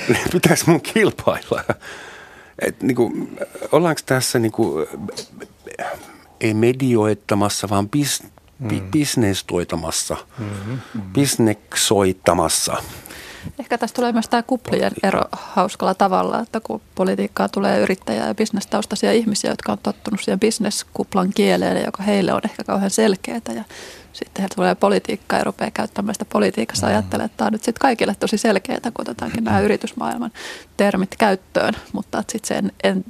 Pitäisi 0.32 0.70
mun 0.70 0.82
kilpailla. 0.82 1.64
Et, 2.60 2.84
niin 2.84 2.96
kuin, 2.96 3.38
ollaanko 3.72 4.02
tässä 4.06 4.40
niin 4.40 4.52
kuin, 4.52 4.88
ei 6.42 6.54
medioittamassa, 6.54 7.70
vaan 7.70 7.90
bis, 7.90 8.24
mm. 8.60 8.92
bisnestoitamassa, 8.92 10.18
mm-hmm. 10.40 11.02
bisneksoittamassa– 11.14 12.78
Ehkä 13.60 13.78
tästä 13.78 13.96
tulee 13.96 14.12
myös 14.12 14.30
tämä 14.30 14.44
kuplien 14.44 14.92
ero 15.04 15.22
hauskalla 15.32 15.94
tavalla, 15.94 16.40
että 16.40 16.60
kun 16.60 16.82
politiikkaa 16.96 17.50
tulee 17.50 17.80
yrittäjä- 17.80 18.28
ja 18.28 18.36
bisnestaustaisia 18.36 19.14
ihmisiä, 19.14 19.50
jotka 19.50 19.72
on 19.72 19.78
tottunut 19.84 20.22
siihen 20.22 20.40
bisneskuplan 20.40 21.30
kieleen, 21.36 21.86
joka 21.86 22.04
heille 22.04 22.34
on 22.34 22.42
ehkä 22.46 22.64
kauhean 22.64 22.92
selkeää 22.92 23.42
ja 23.56 23.64
sitten 24.14 24.42
heiltä 24.42 24.56
tulee 24.56 24.76
politiikkaa 24.76 25.40
ja 25.40 25.44
rupeaa 25.44 25.72
käyttämään 25.72 26.16
sitä 26.16 26.26
politiikassa 26.26 26.88
ja 26.88 26.92
ajattelee, 26.92 27.26
että 27.26 27.38
tämä 27.38 27.48
on 27.48 27.52
nyt 27.54 27.64
sitten 27.64 27.82
kaikille 27.82 28.16
tosi 28.20 28.38
selkeää, 28.38 28.80
kun 28.82 28.94
otetaankin 29.02 29.44
nämä 29.44 29.60
yritysmaailman 29.60 30.32
termit 30.78 31.16
käyttöön, 31.18 31.74
mutta 31.94 32.24
sitten 32.32 32.48
se 32.48 32.56
en, 32.56 32.72
en, 32.84 33.06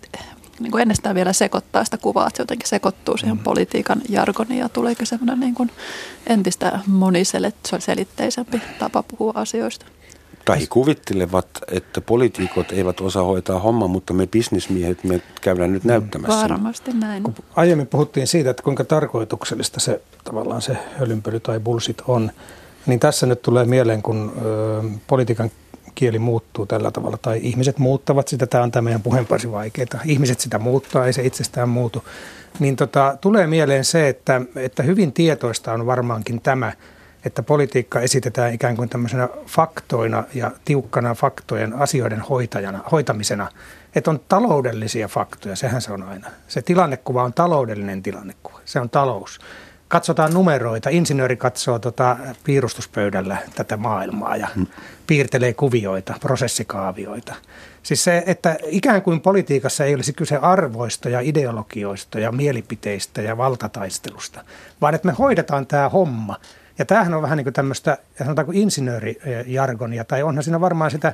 niin 0.59 0.71
kuin 0.71 0.81
ennestään 0.81 1.15
vielä 1.15 1.33
sekoittaa 1.33 1.83
sitä 1.83 1.97
kuvaa, 1.97 2.27
että 2.27 2.37
se 2.37 2.43
jotenkin 2.43 2.69
sekoittuu 2.69 3.17
siihen 3.17 3.37
mm. 3.37 3.43
politiikan 3.43 4.01
jargoniin 4.09 4.59
ja 4.59 4.69
tuleekin 4.69 5.07
semmoinen 5.07 5.39
niin 5.39 5.55
kuin 5.55 5.71
entistä 6.27 6.79
moniselitteisempi 6.87 8.61
tapa 8.79 9.03
puhua 9.03 9.31
asioista 9.35 9.85
tai 10.49 10.67
kuvittelevat, 10.67 11.47
että 11.71 12.01
poliitikot 12.01 12.71
eivät 12.71 13.01
osaa 13.01 13.23
hoitaa 13.23 13.59
hommaa, 13.59 13.87
mutta 13.87 14.13
me 14.13 14.27
bisnismiehet, 14.27 15.03
me 15.03 15.21
käydään 15.41 15.73
nyt 15.73 15.83
näyttämässä. 15.83 16.41
Varmasti 16.41 16.93
näin. 16.93 17.23
Kun 17.23 17.35
aiemmin 17.55 17.87
puhuttiin 17.87 18.27
siitä, 18.27 18.49
että 18.49 18.63
kuinka 18.63 18.83
tarkoituksellista 18.83 19.79
se 19.79 20.01
tavallaan 20.23 20.61
se 20.61 20.77
hölynpöly 20.99 21.39
tai 21.39 21.59
bullshit 21.59 22.01
on, 22.07 22.31
niin 22.85 22.99
tässä 22.99 23.25
nyt 23.25 23.41
tulee 23.41 23.65
mieleen, 23.65 24.01
kun 24.01 24.33
ö, 24.41 24.81
politiikan 25.07 25.51
kieli 25.95 26.19
muuttuu 26.19 26.65
tällä 26.65 26.91
tavalla, 26.91 27.17
tai 27.17 27.39
ihmiset 27.43 27.77
muuttavat 27.77 28.27
sitä, 28.27 28.47
tämä 28.47 28.63
on 28.63 28.71
tämä 28.71 28.81
meidän 28.81 29.01
puheenparsi 29.01 29.51
vaikeaa, 29.51 30.01
ihmiset 30.05 30.39
sitä 30.39 30.59
muuttaa, 30.59 31.05
ei 31.05 31.13
se 31.13 31.25
itsestään 31.25 31.69
muutu, 31.69 32.03
niin 32.59 32.75
tota, 32.75 33.17
tulee 33.21 33.47
mieleen 33.47 33.85
se, 33.85 34.09
että, 34.09 34.41
että 34.55 34.83
hyvin 34.83 35.13
tietoista 35.13 35.73
on 35.73 35.85
varmaankin 35.85 36.41
tämä, 36.41 36.71
että 37.25 37.43
politiikka 37.43 37.99
esitetään 37.99 38.53
ikään 38.53 38.75
kuin 38.75 38.89
tämmöisenä 38.89 39.29
faktoina 39.47 40.23
ja 40.33 40.51
tiukkana 40.65 41.15
faktojen 41.15 41.73
asioiden 41.73 42.21
hoitajana, 42.21 42.83
hoitamisena. 42.91 43.47
Että 43.95 44.11
on 44.11 44.19
taloudellisia 44.27 45.07
faktoja, 45.07 45.55
sehän 45.55 45.81
se 45.81 45.91
on 45.91 46.03
aina. 46.03 46.27
Se 46.47 46.61
tilannekuva 46.61 47.23
on 47.23 47.33
taloudellinen 47.33 48.03
tilannekuva, 48.03 48.59
se 48.65 48.79
on 48.79 48.89
talous. 48.89 49.39
Katsotaan 49.87 50.33
numeroita, 50.33 50.89
insinööri 50.89 51.37
katsoo 51.37 51.79
tota 51.79 52.17
piirustuspöydällä 52.43 53.37
tätä 53.55 53.77
maailmaa 53.77 54.35
ja 54.35 54.47
hmm. 54.55 54.67
piirtelee 55.07 55.53
kuvioita, 55.53 56.15
prosessikaavioita. 56.19 57.35
Siis 57.83 58.03
se, 58.03 58.23
että 58.25 58.57
ikään 58.65 59.01
kuin 59.01 59.21
politiikassa 59.21 59.85
ei 59.85 59.95
olisi 59.95 60.13
kyse 60.13 60.37
arvoista 60.37 61.09
ja 61.09 61.19
ideologioista 61.19 62.19
ja 62.19 62.31
mielipiteistä 62.31 63.21
ja 63.21 63.37
valtataistelusta, 63.37 64.43
vaan 64.81 64.95
että 64.95 65.07
me 65.07 65.13
hoidetaan 65.13 65.67
tämä 65.67 65.89
homma– 65.89 66.35
ja 66.79 66.85
tämähän 66.85 67.13
on 67.13 67.21
vähän 67.21 67.37
niin 67.37 67.45
kuin 67.45 67.53
tämmöistä, 67.53 67.97
sanotaanko 68.17 68.51
insinöörijargonia, 68.55 70.03
tai 70.03 70.23
onhan 70.23 70.43
siinä 70.43 70.61
varmaan 70.61 70.91
sitä 70.91 71.13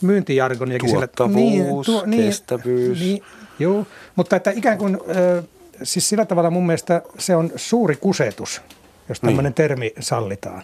myyntijargoniakin. 0.00 0.90
Tuottavuus, 0.90 1.34
niin, 1.34 1.66
tuo, 1.84 2.02
niin, 2.06 2.24
kestävyys. 2.24 3.00
Niin, 3.00 3.22
joo, 3.58 3.86
mutta 4.16 4.36
että 4.36 4.50
ikään 4.50 4.78
kuin, 4.78 4.98
siis 5.82 6.08
sillä 6.08 6.24
tavalla 6.24 6.50
mun 6.50 6.66
mielestä 6.66 7.02
se 7.18 7.36
on 7.36 7.50
suuri 7.56 7.96
kusetus, 7.96 8.62
jos 9.08 9.20
tämmöinen 9.20 9.44
niin. 9.44 9.54
termi 9.54 9.92
sallitaan. 10.00 10.62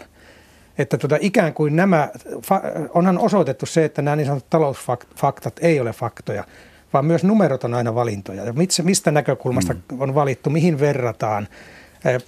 Että 0.78 0.98
tota, 0.98 1.18
ikään 1.20 1.54
kuin 1.54 1.76
nämä, 1.76 2.08
onhan 2.94 3.18
osoitettu 3.18 3.66
se, 3.66 3.84
että 3.84 4.02
nämä 4.02 4.16
niin 4.16 4.26
sanotut 4.26 4.50
talousfaktat 4.50 5.58
ei 5.60 5.80
ole 5.80 5.92
faktoja, 5.92 6.44
vaan 6.92 7.06
myös 7.06 7.24
numerot 7.24 7.64
on 7.64 7.74
aina 7.74 7.94
valintoja. 7.94 8.44
Ja 8.44 8.52
mistä 8.82 9.10
näkökulmasta 9.10 9.74
mm. 9.74 10.00
on 10.00 10.14
valittu, 10.14 10.50
mihin 10.50 10.80
verrataan– 10.80 11.48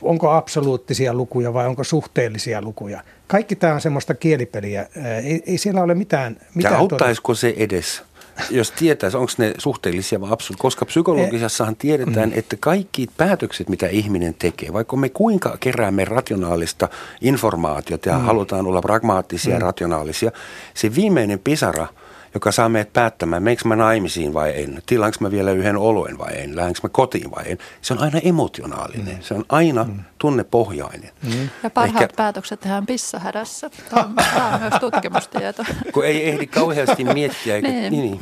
onko 0.03 0.31
absoluuttisia 0.31 1.15
lukuja 1.15 1.55
vai 1.55 1.67
onko 1.67 1.85
suhteellisia 1.85 2.63
lukuja. 2.63 3.03
Kaikki 3.27 3.57
tämä 3.57 3.75
on 3.75 3.81
semmoista 3.81 4.15
kielipeliä. 4.15 4.87
Ei, 5.25 5.43
ei 5.47 5.59
siellä 5.59 5.83
ole 5.83 5.95
mitään... 5.95 6.37
mitään 6.55 6.75
ja 6.75 6.79
auttaisiko 6.79 7.35
se 7.35 7.55
edes, 7.57 8.03
jos 8.51 8.71
tietäisi, 8.71 9.17
onko 9.17 9.33
ne 9.39 9.55
suhteellisia 9.59 10.21
vai 10.21 10.33
absoluuttisia? 10.33 10.63
Koska 10.63 10.85
psykologisessahan 10.85 11.77
tiedetään, 11.77 12.29
mm. 12.29 12.39
että 12.39 12.57
kaikki 12.61 13.09
päätökset, 13.17 13.69
mitä 13.69 13.87
ihminen 13.87 14.35
tekee, 14.35 14.73
vaikka 14.73 14.97
me 14.97 15.09
kuinka 15.09 15.57
keräämme 15.61 16.05
rationaalista 16.05 16.89
informaatiota 17.21 18.09
ja 18.09 18.19
mm. 18.19 18.25
halutaan 18.25 18.67
olla 18.67 18.81
pragmaattisia 18.81 19.53
ja 19.53 19.59
mm. 19.59 19.67
rationaalisia, 19.67 20.33
se 20.75 20.95
viimeinen 20.95 21.39
pisara– 21.39 21.87
joka 22.35 22.53
saa 22.53 22.69
meidät 22.69 22.93
päättämään, 22.93 23.43
meneekö 23.43 23.69
mä 23.69 23.77
naimisiin 23.77 24.35
vai 24.35 24.63
en, 24.63 24.83
tilaanko 24.87 25.17
mä 25.21 25.31
vielä 25.31 25.53
yhden 25.53 25.77
oluen 25.77 26.19
vai 26.19 26.39
en, 26.39 26.57
lähdenkö 26.57 26.81
mä 26.83 26.89
kotiin 26.89 27.31
vai 27.31 27.45
en. 27.47 27.59
Se 27.81 27.95
on 27.95 28.01
aina 28.01 28.19
emotionaalinen, 28.19 29.17
mm. 29.17 29.23
se 29.23 29.35
on 29.35 29.45
aina 29.49 29.85
mm. 29.85 30.01
tunnepohjainen. 30.19 31.11
Mm. 31.23 31.49
Ja 31.63 31.71
parhaat 31.71 32.03
Ehkä, 32.03 32.17
päätökset 32.17 32.61
tehdään 32.61 32.87
pissahädässä. 32.87 33.71
Tämä 33.91 34.03
on, 34.03 34.15
tämä 34.15 34.55
on 34.55 34.61
myös 34.61 34.75
tutkimustieto. 34.81 35.65
Kun 35.95 36.07
ei 36.07 36.29
ehdi 36.29 36.47
kauheasti 36.47 37.05
miettiä. 37.05 37.55
Eikä, 37.55 37.69
niin. 37.69 37.93
niin. 37.93 38.21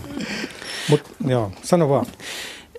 Mut, 0.88 1.03
joo, 1.27 1.53
sano 1.62 1.88
vaan. 1.88 2.07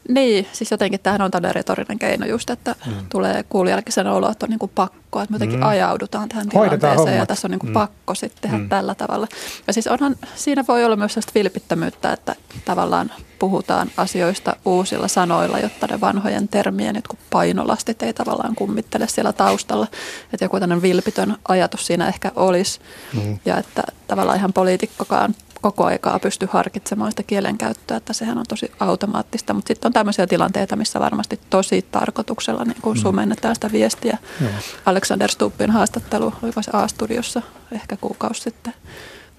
Niin, 0.07 0.47
siis 0.53 0.71
jotenkin 0.71 0.99
tämähän 0.99 1.21
on 1.21 1.31
tämmöinen 1.31 1.55
retorinen 1.55 1.99
keino 1.99 2.25
just, 2.25 2.49
että 2.49 2.75
mm. 2.85 2.93
tulee 3.09 3.43
kuulijallekin 3.43 3.93
sen 3.93 4.07
olo, 4.07 4.31
että 4.31 4.45
on 4.45 4.49
niin 4.49 4.59
kuin 4.59 4.71
pakko, 4.75 5.21
että 5.21 5.31
me 5.31 5.35
jotenkin 5.35 5.59
mm. 5.59 5.65
ajaudutaan 5.65 6.29
tähän 6.29 6.49
tilanteeseen 6.49 7.17
ja 7.17 7.25
tässä 7.25 7.47
on 7.47 7.51
niin 7.51 7.59
kuin 7.59 7.69
mm. 7.69 7.73
pakko 7.73 8.15
sitten 8.15 8.41
tehdä 8.41 8.57
mm. 8.57 8.69
tällä 8.69 8.95
tavalla. 8.95 9.27
Ja 9.67 9.73
siis 9.73 9.87
onhan, 9.87 10.15
siinä 10.35 10.65
voi 10.67 10.85
olla 10.85 10.95
myös 10.95 11.13
sellaista 11.13 11.31
vilpittömyyttä, 11.35 12.13
että 12.13 12.35
tavallaan 12.65 13.11
puhutaan 13.39 13.91
asioista 13.97 14.55
uusilla 14.65 15.07
sanoilla, 15.07 15.59
jotta 15.59 15.87
ne 15.87 16.01
vanhojen 16.01 16.47
termien 16.47 16.95
jotkut 16.95 17.19
painolastit 17.29 18.03
ei 18.03 18.13
tavallaan 18.13 18.55
kummittele 18.55 19.07
siellä 19.07 19.33
taustalla. 19.33 19.87
Että 20.33 20.45
joku 20.45 20.59
tämmöinen 20.59 20.81
vilpitön 20.81 21.37
ajatus 21.47 21.87
siinä 21.87 22.07
ehkä 22.07 22.31
olisi 22.35 22.79
mm. 23.13 23.39
ja 23.45 23.57
että 23.57 23.83
tavallaan 24.07 24.37
ihan 24.37 24.53
poliitikkokaan 24.53 25.35
koko 25.61 25.85
aikaa 25.85 26.19
pysty 26.19 26.47
harkitsemaan 26.51 27.11
sitä 27.11 27.23
kielenkäyttöä, 27.23 27.97
että 27.97 28.13
sehän 28.13 28.37
on 28.37 28.45
tosi 28.49 28.71
automaattista, 28.79 29.53
mutta 29.53 29.67
sitten 29.67 29.89
on 29.89 29.93
tämmöisiä 29.93 30.27
tilanteita, 30.27 30.75
missä 30.75 30.99
varmasti 30.99 31.39
tosi 31.49 31.85
tarkoituksella 31.91 32.63
niin 32.63 32.81
kun 32.81 32.97
mm. 32.97 33.01
sumennetaan 33.01 33.55
sitä 33.55 33.71
viestiä. 33.71 34.17
Mm. 34.39 34.47
Alexander 34.85 35.31
Stubbin 35.31 35.71
haastattelu, 35.71 36.33
oliko 36.43 36.61
se 36.61 36.71
A-studiossa 36.73 37.41
ehkä 37.71 37.97
kuukausi 37.97 38.41
sitten, 38.41 38.73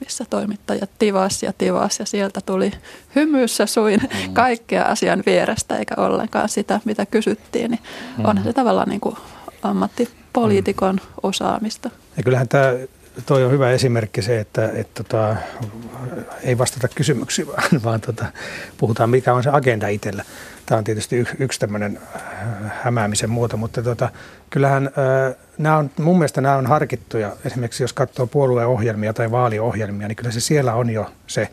missä 0.00 0.24
toimittajat 0.30 0.90
tivas 0.98 1.42
ja 1.42 1.52
tivas 1.58 1.98
ja 1.98 2.06
sieltä 2.06 2.40
tuli 2.46 2.72
hymyssä 3.14 3.66
suin 3.66 4.00
mm. 4.00 4.34
kaikkea 4.34 4.84
asian 4.84 5.22
vierestä 5.26 5.76
eikä 5.76 5.94
ollenkaan 5.96 6.48
sitä, 6.48 6.80
mitä 6.84 7.06
kysyttiin, 7.06 7.70
niin 7.70 7.80
mm. 8.18 8.24
onhan 8.24 8.44
se 8.44 8.52
tavallaan 8.52 8.88
niin 8.88 9.00
kuin 9.00 9.16
ammattipoliitikon 9.62 10.94
mm. 10.94 11.08
osaamista. 11.22 11.90
Ja 12.16 12.22
kyllähän 12.22 12.48
tämä 12.48 12.72
toi 13.26 13.44
on 13.44 13.52
hyvä 13.52 13.70
esimerkki 13.70 14.22
se, 14.22 14.40
että, 14.40 14.70
että 14.74 15.04
tota, 15.04 15.36
ei 16.42 16.58
vastata 16.58 16.88
kysymyksiin, 16.88 17.48
vaan, 17.52 17.82
vaan 17.84 18.00
tota, 18.00 18.26
puhutaan 18.78 19.10
mikä 19.10 19.34
on 19.34 19.42
se 19.42 19.50
agenda 19.52 19.88
itsellä. 19.88 20.24
Tämä 20.66 20.78
on 20.78 20.84
tietysti 20.84 21.16
y, 21.16 21.24
yksi 21.38 21.60
tämmöinen 21.60 22.00
äh, 22.16 22.22
hämäämisen 22.82 23.30
muoto, 23.30 23.56
mutta 23.56 23.82
tota, 23.82 24.10
kyllähän 24.50 24.86
äh, 24.86 25.36
nämä 25.58 25.76
on, 25.76 25.90
mun 25.98 26.18
mielestä 26.18 26.40
nämä 26.40 26.56
on 26.56 26.66
harkittuja. 26.66 27.36
Esimerkiksi 27.44 27.82
jos 27.82 27.92
katsoo 27.92 28.26
puolueohjelmia 28.26 29.12
tai 29.12 29.30
vaaliohjelmia, 29.30 30.08
niin 30.08 30.16
kyllä 30.16 30.30
se 30.30 30.40
siellä 30.40 30.74
on 30.74 30.90
jo 30.90 31.10
se 31.26 31.48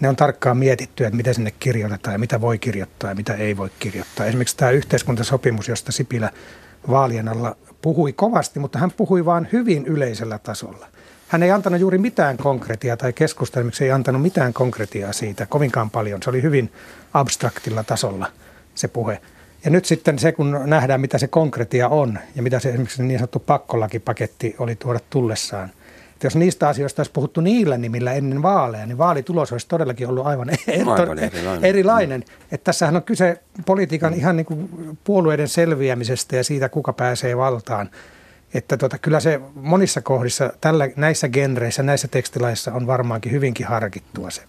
ne 0.00 0.08
on 0.08 0.16
tarkkaan 0.16 0.56
mietitty, 0.56 1.04
että 1.04 1.16
mitä 1.16 1.32
sinne 1.32 1.50
kirjoitetaan 1.50 2.14
ja 2.14 2.18
mitä 2.18 2.40
voi 2.40 2.58
kirjoittaa 2.58 3.10
ja 3.10 3.16
mitä 3.16 3.34
ei 3.34 3.56
voi 3.56 3.70
kirjoittaa. 3.78 4.26
Esimerkiksi 4.26 4.56
tämä 4.56 4.70
yhteiskuntasopimus, 4.70 5.68
josta 5.68 5.92
Sipilä 5.92 6.30
vaalien 6.90 7.28
alla 7.28 7.56
puhui 7.82 8.12
kovasti, 8.12 8.60
mutta 8.60 8.78
hän 8.78 8.90
puhui 8.90 9.24
vain 9.24 9.48
hyvin 9.52 9.86
yleisellä 9.86 10.38
tasolla. 10.38 10.86
Hän 11.28 11.42
ei 11.42 11.50
antanut 11.50 11.80
juuri 11.80 11.98
mitään 11.98 12.36
konkretiaa 12.36 12.96
tai 12.96 13.12
keskustelmiksi 13.12 13.84
ei 13.84 13.90
antanut 13.90 14.22
mitään 14.22 14.52
konkretiaa 14.52 15.12
siitä 15.12 15.46
kovinkaan 15.46 15.90
paljon. 15.90 16.22
Se 16.22 16.30
oli 16.30 16.42
hyvin 16.42 16.72
abstraktilla 17.14 17.84
tasolla 17.84 18.26
se 18.74 18.88
puhe. 18.88 19.20
Ja 19.64 19.70
nyt 19.70 19.84
sitten 19.84 20.18
se, 20.18 20.32
kun 20.32 20.58
nähdään, 20.64 21.00
mitä 21.00 21.18
se 21.18 21.26
konkretia 21.28 21.88
on 21.88 22.18
ja 22.36 22.42
mitä 22.42 22.58
se 22.58 22.68
esimerkiksi 22.68 23.02
niin 23.02 23.18
sanottu 23.18 23.38
pakkolakipaketti 23.38 24.56
oli 24.58 24.76
tuoda 24.76 25.00
tullessaan, 25.10 25.70
että 26.12 26.26
jos 26.26 26.36
niistä 26.36 26.68
asioista 26.68 27.00
olisi 27.00 27.12
puhuttu 27.12 27.40
niillä 27.40 27.78
nimillä 27.78 28.12
ennen 28.12 28.42
vaaleja, 28.42 28.86
niin 28.86 28.98
vaalitulos 28.98 29.52
olisi 29.52 29.68
todellakin 29.68 30.08
ollut 30.08 30.26
aivan, 30.26 30.48
aivan 31.00 31.18
erilainen. 31.18 31.64
erilainen. 31.64 32.24
Että 32.52 32.64
tässähän 32.64 32.96
on 32.96 33.02
kyse 33.02 33.40
politiikan 33.66 34.14
ihan 34.14 34.36
niin 34.36 34.46
kuin 34.46 34.68
puolueiden 35.04 35.48
selviämisestä 35.48 36.36
ja 36.36 36.44
siitä, 36.44 36.68
kuka 36.68 36.92
pääsee 36.92 37.36
valtaan. 37.36 37.90
Että 38.54 38.76
tota, 38.76 38.98
kyllä 38.98 39.20
se 39.20 39.40
monissa 39.54 40.00
kohdissa, 40.00 40.52
tällä, 40.60 40.88
näissä 40.96 41.28
genreissä, 41.28 41.82
näissä 41.82 42.08
tekstilaissa 42.08 42.72
on 42.72 42.86
varmaankin 42.86 43.32
hyvinkin 43.32 43.66
harkittua 43.66 44.30
se. 44.30 44.42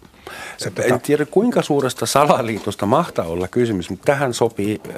se 0.57 0.71
tota... 0.71 0.87
En 0.87 1.01
tiedä 1.01 1.25
kuinka 1.25 1.61
suuresta 1.61 2.05
salaliitosta 2.05 2.85
mahtaa 2.85 3.25
olla 3.25 3.47
kysymys, 3.47 3.89
mutta 3.89 4.05
tähän 4.05 4.33
sopii 4.33 4.81
äh, 4.87 4.95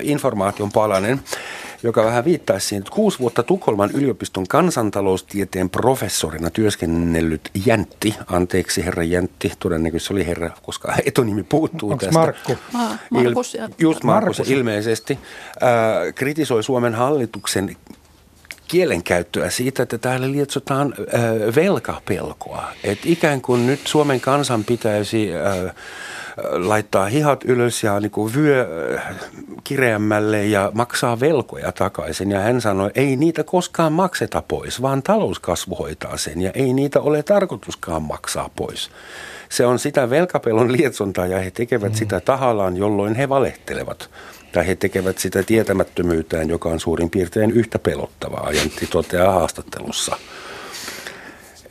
informaation 0.00 0.72
palanen 0.72 1.20
joka 1.82 2.04
vähän 2.04 2.24
viittaisi 2.24 2.66
siihen, 2.66 2.80
että 2.80 2.94
kuusi 2.94 3.18
vuotta 3.18 3.42
Tukholman 3.42 3.90
yliopiston 3.94 4.46
kansantaloustieteen 4.48 5.70
professorina 5.70 6.50
työskennellyt 6.50 7.50
Jäntti, 7.66 8.14
anteeksi 8.26 8.84
herra 8.84 9.02
Jäntti, 9.02 9.52
todennäköisesti 9.58 10.14
oli 10.14 10.26
herra, 10.26 10.50
koska 10.62 10.94
etunimi 11.06 11.42
puuttuu 11.42 11.90
Onks 11.90 12.04
tästä. 12.04 12.18
Markku? 12.18 12.58
Ma- 12.72 12.96
Markus. 13.10 13.54
Il, 13.54 13.68
just 13.78 14.04
Markus, 14.04 14.38
Markus. 14.38 14.50
ilmeisesti, 14.50 15.18
äh, 15.62 16.14
kritisoi 16.14 16.62
Suomen 16.62 16.94
hallituksen 16.94 17.76
kielenkäyttöä 18.72 19.50
siitä, 19.50 19.82
että 19.82 19.98
täällä 19.98 20.32
lietsotaan 20.32 20.94
äh, 21.00 21.22
velkapelkoa. 21.56 22.64
Että 22.84 23.08
ikään 23.08 23.40
kuin 23.40 23.66
nyt 23.66 23.80
Suomen 23.86 24.20
kansan 24.20 24.64
pitäisi 24.64 25.30
äh, 25.34 25.74
laittaa 26.50 27.06
hihat 27.06 27.44
ylös 27.44 27.82
ja 27.82 28.00
niin 28.00 28.10
kuin 28.10 28.34
vyö 28.34 28.68
kireämmälle 29.64 30.46
ja 30.46 30.70
maksaa 30.74 31.20
velkoja 31.20 31.72
takaisin. 31.72 32.30
Ja 32.30 32.40
hän 32.40 32.60
sanoi, 32.60 32.90
ei 32.94 33.16
niitä 33.16 33.44
koskaan 33.44 33.92
makseta 33.92 34.42
pois, 34.48 34.82
vaan 34.82 35.02
talouskasvu 35.02 35.74
hoitaa 35.74 36.16
sen 36.16 36.40
ja 36.40 36.50
ei 36.54 36.72
niitä 36.72 37.00
ole 37.00 37.22
tarkoituskaan 37.22 38.02
maksaa 38.02 38.50
pois. 38.56 38.90
Se 39.48 39.66
on 39.66 39.78
sitä 39.78 40.10
velkapelon 40.10 40.72
lietsontaa 40.72 41.26
ja 41.26 41.38
he 41.38 41.50
tekevät 41.50 41.92
mm. 41.92 41.96
sitä 41.96 42.20
tahallaan, 42.20 42.76
jolloin 42.76 43.14
he 43.14 43.28
valehtelevat. 43.28 44.10
Tai 44.52 44.66
he 44.66 44.74
tekevät 44.74 45.18
sitä 45.18 45.42
tietämättömyytään, 45.42 46.48
joka 46.48 46.68
on 46.68 46.80
suurin 46.80 47.10
piirtein 47.10 47.50
yhtä 47.50 47.78
pelottavaa, 47.78 48.46
Ajantti 48.46 48.86
toteaa 48.86 49.32
haastattelussa. 49.32 50.16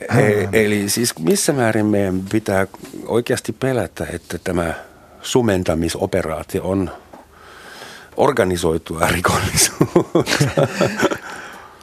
E- 0.00 0.48
eli 0.64 0.88
siis 0.88 1.18
missä 1.18 1.52
määrin 1.52 1.86
meidän 1.86 2.22
pitää 2.32 2.66
oikeasti 3.06 3.52
pelätä, 3.52 4.06
että 4.12 4.38
tämä 4.44 4.74
sumentamisoperaatio 5.22 6.64
on 6.64 6.90
organisoitua 8.16 9.08
rikollisuutta? 9.08 10.68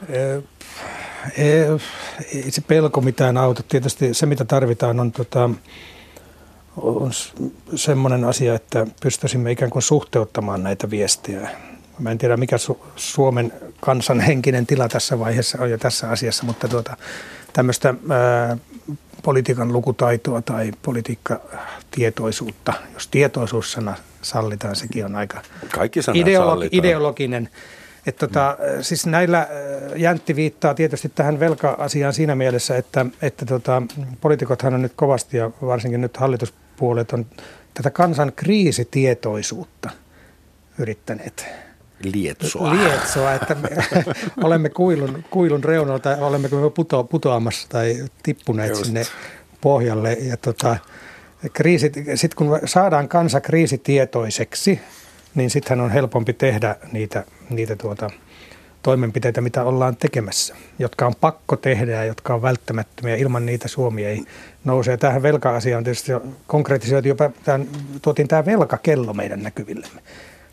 Ei 1.38 2.50
se 2.50 2.60
pelko 2.60 3.00
mitään 3.00 3.36
auta. 3.36 3.62
Tietysti 3.62 4.14
se, 4.14 4.26
mitä 4.26 4.44
tarvitaan, 4.44 5.00
on, 5.00 5.12
tota, 5.12 5.50
on 6.82 7.10
semmoinen 7.74 8.24
asia, 8.24 8.54
että 8.54 8.86
pystyisimme 9.02 9.50
ikään 9.50 9.70
kuin 9.70 9.82
suhteuttamaan 9.82 10.62
näitä 10.62 10.90
viestejä. 10.90 11.50
Mä 11.98 12.10
en 12.10 12.18
tiedä, 12.18 12.36
mikä 12.36 12.56
Su- 12.56 12.78
Suomen 12.96 13.52
kansan 13.80 14.20
henkinen 14.20 14.66
tila 14.66 14.88
tässä 14.88 15.18
vaiheessa 15.18 15.58
on 15.60 15.70
jo 15.70 15.78
tässä 15.78 16.10
asiassa, 16.10 16.44
mutta 16.44 16.68
tuota, 16.68 16.96
tämmöistä 17.52 17.94
ää, 18.08 18.56
politiikan 19.22 19.72
lukutaitoa 19.72 20.42
tai 20.42 20.72
politiikkatietoisuutta, 20.82 22.72
jos 22.94 23.08
tietoisuussana 23.08 23.94
sallitaan, 24.22 24.76
sekin 24.76 25.04
on 25.04 25.16
aika 25.16 25.42
Kaikki 25.70 26.00
ideologi- 26.00 26.68
ideologinen. 26.72 27.48
Että 28.06 28.26
tota, 28.26 28.56
mm. 28.58 28.82
siis 28.82 29.06
näillä 29.06 29.48
Jäntti 29.96 30.36
viittaa 30.36 30.74
tietysti 30.74 31.08
tähän 31.08 31.40
velka-asiaan 31.40 32.12
siinä 32.12 32.34
mielessä, 32.34 32.76
että, 32.76 33.06
että 33.22 33.46
tota, 33.46 33.82
poliitikothan 34.20 34.74
on 34.74 34.82
nyt 34.82 34.92
kovasti 34.96 35.36
ja 35.36 35.50
varsinkin 35.62 36.00
nyt 36.00 36.16
hallituspuolet 36.80 37.12
on 37.12 37.26
tätä 37.74 37.90
kansan 37.90 38.32
kriisitietoisuutta 38.36 39.90
yrittäneet 40.78 41.46
lietsoa. 42.04 42.72
Lietsoa, 42.72 43.34
että 43.34 43.54
me 43.54 43.68
olemme 44.44 44.68
kuilun, 44.68 45.24
kuilun 45.30 45.64
reunalla 45.64 45.98
tai 45.98 46.20
olemmeko 46.20 46.56
me 46.56 46.70
puto, 46.70 47.04
putoamassa 47.04 47.68
tai 47.68 48.04
tippuneet 48.22 48.70
Just. 48.70 48.84
sinne 48.84 49.02
pohjalle. 49.60 50.12
Ja 50.12 50.36
tota, 50.36 50.76
sitten 52.14 52.36
kun 52.36 52.60
saadaan 52.64 53.08
kansa 53.08 53.40
kriisitietoiseksi, 53.40 54.80
niin 55.34 55.50
sittenhän 55.50 55.84
on 55.84 55.90
helpompi 55.90 56.32
tehdä 56.32 56.76
niitä, 56.92 57.24
niitä 57.50 57.76
tuota, 57.76 58.10
toimenpiteitä, 58.82 59.40
mitä 59.40 59.64
ollaan 59.64 59.96
tekemässä, 59.96 60.54
jotka 60.78 61.06
on 61.06 61.14
pakko 61.20 61.56
tehdä 61.56 61.92
ja 61.92 62.04
jotka 62.04 62.34
on 62.34 62.42
välttämättömiä. 62.42 63.16
Ilman 63.16 63.46
niitä 63.46 63.68
Suomi 63.68 64.04
ei 64.04 64.24
nouse. 64.64 64.90
Ja 64.90 64.98
tähän 64.98 65.22
velka-asiaan 65.22 65.84
tietysti 65.84 66.12
konkreettisoitu 66.46 67.08
jopa, 67.08 67.30
tämän, 67.44 67.68
tuotiin 68.02 68.28
tämä 68.28 68.44
velkakello 68.44 69.12
meidän 69.12 69.42
näkyvillemme 69.42 70.00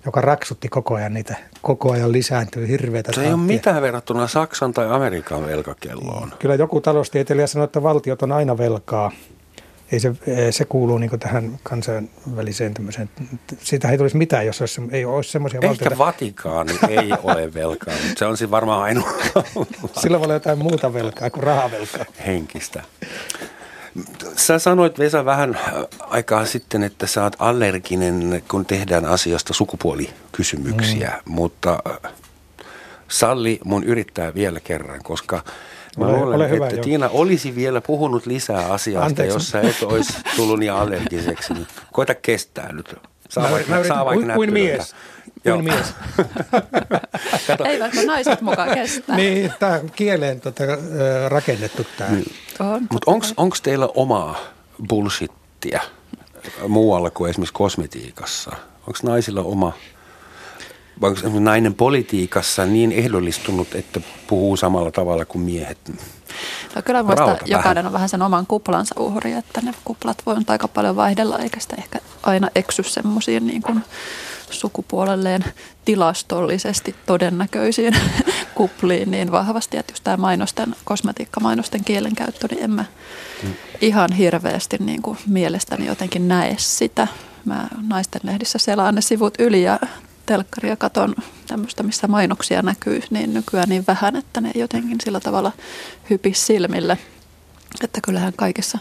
joka 0.08 0.22
raksutti 0.22 0.70
koko 0.70 0.96
ajan 0.96 1.14
niitä, 1.14 1.36
koko 1.62 1.92
ajan 1.92 2.12
lisääntyy 2.12 2.68
hirveätä. 2.68 3.12
Se 3.12 3.22
ei 3.22 3.34
ole 3.34 3.38
mitään 3.38 3.82
verrattuna 3.82 4.28
Saksan 4.28 4.74
tai 4.74 4.88
Amerikan 4.90 5.46
velkakelloon. 5.46 6.34
Kyllä 6.40 6.56
joku 6.56 6.82
taloustieteilijä 6.82 7.48
sanoi, 7.48 7.66
että 7.66 7.84
valtiot 7.84 8.22
on 8.22 8.32
aina 8.32 8.58
velkaa. 8.58 9.12
Ei 9.92 10.00
se, 10.00 10.14
se 10.52 10.66
kuuluu 10.66 10.98
niin 10.98 11.20
tähän 11.20 11.60
kansainväliseen 11.64 12.74
tämmöiseen, 12.74 13.10
siitä 13.60 13.90
ei 13.90 13.98
tulisi 13.98 14.18
mitään, 14.18 14.46
jos 14.46 14.62
olisi, 14.62 14.82
ei 14.92 15.06
olisi 15.06 15.32
semmoisia 15.32 15.58
Ehkä 15.58 15.68
valtioita. 15.68 15.98
Vatikaani 15.98 16.80
ei 16.90 17.12
ole 17.24 17.54
velkaa, 17.54 17.94
mutta 17.94 18.20
se 18.20 18.26
on 18.26 18.38
siis 18.38 18.52
varmaan 18.52 18.84
ainoa. 18.84 19.12
Sillä 20.02 20.20
voi 20.20 20.26
olla 20.26 20.34
jotain 20.34 20.58
muuta 20.58 20.94
velkaa 20.94 21.30
kuin 21.30 21.44
rahavelkaa. 21.44 22.06
Henkistä. 22.26 22.84
Sä 24.36 24.60
sanoit 24.60 25.00
Vesa 25.00 25.26
vähän 25.26 25.56
äh, 25.56 25.74
aikaa 26.00 26.46
sitten, 26.46 26.84
että 26.84 27.08
sä 27.08 27.24
oot 27.24 27.36
allerginen, 27.40 28.44
kun 28.52 28.66
tehdään 28.66 29.06
asiasta 29.06 29.54
sukupuolikysymyksiä, 29.54 31.22
mm. 31.26 31.32
mutta 31.34 31.80
äh, 32.06 32.12
salli 33.08 33.60
mun 33.64 33.84
yrittää 33.84 34.34
vielä 34.34 34.60
kerran, 34.60 35.00
koska 35.04 35.44
Mä 35.98 36.06
ole, 36.06 36.18
luulen, 36.18 36.36
ole 36.36 36.50
hyvä, 36.50 36.66
että 36.66 36.78
jo. 36.78 36.84
Tiina 36.84 37.10
olisi 37.10 37.56
vielä 37.56 37.82
puhunut 37.82 38.26
lisää 38.26 38.72
asiasta, 38.72 39.06
Anteeksi. 39.06 39.36
jos 39.36 39.50
sä 39.50 39.62
et 39.62 39.84
olisi 39.84 40.14
tullut 40.36 40.60
niin 40.60 40.72
allergiseksi. 40.72 41.54
Koita 41.94 42.16
kestää 42.16 42.74
nyt. 42.74 42.96
Saa 43.30 43.44
mä, 43.44 43.52
vaikka, 43.52 43.70
mä 43.70 43.80
yritän, 43.80 43.96
saa 43.96 44.06
vaikka 44.06 44.26
kuin, 44.26 44.36
kuin 44.36 44.54
mies. 44.54 44.96
Kuin 45.44 45.64
mies. 45.64 45.94
Eivätkö 47.66 48.06
naiset 48.06 48.42
mukaan 48.42 48.70
kestää? 48.74 49.16
niin, 49.16 49.54
tämä 49.60 49.74
on 49.74 49.92
kieleen 49.96 50.42
tota, 50.42 50.64
rakennettu 51.28 51.86
tämä. 51.98 52.10
Niin. 52.12 52.34
On, 52.60 52.88
Mutta 52.92 53.12
onko 53.38 53.56
teillä 53.64 53.90
omaa 53.96 54.40
bullshittia 54.90 55.82
muualla 56.68 57.10
kuin 57.10 57.30
esimerkiksi 57.30 57.54
kosmetiikassa? 57.54 58.52
Onko 58.88 59.00
naisilla 59.04 59.42
oma, 59.42 59.74
nainen 61.40 61.74
politiikassa 61.74 62.66
niin 62.66 62.92
ehdollistunut, 62.92 63.76
että 63.76 64.02
puhuu 64.28 64.58
samalla 64.58 64.92
tavalla 64.92 65.26
kuin 65.26 65.42
miehet? 65.42 65.78
No 66.76 66.82
kyllä 66.82 67.04
minusta 67.04 67.38
jokainen 67.46 67.86
on 67.86 67.94
vähän 67.94 68.10
sen 68.10 68.22
oman 68.22 68.48
kuplansa 68.48 68.96
uhri, 69.00 69.32
että 69.32 69.62
ne 69.62 69.74
kuplat 69.86 70.18
voi 70.26 70.36
aika 70.48 70.68
paljon 70.68 70.96
vaihdella, 70.96 71.40
eikä 71.40 71.60
sitä 71.60 71.76
ehkä 71.78 72.00
aina 72.24 72.50
eksy 72.56 72.84
semmoisiin 72.84 73.48
niin 73.48 73.62
kuin 73.62 73.84
sukupuolelleen 74.50 75.46
tilastollisesti 75.86 76.96
todennäköisiin 77.06 77.94
kupliin 78.56 79.12
niin 79.12 79.32
vahvasti, 79.32 79.78
että 79.78 79.92
just 79.92 80.04
tämä 80.04 80.18
mainosten, 80.18 80.76
kosmetiikkamainosten 80.86 81.84
kielenkäyttö, 81.84 82.48
niin 82.52 82.64
en 82.64 82.72
mä 82.72 82.86
mm. 83.44 83.54
ihan 83.82 84.12
hirveästi 84.12 84.78
niin 84.80 85.02
kuin 85.02 85.18
mielestäni 85.28 85.86
jotenkin 85.86 86.28
näe 86.28 86.56
sitä. 86.58 87.08
Mä 87.46 87.68
naisten 87.88 88.22
lehdissä 88.24 88.60
selaan 88.60 88.96
ne 88.96 89.02
sivut 89.02 89.34
yli 89.40 89.64
ja 89.64 89.80
telkkaria 90.28 90.76
katon 90.76 91.16
tämmöistä, 91.48 91.84
missä 91.84 92.08
mainoksia 92.08 92.62
näkyy, 92.62 93.02
niin 93.10 93.34
nykyään 93.34 93.70
niin 93.70 93.84
vähän, 93.88 94.16
että 94.16 94.42
ne 94.42 94.52
jotenkin 94.56 94.98
sillä 95.04 95.20
tavalla 95.20 95.52
hypi 96.10 96.34
silmille. 96.34 96.98
Että 97.84 98.00
kyllähän 98.04 98.34
kaikessa, 98.36 98.80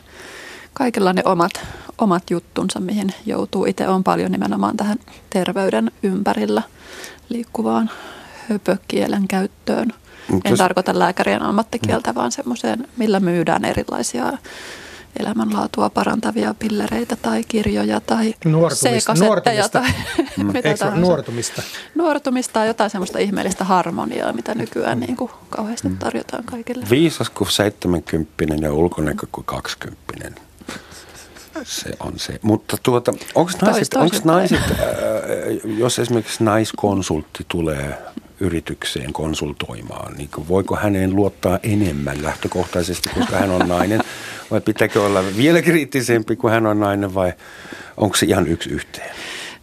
kaikilla 0.72 1.12
ne 1.12 1.22
omat, 1.24 1.51
omat 1.99 2.30
juttunsa, 2.30 2.80
mihin 2.80 3.14
joutuu. 3.26 3.64
Itse 3.64 3.88
on 3.88 4.05
paljon 4.05 4.32
nimenomaan 4.32 4.76
tähän 4.76 4.99
terveyden 5.30 5.90
ympärillä 6.03 6.62
liikkuvaan 7.28 7.90
höpökielen 8.51 9.28
käyttöön. 9.28 9.92
En 10.44 10.57
tarkoita 10.57 10.99
lääkärien 10.99 11.42
ammattikieltä, 11.42 12.12
mm. 12.12 12.16
vaan 12.16 12.32
semmoiseen, 12.32 12.88
millä 12.97 13.20
myydään 13.20 13.64
erilaisia 13.64 14.32
elämänlaatua 15.21 15.91
parantavia 15.91 16.55
pillereitä 16.59 17.17
tai 17.17 17.45
kirjoja 17.49 18.01
tai 18.01 18.35
nuortumista, 18.45 19.14
nuortumista. 19.14 19.81
tai 19.81 19.91
mm. 20.37 20.47
mitä 20.47 20.69
Eikö 20.69 20.79
tahansa. 20.79 21.01
Nuortumista. 21.01 21.62
Nuortumista 21.95 22.61
on 22.61 22.67
jotain 22.67 22.91
semmoista 22.91 23.19
ihmeellistä 23.19 23.64
harmoniaa, 23.64 24.33
mitä 24.33 24.55
nykyään 24.55 25.01
niin 25.01 25.17
kuin 25.17 25.31
kauheasti 25.51 25.89
mm. 25.89 25.99
tarjotaan 25.99 26.45
kaikille. 26.45 26.87
Viisas 26.91 27.31
kuin 27.31 27.51
70 27.51 28.55
ja 28.61 28.73
ulkonäkö 28.73 29.27
kuin 29.33 29.45
20. 29.45 30.45
Se 31.64 31.90
on 32.00 32.18
se. 32.18 32.38
Mutta 32.42 32.76
tuota, 32.82 33.12
onko 33.34 33.52
naiset, 33.62 33.94
onks 33.94 34.24
naiset 34.24 34.61
äh, 34.61 34.76
jos 35.78 35.98
esimerkiksi 35.98 36.44
naiskonsultti 36.44 37.44
tulee 37.48 37.98
yritykseen 38.40 39.12
konsultoimaan, 39.12 40.14
niin 40.16 40.30
voiko 40.48 40.76
häneen 40.76 41.16
luottaa 41.16 41.59
enemmän 41.62 42.22
lähtökohtaisesti, 42.22 43.09
koska 43.09 43.36
hän 43.36 43.50
on 43.50 43.68
nainen, 43.68 44.00
vai 44.50 44.61
pitääkö 44.61 45.02
olla 45.02 45.22
vielä 45.36 45.62
kriittisempi, 45.62 46.36
kuin 46.36 46.52
hän 46.52 46.66
on 46.66 46.80
nainen, 46.80 47.14
vai 47.14 47.32
onko 47.96 48.16
se 48.16 48.26
ihan 48.26 48.46
yksi 48.46 48.70
yhteen? 48.70 49.16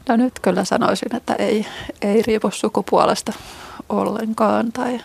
No 0.09 0.15
nyt 0.15 0.39
kyllä 0.41 0.65
sanoisin, 0.65 1.15
että 1.15 1.35
ei, 1.35 1.65
ei 2.01 2.21
riipu 2.21 2.51
sukupuolesta 2.51 3.33
ollenkaan, 3.89 4.71
tai 4.71 4.99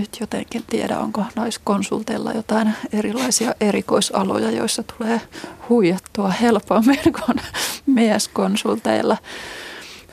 nyt 0.00 0.16
jotenkin 0.20 0.62
tiedä, 0.70 0.98
onko 0.98 1.24
naiskonsulteilla 1.36 2.32
jotain 2.32 2.74
erilaisia 2.92 3.54
erikoisaloja, 3.60 4.50
joissa 4.50 4.82
tulee 4.82 5.20
huijattua 5.68 6.28
helpommin 6.28 7.00
kuin 7.02 7.40
mieskonsulteilla. 7.86 9.16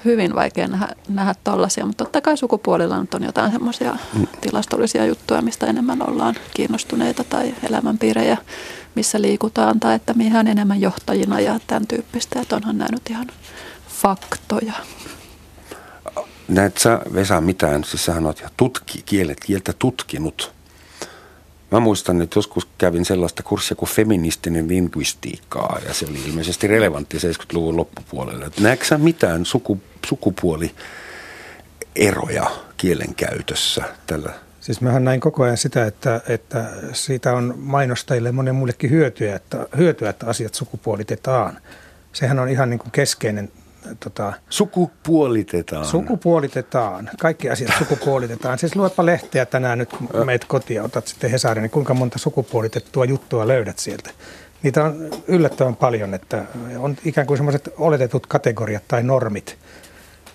Hyvin 0.06 0.36
vaikea 0.36 0.68
nähdä, 0.68 0.88
nähdä 1.10 1.36
tollaisia, 1.44 1.86
mutta 1.86 2.04
totta 2.04 2.22
kai 2.22 2.38
sukupuolilla 2.38 3.02
nyt 3.02 3.14
on 3.14 3.24
jotain 3.24 3.52
semmoisia 3.52 3.98
mm. 4.14 4.28
tilastollisia 4.42 5.06
juttuja, 5.06 5.42
mistä 5.42 5.66
enemmän 5.66 6.10
ollaan 6.10 6.36
kiinnostuneita 6.54 7.24
tai 7.24 7.56
elämänpiirejä, 7.70 8.38
missä 8.96 9.22
liikutaan 9.22 9.80
tai 9.80 9.96
että 9.96 10.14
mihin 10.14 10.48
enemmän 10.48 10.82
johtajina 10.82 11.40
ja 11.40 11.60
tämän 11.68 11.88
tyyppistä. 11.88 12.42
Että 12.42 12.56
onhan 12.56 12.78
nämä 12.78 12.90
nyt 12.92 13.10
ihan 13.10 13.28
faktoja. 13.90 14.74
Näet 16.48 16.78
sä, 16.78 17.00
Vesa, 17.14 17.42
mitään? 17.42 17.84
Siis 17.84 18.06
sähän 18.06 18.26
oot 18.26 18.44
tutki, 18.58 19.02
kielet, 19.06 19.40
kieltä 19.40 19.74
tutkinut. 19.80 20.54
Mä 21.72 21.80
muistan, 21.80 22.22
että 22.22 22.38
joskus 22.38 22.68
kävin 22.78 23.06
sellaista 23.06 23.44
kurssia 23.44 23.76
kuin 23.76 23.90
feministinen 23.90 24.68
linguistiikkaa 24.68 25.80
ja 25.88 25.94
se 25.94 26.06
oli 26.10 26.20
ilmeisesti 26.26 26.68
relevantti 26.68 27.18
70-luvun 27.18 27.78
loppupuolelle. 27.78 28.52
Näetkö 28.60 28.86
sä 28.86 28.98
mitään 28.98 29.46
suku, 29.46 29.82
sukupuolieroja 30.06 32.52
kielenkäytössä 32.78 33.84
tällä? 34.08 34.34
Siis 34.62 34.82
mähän 34.82 35.06
näin 35.06 35.20
koko 35.20 35.44
ajan 35.44 35.58
sitä, 35.58 35.86
että, 35.86 36.22
että 36.28 36.66
siitä 36.94 37.34
on 37.34 37.54
mainostajille 37.58 38.32
monen 38.32 38.56
muillekin 38.56 38.90
hyötyä 38.90 39.36
että, 39.36 39.68
hyötyä, 39.78 40.10
että 40.10 40.28
asiat 40.28 40.54
sukupuolitetaan. 40.54 41.58
Sehän 42.14 42.40
on 42.40 42.50
ihan 42.50 42.70
niin 42.70 42.80
kuin 42.80 42.92
keskeinen 42.92 43.52
Tota, 44.00 44.34
sukupuolitetaan. 44.50 45.86
Sukupuolitetaan. 45.86 47.10
Kaikki 47.20 47.50
asiat 47.50 47.74
sukupuolitetaan. 47.80 48.60
Siis 48.60 48.76
luepa 48.76 49.06
lehteä 49.06 49.46
tänään 49.46 49.78
nyt, 49.78 49.90
kun 49.90 50.10
meet 50.26 50.46
kotiin 50.46 50.82
otat 50.82 51.08
sitten 51.08 51.32
Hesarin, 51.32 51.62
niin 51.62 51.72
kuinka 51.72 51.94
monta 51.94 52.20
sukupuolitettua 52.20 53.06
juttua 53.06 53.48
löydät 53.48 53.80
sieltä. 53.80 54.10
Niitä 54.64 54.84
on 54.84 55.10
yllättävän 55.28 55.76
paljon, 55.76 56.14
että 56.14 56.44
on 56.78 56.98
ikään 57.06 57.28
kuin 57.28 57.38
semmoiset 57.38 57.74
oletetut 57.78 58.28
kategoriat 58.28 58.84
tai 58.88 59.04
normit, 59.04 59.58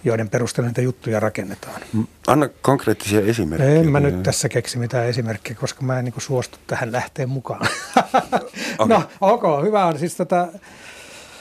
joiden 0.04 0.28
perusteella 0.28 0.68
niitä 0.68 0.80
juttuja 0.80 1.20
rakennetaan. 1.20 1.82
Anna 2.26 2.48
konkreettisia 2.62 3.20
esimerkkejä. 3.20 3.80
En 3.80 3.90
mä 3.90 4.00
nyt 4.00 4.22
tässä 4.22 4.48
keksi 4.48 4.78
mitään 4.78 5.06
esimerkkejä, 5.06 5.56
koska 5.60 5.82
mä 5.82 5.98
en 5.98 6.04
niin 6.04 6.14
suostu 6.18 6.58
tähän 6.66 6.92
lähteen 6.92 7.28
mukaan. 7.28 7.66
okay. 8.78 8.88
No, 8.88 9.02
ok, 9.20 9.42
hyvä 9.64 9.86
on. 9.86 9.98
Siis 9.98 10.16
tota, 10.16 10.48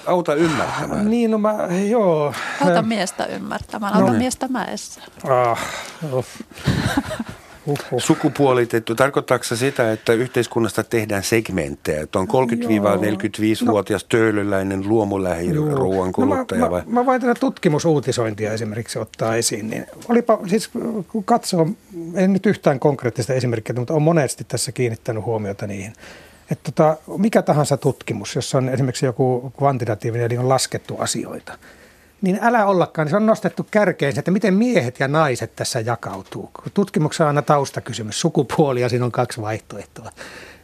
auta 0.06 0.36
ymmärtämään. 0.36 1.10
Niin, 1.10 1.32
no 1.32 1.38
mä, 1.38 1.58
joo. 1.90 2.34
Auta 2.62 2.82
miestä 2.82 3.26
ymmärtämään, 3.26 3.94
auta 3.94 4.12
no. 4.12 4.18
miestä 4.18 4.48
mäessä. 4.48 5.02
Ah. 5.24 5.60
Uhuh. 7.66 8.02
Sukupuolitettu, 8.02 8.96
tarkoittaako 8.96 9.44
se 9.44 9.56
sitä, 9.56 9.92
että 9.92 10.14
yhteiskunnasta 10.14 10.84
tehdään 10.84 11.24
segmenttejä, 11.24 12.02
että 12.02 12.20
on 12.20 12.28
30-45-vuotias 12.28 14.04
no. 14.04 14.08
töölöläinen 14.10 14.90
luomulähiruuan 14.90 16.12
kuluttaja 16.12 16.72
vai? 16.72 16.82
Mä, 16.82 16.86
mä, 16.88 16.94
mä 16.94 17.06
voin 17.06 17.22
tätä 17.22 17.34
tutkimusuutisointia 17.40 18.54
esimerkiksi 18.54 19.00
ottaa 19.00 19.36
esiin, 19.36 19.70
niin 19.70 19.86
olipa 20.10 20.40
siis 20.48 20.70
kun 21.08 21.24
katsoo, 21.24 21.68
en 22.16 22.34
nyt 22.34 22.46
yhtään 22.46 22.80
konkreettista 22.80 23.34
esimerkkiä, 23.34 23.76
mutta 23.76 23.94
on 23.94 24.02
monesti 24.02 24.44
tässä 24.44 24.72
kiinnittänyt 24.72 25.26
huomiota 25.26 25.68
niihin 25.68 25.94
että 26.52 26.72
tota, 26.72 26.98
mikä 27.18 27.42
tahansa 27.42 27.78
tutkimus, 27.78 28.36
jossa 28.36 28.58
on 28.58 28.70
esimerkiksi 28.70 29.06
joku 29.06 29.54
kvantitatiivinen, 29.58 30.26
eli 30.26 30.38
on 30.38 30.50
laskettu 30.50 30.98
asioita, 30.98 31.58
niin 32.22 32.40
älä 32.42 32.66
ollakaan, 32.66 33.10
se 33.10 33.16
on 33.16 33.26
nostettu 33.26 33.68
kärkeen 33.72 34.20
että 34.20 34.32
miten 34.32 34.54
miehet 34.54 35.00
ja 35.00 35.08
naiset 35.08 35.56
tässä 35.56 35.80
jakautuu. 35.80 36.52
Tutkimuksessa 36.74 37.24
on 37.24 37.28
aina 37.28 37.42
taustakysymys, 37.42 38.22
sukupuoli 38.22 38.82
ja 38.82 38.90
siinä 38.90 39.06
on 39.06 39.12
kaksi 39.12 39.42
vaihtoehtoa, 39.42 40.12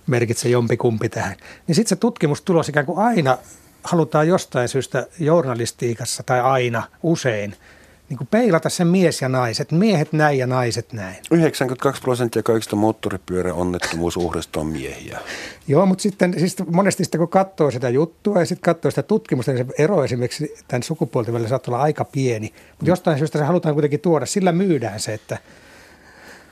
merkitsee 0.07 0.51
jompikumpi 0.51 1.09
tähän. 1.09 1.35
Niin 1.67 1.75
sitten 1.75 1.89
se 1.89 1.95
tutkimustulos 1.95 2.69
ikään 2.69 2.85
kuin 2.85 2.99
aina 2.99 3.37
halutaan 3.83 4.27
jostain 4.27 4.67
syystä 4.67 5.07
journalistiikassa 5.19 6.23
tai 6.23 6.41
aina 6.41 6.83
usein– 7.03 7.55
niin 8.09 8.17
kuin 8.17 8.27
peilata 8.27 8.69
sen 8.69 8.87
mies 8.87 9.21
ja 9.21 9.29
naiset, 9.29 9.71
miehet 9.71 10.13
näin 10.13 10.37
ja 10.37 10.47
naiset 10.47 10.93
näin. 10.93 11.15
92 11.31 12.01
prosenttia 12.01 12.43
kaikista 12.43 12.75
moottoripyöräonnettomuusuhrista 12.75 14.59
on 14.59 14.67
miehiä. 14.67 15.19
Joo, 15.67 15.85
mutta 15.85 16.01
sitten 16.01 16.39
siis 16.39 16.55
monesti 16.71 17.03
sitten 17.03 17.19
kun 17.19 17.29
katsoo 17.29 17.71
sitä 17.71 17.89
juttua 17.89 18.39
ja 18.39 18.45
sitten 18.45 18.73
katsoo 18.73 18.91
sitä 18.91 19.03
tutkimusta, 19.03 19.51
niin 19.51 19.67
se 19.67 19.83
ero 19.83 20.03
esimerkiksi 20.03 20.55
tämän 20.67 20.83
sukupuolten 20.83 21.33
välillä 21.33 21.49
saattaa 21.49 21.73
olla 21.73 21.83
aika 21.83 22.05
pieni. 22.05 22.53
Mutta 22.71 22.89
jostain 22.89 23.17
syystä 23.17 23.39
se 23.39 23.45
halutaan 23.45 23.75
kuitenkin 23.75 23.99
tuoda, 23.99 24.25
sillä 24.25 24.51
myydään 24.51 24.99
se, 24.99 25.13
että– 25.13 25.37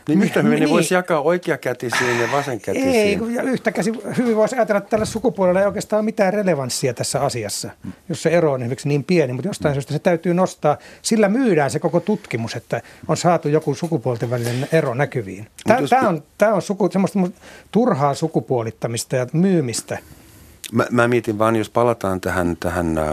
niin 0.08 0.24
yhtä 0.24 0.42
hyvin 0.42 0.60
niin, 0.60 0.70
voisi 0.70 0.94
jakaa 0.94 1.22
oikeakätisiin 1.22 2.20
ja 2.20 2.32
vasenkätisiin. 2.32 2.96
Ei, 2.96 3.20
ja 3.36 3.42
yhtä 3.42 3.72
käsi 3.72 3.92
hyvin 4.18 4.36
voisi 4.36 4.56
ajatella, 4.56 4.78
että 4.78 4.90
tällä 4.90 5.06
sukupuolella 5.06 5.60
ei 5.60 5.66
oikeastaan 5.66 5.98
ole 5.98 6.06
mitään 6.06 6.34
relevanssia 6.34 6.94
tässä 6.94 7.22
asiassa, 7.22 7.70
jos 8.10 8.22
se 8.22 8.30
ero 8.30 8.52
on 8.52 8.62
esimerkiksi 8.62 8.88
niin 8.88 9.04
pieni, 9.04 9.34
mutta 9.34 9.50
jostain 9.50 9.76
syystä 9.76 9.94
se 9.94 10.00
täytyy 10.00 10.34
nostaa. 10.34 10.78
Sillä 11.02 11.30
myydään 11.30 11.72
se 11.72 11.80
koko 11.80 12.00
tutkimus, 12.00 12.56
että 12.56 12.82
on 13.08 13.18
saatu 13.18 13.50
joku 13.50 13.76
sukupuolten 13.76 14.30
välinen 14.30 14.68
ero 14.72 14.94
näkyviin. 14.94 15.48
Tämä, 15.64 15.80
jos... 15.80 15.90
tämä 15.90 16.10
on, 16.10 16.24
tämä 16.38 16.54
on 16.54 16.62
suku, 16.62 16.90
semmoista 16.92 17.20
turhaa 17.72 18.14
sukupuolittamista 18.14 19.16
ja 19.16 19.28
myymistä– 19.34 19.98
Mä, 20.72 20.86
mä 20.92 21.08
mietin 21.08 21.40
vaan, 21.40 21.56
jos 21.56 21.70
palataan 21.70 22.22
tähän, 22.22 22.58
tähän 22.60 22.98
äh, 22.98 23.06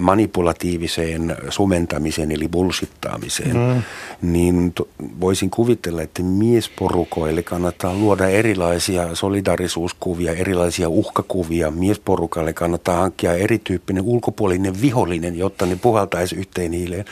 manipulatiiviseen 0.00 1.36
sumentamiseen 1.48 2.32
eli 2.32 2.48
bullshittaamiseen, 2.48 3.56
mm. 3.56 3.82
niin 4.22 4.72
to, 4.72 4.88
voisin 5.20 5.50
kuvitella, 5.50 6.02
että 6.02 6.22
miesporukoille 6.22 7.42
kannattaa 7.42 7.94
luoda 7.94 8.28
erilaisia 8.28 9.14
solidarisuuskuvia, 9.14 10.32
erilaisia 10.32 10.88
uhkakuvia. 10.88 11.70
Miesporukalle 11.70 12.52
kannattaa 12.52 12.96
hankkia 12.96 13.34
erityyppinen 13.34 14.02
ulkopuolinen 14.02 14.80
vihollinen, 14.80 15.38
jotta 15.38 15.66
ne 15.66 15.76
puhaltaisi 15.76 16.36
yhteen 16.36 16.72
hiileen, 16.72 17.04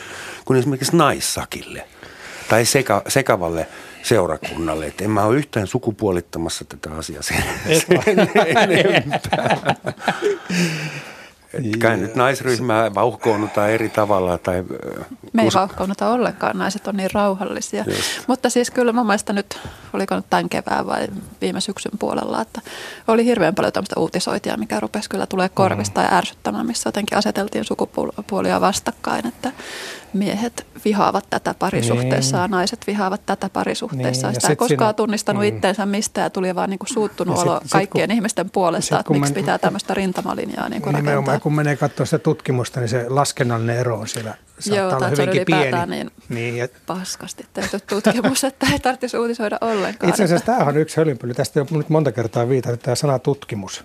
kuin 0.44 0.58
esimerkiksi 0.58 0.96
naissakille 0.96 1.84
tai 2.48 2.64
seka, 2.64 3.02
sekavalle 3.08 3.66
seurakunnalle. 4.02 4.86
Että 4.86 5.04
en 5.04 5.10
mä 5.10 5.24
ole 5.24 5.36
yhtään 5.36 5.66
sukupuolittamassa 5.66 6.64
tätä 6.64 6.94
asiaa 6.94 7.22
sen, 7.22 7.44
sen 7.86 8.00
enempää. 8.72 9.74
Kai 11.82 11.96
nyt 11.96 12.14
naisryhmää 12.14 12.94
vauhkoonnuta 12.94 13.68
eri 13.68 13.88
tavalla. 13.88 14.38
Tai, 14.38 14.64
Me 15.32 15.42
ei 15.42 15.48
us- 15.48 15.54
vauhkoonnuta 15.54 16.08
ollenkaan, 16.08 16.58
naiset 16.58 16.88
on 16.88 16.96
niin 16.96 17.10
rauhallisia. 17.14 17.84
Just. 17.86 18.00
Mutta 18.26 18.50
siis 18.50 18.70
kyllä 18.70 18.92
mun 18.92 19.06
mielestä 19.06 19.32
nyt, 19.32 19.58
oliko 19.92 20.16
nyt 20.16 20.24
tämän 20.30 20.48
kevään 20.48 20.86
vai 20.86 21.08
viime 21.40 21.60
syksyn 21.60 21.98
puolella, 21.98 22.40
että 22.40 22.60
oli 23.08 23.24
hirveän 23.24 23.54
paljon 23.54 23.72
tämmöistä 23.72 24.00
uutisointia, 24.00 24.56
mikä 24.56 24.80
rupesi 24.80 25.10
kyllä 25.10 25.26
tulee 25.26 25.48
korvista 25.48 26.00
mm. 26.00 26.06
ja 26.06 26.18
ärsyttämään, 26.18 26.66
missä 26.66 26.88
jotenkin 26.88 27.18
aseteltiin 27.18 27.64
sukupuolia 27.64 28.60
vastakkain, 28.60 29.26
että 29.26 29.52
miehet 30.12 30.66
vihaavat 30.84 31.26
tätä 31.30 31.54
parisuhteessa 31.58 32.36
niin. 32.36 32.42
ja 32.42 32.48
naiset 32.48 32.86
vihaavat 32.86 33.26
tätä 33.26 33.48
parisuhteessa. 33.48 34.26
Niin. 34.26 34.34
Sitä 34.34 34.48
ei 34.48 34.56
koskaan 34.56 34.78
siinä, 34.78 34.92
tunnistanut 34.92 35.42
mm. 35.42 35.48
itteensä 35.48 35.86
mistään 35.86 36.24
ja 36.24 36.30
tuli 36.30 36.54
vaan 36.54 36.70
niin 36.70 36.78
kuin 36.78 36.88
suuttunut 36.88 37.36
ja 37.36 37.42
olo 37.42 37.60
sit, 37.62 37.70
kaikkien 37.70 38.10
sit, 38.10 38.14
ihmisten 38.14 38.50
puolesta, 38.50 38.96
sit, 38.96 39.00
että 39.00 39.12
miksi 39.12 39.32
men, 39.32 39.42
pitää 39.42 39.58
tämmöistä 39.58 39.94
rintamalinjaa 39.94 40.68
niin 40.68 40.82
kuin 40.82 40.94
rakentaa. 40.94 41.39
Kun 41.40 41.54
menee 41.54 41.76
katsoa 41.76 42.06
sitä 42.06 42.18
tutkimusta, 42.18 42.80
niin 42.80 42.88
se 42.88 43.08
laskennallinen 43.08 43.76
ero 43.76 43.98
on 43.98 44.08
siellä 44.08 44.34
saattaa 44.58 44.88
Joo, 44.88 44.96
olla 44.96 45.08
hyvinkin 45.08 45.46
pieni. 45.46 45.86
niin, 45.86 46.10
niin 46.28 46.56
ja... 46.56 46.68
paskasti 46.86 47.46
tehty 47.52 47.78
tutkimus, 47.86 48.44
että 48.44 48.66
ei 48.72 48.78
tarvitsisi 48.78 49.16
uutisoida 49.16 49.58
ollenkaan. 49.60 50.10
Itse 50.10 50.24
asiassa 50.24 50.46
tämä 50.46 50.58
on 50.58 50.76
yksi 50.76 50.96
hölynpöly. 50.96 51.34
Tästä 51.34 51.60
on 51.60 51.66
nyt 51.70 51.88
monta 51.88 52.12
kertaa 52.12 52.48
viitattu 52.48 52.76
tämä 52.76 52.94
sana 52.94 53.18
tutkimus. 53.18 53.84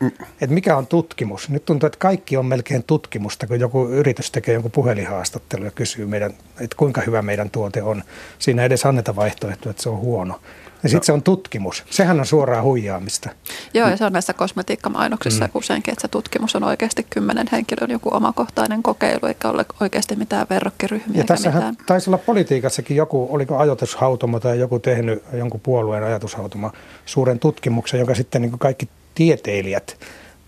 Mm. 0.00 0.10
Että 0.40 0.54
mikä 0.54 0.76
on 0.76 0.86
tutkimus? 0.86 1.48
Nyt 1.48 1.64
tuntuu, 1.64 1.86
että 1.86 1.98
kaikki 1.98 2.36
on 2.36 2.46
melkein 2.46 2.84
tutkimusta, 2.84 3.46
kun 3.46 3.60
joku 3.60 3.88
yritys 3.88 4.30
tekee 4.30 4.54
jonkun 4.54 4.70
puhelinhaastattelu 4.70 5.64
ja 5.64 5.70
kysyy 5.70 6.06
meidän, 6.06 6.30
että 6.60 6.76
kuinka 6.76 7.00
hyvä 7.00 7.22
meidän 7.22 7.50
tuote 7.50 7.82
on. 7.82 8.02
Siinä 8.38 8.62
ei 8.62 8.66
edes 8.66 8.86
anneta 8.86 9.16
vaihtoehtoa, 9.16 9.70
että 9.70 9.82
se 9.82 9.88
on 9.88 9.98
huono. 9.98 10.40
Ja 10.86 10.90
sitten 10.90 11.06
se 11.06 11.12
on 11.12 11.22
tutkimus. 11.22 11.84
Sehän 11.90 12.20
on 12.20 12.26
suoraa 12.26 12.62
huijaamista. 12.62 13.30
Joo, 13.74 13.88
ja 13.88 13.96
se 13.96 14.04
on 14.04 14.12
näissä 14.12 14.32
kosmetiikkamainoksissa 14.32 15.44
mm. 15.44 15.50
useinkin, 15.54 15.92
että 15.92 16.02
se 16.02 16.08
tutkimus 16.08 16.56
on 16.56 16.64
oikeasti 16.64 17.06
kymmenen 17.10 17.46
henkilön 17.52 17.90
joku 17.90 18.14
omakohtainen 18.14 18.82
kokeilu, 18.82 19.26
eikä 19.26 19.48
ole 19.48 19.66
oikeasti 19.80 20.16
mitään 20.16 20.46
verrokkiryhmiä. 20.50 21.20
Ja 21.20 21.24
tässähän 21.24 21.76
taisi 21.86 22.10
olla 22.10 22.18
politiikassakin 22.18 22.96
joku, 22.96 23.28
oliko 23.30 23.58
ajatushautomo 23.58 24.40
tai 24.40 24.58
joku 24.58 24.78
tehnyt 24.78 25.22
jonkun 25.32 25.60
puolueen 25.60 26.04
ajatushautomo 26.04 26.70
suuren 27.06 27.38
tutkimuksen, 27.38 28.00
joka 28.00 28.14
sitten 28.14 28.42
niin 28.42 28.58
kaikki 28.58 28.88
tieteilijät 29.14 29.98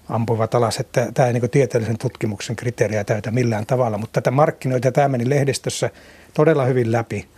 ampuivat 0.08 0.54
alas, 0.54 0.80
että 0.80 1.08
tämä 1.14 1.26
ei 1.26 1.32
niin 1.32 1.50
tieteellisen 1.50 1.98
tutkimuksen 1.98 2.56
kriteeriä 2.56 3.04
täytä 3.04 3.30
millään 3.30 3.66
tavalla. 3.66 3.98
Mutta 3.98 4.20
tätä 4.20 4.30
markkinoita 4.30 4.88
ja 4.88 4.92
tämä 4.92 5.08
meni 5.08 5.28
lehdistössä 5.28 5.90
todella 6.34 6.64
hyvin 6.64 6.92
läpi 6.92 7.28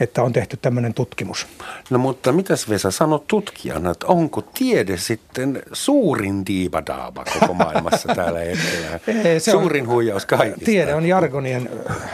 että 0.00 0.22
on 0.22 0.32
tehty 0.32 0.56
tämmöinen 0.56 0.94
tutkimus. 0.94 1.46
No 1.90 1.98
mutta 1.98 2.32
mitäs 2.32 2.68
Vesa 2.68 2.90
sanot 2.90 3.26
tutkijana, 3.26 3.90
että 3.90 4.06
onko 4.06 4.42
tiede 4.54 4.96
sitten 4.96 5.62
suurin 5.72 6.46
diibadaaba 6.46 7.24
koko 7.40 7.54
maailmassa 7.54 8.14
tällä 8.16 8.38
hetkellä? 8.38 9.00
Ei, 9.24 9.40
se 9.40 9.50
suurin 9.50 9.82
on, 9.82 9.88
huijaus 9.88 10.26
kaikista. 10.26 10.64
Tiede 10.64 10.94
on 10.94 11.06
jargonien, 11.06 11.70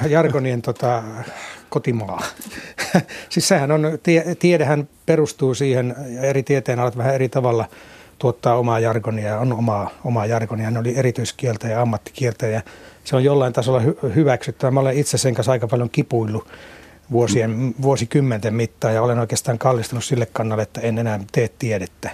jargonien 0.08 0.62
tota, 0.62 1.02
kotimaa. 1.68 2.22
siis 3.28 3.48
sehän 3.48 3.72
on, 3.72 3.98
tie, 4.02 4.34
tiedehän 4.38 4.88
perustuu 5.06 5.54
siihen, 5.54 5.94
ja 6.08 6.20
eri 6.20 6.42
tieteenalat 6.42 6.96
vähän 6.96 7.14
eri 7.14 7.28
tavalla 7.28 7.64
tuottaa 8.18 8.58
omaa 8.58 8.80
jargonia 8.80 9.28
ja 9.28 9.38
on 9.38 9.52
omaa, 9.52 9.90
omaa 10.04 10.26
jargonia. 10.26 10.70
Ne 10.70 10.78
oli 10.78 10.96
erityiskieltä 10.96 11.68
ja 11.68 11.82
ammattikieltä 11.82 12.46
ja 12.46 12.62
se 13.04 13.16
on 13.16 13.24
jollain 13.24 13.52
tasolla 13.52 13.80
hy- 13.80 14.14
hyväksyttävä. 14.14 14.70
Mä 14.70 14.80
olen 14.80 14.96
itse 14.96 15.18
sen 15.18 15.34
kanssa 15.34 15.52
aika 15.52 15.68
paljon 15.68 15.90
kipuillut 15.90 16.48
vuosien, 17.12 17.74
vuosikymmenten 17.82 18.54
mittaan 18.54 18.94
ja 18.94 19.02
olen 19.02 19.18
oikeastaan 19.18 19.58
kallistunut 19.58 20.04
sille 20.04 20.26
kannalle, 20.32 20.62
että 20.62 20.80
en 20.80 20.98
enää 20.98 21.20
tee 21.32 21.50
tiedettä. 21.58 22.10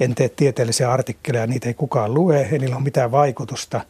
En 0.00 0.14
tee 0.14 0.28
tieteellisiä 0.28 0.92
artikkeleja, 0.92 1.46
niitä 1.46 1.68
ei 1.68 1.74
kukaan 1.74 2.14
lue, 2.14 2.48
ei 2.52 2.58
niillä 2.58 2.76
ole 2.76 2.84
mitään 2.84 3.10
vaikutusta. 3.10 3.80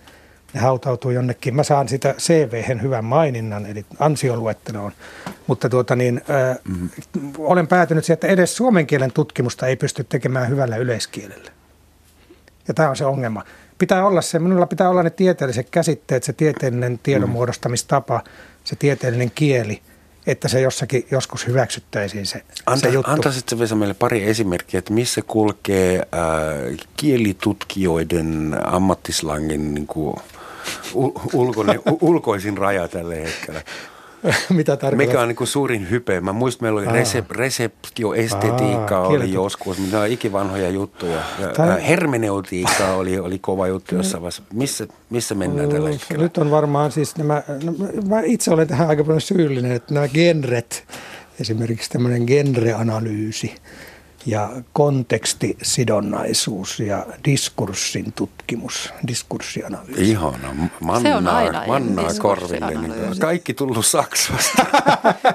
Ne 0.55 0.61
hautautuu 0.61 1.11
jonnekin. 1.11 1.57
Mä 1.57 1.63
saan 1.63 1.89
sitä 1.89 2.15
cv 2.19 2.81
hyvän 2.83 3.05
maininnan, 3.05 3.67
eli 3.67 3.85
ansioluetteloon. 3.99 4.93
Mutta 5.47 5.69
tuota 5.69 5.97
niin, 5.97 6.21
äh, 6.31 6.59
mm. 6.65 6.89
olen 7.39 7.67
päätynyt 7.67 8.05
siihen, 8.05 8.15
että 8.15 8.27
edes 8.27 8.57
suomen 8.57 8.87
kielen 8.87 9.13
tutkimusta 9.13 9.67
ei 9.67 9.77
pysty 9.77 10.05
tekemään 10.05 10.49
hyvällä 10.49 10.77
yleiskielellä. 10.77 11.51
Ja 12.69 12.75
tämä 12.75 12.91
on 12.91 12.97
se 12.97 13.05
ongelma. 13.05 13.45
Pitää 13.79 14.07
olla 14.07 14.23
se, 14.23 14.39
minulla 14.39 14.67
pitää 14.67 14.91
olla 14.91 15.03
ne 15.03 15.11
tieteelliset 15.11 15.71
käsitteet, 15.71 16.23
se 16.23 16.33
tieteellinen 16.33 17.01
tiedonmuodostamistapa, 17.03 18.21
se 18.65 18.77
tieteellinen 18.77 19.31
kieli– 19.35 19.83
että 20.27 20.49
se 20.49 20.61
jossakin 20.61 21.07
joskus 21.11 21.47
hyväksyttäisiin 21.47 22.27
se, 22.27 22.43
Anta, 22.67 22.81
se 22.81 22.95
juttu. 22.95 23.11
Antaisitko 23.11 23.59
Vesa 23.59 23.75
meille 23.75 23.95
pari 23.95 24.29
esimerkkiä, 24.29 24.79
että 24.79 24.93
missä 24.93 25.23
kulkee 25.23 25.99
äh, 25.99 26.87
kielitutkijoiden 26.97 28.57
ammattislangin 28.65 29.75
niin 29.75 29.87
kuin, 29.87 30.17
ulkoinen, 31.33 31.81
ulkoisin 32.01 32.59
raja 32.59 32.89
tällä 32.89 33.15
hetkellä? 33.15 33.63
Mitä 34.51 34.77
tarkoittaa? 34.77 35.07
Mikä 35.07 35.21
on 35.21 35.29
niin 35.29 35.37
kuin 35.37 35.49
suurin 35.49 35.91
hype? 35.91 36.21
Mä 36.21 36.33
muistan, 36.33 36.67
meillä 36.67 36.81
oli 36.81 36.99
resep, 36.99 37.31
reseptioestetiikka 37.31 39.01
Aa, 39.01 39.07
oli 39.07 39.33
joskus, 39.33 39.79
mutta 39.79 40.01
on 40.01 40.09
ikivanhoja 40.09 40.69
juttuja. 40.71 41.23
Tämä... 41.57 41.77
Hermeneutiikka 41.77 42.87
oli, 42.87 43.19
oli 43.19 43.39
kova 43.39 43.67
juttu 43.67 43.95
jossain 43.95 44.23
vaiheessa. 44.23 44.43
Missä, 44.53 44.87
missä 45.11 45.35
mennään 45.35 45.69
tällä 45.69 45.89
hetkellä? 45.89 46.23
Nyt 46.23 46.39
on 46.39 46.51
varmaan 46.51 46.93
siis 46.93 47.17
nämä, 47.17 47.43
no, 47.65 47.73
mä 48.09 48.21
itse 48.21 48.51
olen 48.51 48.69
tähän 48.69 48.89
aika 48.89 49.05
paljon 49.05 49.21
syyllinen, 49.21 49.73
että 49.73 49.95
nämä 49.95 50.09
genret, 50.09 50.85
esimerkiksi 51.41 51.91
tämmöinen 51.91 52.23
genreanalyysi, 52.27 53.55
ja 54.27 54.51
kontekstisidonnaisuus 54.73 56.81
ja 56.81 57.07
diskurssin 57.25 58.13
tutkimus, 58.13 58.93
diskurssianalyysi. 59.07 60.11
Ihana, 60.11 60.55
mannaa, 60.81 61.03
Se 61.03 61.15
on 61.15 61.29
aina 61.29 61.67
mannaa 61.67 62.11
korville. 62.19 62.71
Niin 62.71 62.93
kaikki 63.21 63.55
tullut 63.55 63.87
Saksasta. 63.87 64.67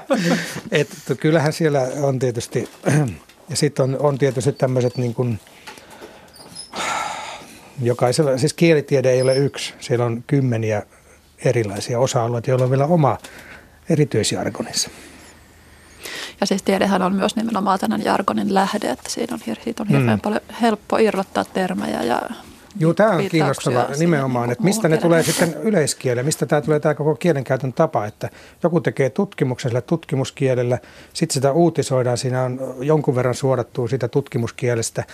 Et, 0.70 0.88
kyllähän 1.20 1.52
siellä 1.52 1.80
on 2.02 2.18
tietysti, 2.18 2.68
ja 3.50 3.56
sitten 3.56 3.82
on, 3.82 3.96
on 4.00 4.18
tietysti 4.18 4.52
tämmöiset 4.52 4.96
niin 4.96 5.14
kuin, 5.14 5.40
jokaisella, 7.82 8.38
siis 8.38 8.54
kielitiede 8.54 9.10
ei 9.10 9.22
ole 9.22 9.36
yksi, 9.36 9.74
siellä 9.80 10.04
on 10.04 10.24
kymmeniä 10.26 10.82
erilaisia 11.44 11.98
osa-alueita, 11.98 12.50
joilla 12.50 12.64
on 12.64 12.70
vielä 12.70 12.86
oma 12.86 13.18
erityisjargoninsa. 13.88 14.90
Ja 16.40 16.46
siis 16.46 16.62
tiedehän 16.62 17.02
on 17.02 17.14
myös 17.14 17.36
nimenomaan 17.36 17.78
tämän 17.78 18.04
jargonin 18.04 18.54
lähde, 18.54 18.90
että 18.90 19.10
siinä 19.10 19.34
on, 19.34 19.54
siitä 19.64 19.82
on 19.82 19.88
hirveän 19.88 20.18
mm. 20.18 20.20
paljon 20.20 20.40
helppo 20.62 20.96
irrottaa 20.96 21.44
termejä 21.44 22.02
ja 22.02 22.22
Joo, 22.78 22.94
tämä 22.94 23.10
on 23.10 23.28
kiinnostava 23.28 23.86
nimenomaan, 23.98 24.50
että 24.50 24.64
mistä 24.64 24.88
ne 24.88 24.96
tulee 24.96 25.22
sitten 25.22 25.54
yleiskielelle, 25.54 26.22
mistä 26.22 26.46
tämä 26.46 26.60
tulee 26.60 26.80
tämä 26.80 26.94
koko 26.94 27.14
kielenkäytön 27.14 27.72
tapa, 27.72 28.06
että 28.06 28.30
joku 28.62 28.80
tekee 28.80 29.10
tutkimuksen 29.10 29.70
sillä 29.70 29.80
tutkimuskielellä, 29.80 30.78
sitten 31.12 31.34
sitä 31.34 31.52
uutisoidaan, 31.52 32.18
siinä 32.18 32.42
on 32.42 32.76
jonkun 32.80 33.14
verran 33.14 33.34
suodattua 33.34 33.88
sitä 33.88 34.08
tutkimuskielestä, 34.08 35.04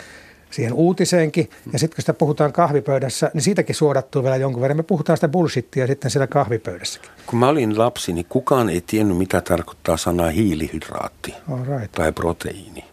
siihen 0.53 0.73
uutiseenkin. 0.73 1.51
Ja 1.73 1.79
sitten 1.79 1.97
kun 1.97 2.03
sitä 2.03 2.15
puhutaan 2.15 2.53
kahvipöydässä, 2.53 3.31
niin 3.35 3.43
siitäkin 3.43 3.75
suodattuu 3.75 4.23
vielä 4.23 4.37
jonkun 4.37 4.63
verran. 4.63 4.77
Me 4.77 4.83
puhutaan 4.83 5.17
sitä 5.17 5.29
bullshittia 5.29 5.87
sitten 5.87 6.11
siellä 6.11 6.27
kahvipöydässäkin. 6.27 7.11
Kun 7.27 7.39
mä 7.39 7.49
olin 7.49 7.79
lapsi, 7.79 8.13
niin 8.13 8.27
kukaan 8.29 8.69
ei 8.69 8.81
tiennyt, 8.87 9.17
mitä 9.17 9.41
tarkoittaa 9.41 9.97
sana 9.97 10.29
hiilihydraatti 10.29 11.35
right. 11.69 11.93
tai 11.93 12.13
proteiini. 12.13 12.85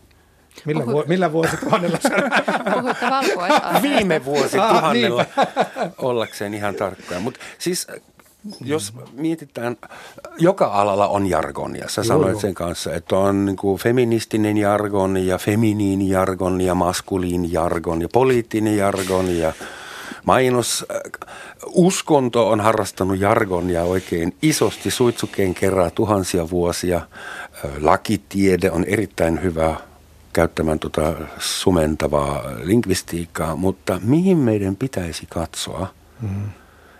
Millä, 0.65 0.85
vu- 0.85 1.03
millä 1.07 1.31
vuosituhannella 1.31 1.97
Puhuitte 2.73 3.05
Viime 3.81 4.25
vuosituhannella 4.25 5.25
ah, 5.37 5.47
niin. 5.83 5.93
ollakseen 5.97 6.53
ihan 6.53 6.75
tarkkoja. 6.75 7.19
Mutta 7.19 7.39
siis 7.57 7.87
jos 8.61 8.93
mietitään, 9.13 9.77
joka 10.37 10.65
alalla 10.65 11.07
on 11.07 11.27
jargonia. 11.27 11.89
Sä 11.89 12.03
sanoit 12.03 12.39
sen 12.39 12.53
kanssa, 12.53 12.95
että 12.95 13.17
on 13.17 13.45
niin 13.45 13.55
kuin 13.55 13.79
feministinen 13.79 14.57
jargon 14.57 15.17
ja 15.17 15.37
feminiini 15.37 16.09
jargon 16.09 16.61
ja 16.61 16.75
maskuliin 16.75 17.53
jargon 17.53 18.01
ja 18.01 18.09
poliittinen 18.13 18.77
jargon 18.77 19.37
ja 19.37 19.53
mainos. 20.25 20.85
Uskonto 21.65 22.49
on 22.49 22.61
harrastanut 22.61 23.19
jargonia 23.19 23.83
oikein 23.83 24.35
isosti 24.41 24.91
suitsukeen 24.91 25.53
kerran 25.53 25.91
tuhansia 25.91 26.49
vuosia. 26.49 27.01
Lakitiede 27.81 28.71
on 28.71 28.83
erittäin 28.83 29.43
hyvä 29.43 29.75
käyttämään 30.33 30.79
tuota 30.79 31.13
sumentavaa 31.39 32.43
lingvistiikkaa, 32.63 33.55
mutta 33.55 33.99
mihin 34.03 34.37
meidän 34.37 34.75
pitäisi 34.75 35.25
katsoa? 35.29 35.87
Mm 36.21 36.49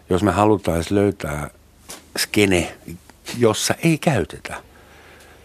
jos 0.09 0.23
me 0.23 0.31
halutaan 0.31 0.83
löytää 0.89 1.49
skene, 2.17 2.77
jossa 3.37 3.73
ei 3.83 3.97
käytetä 3.97 4.69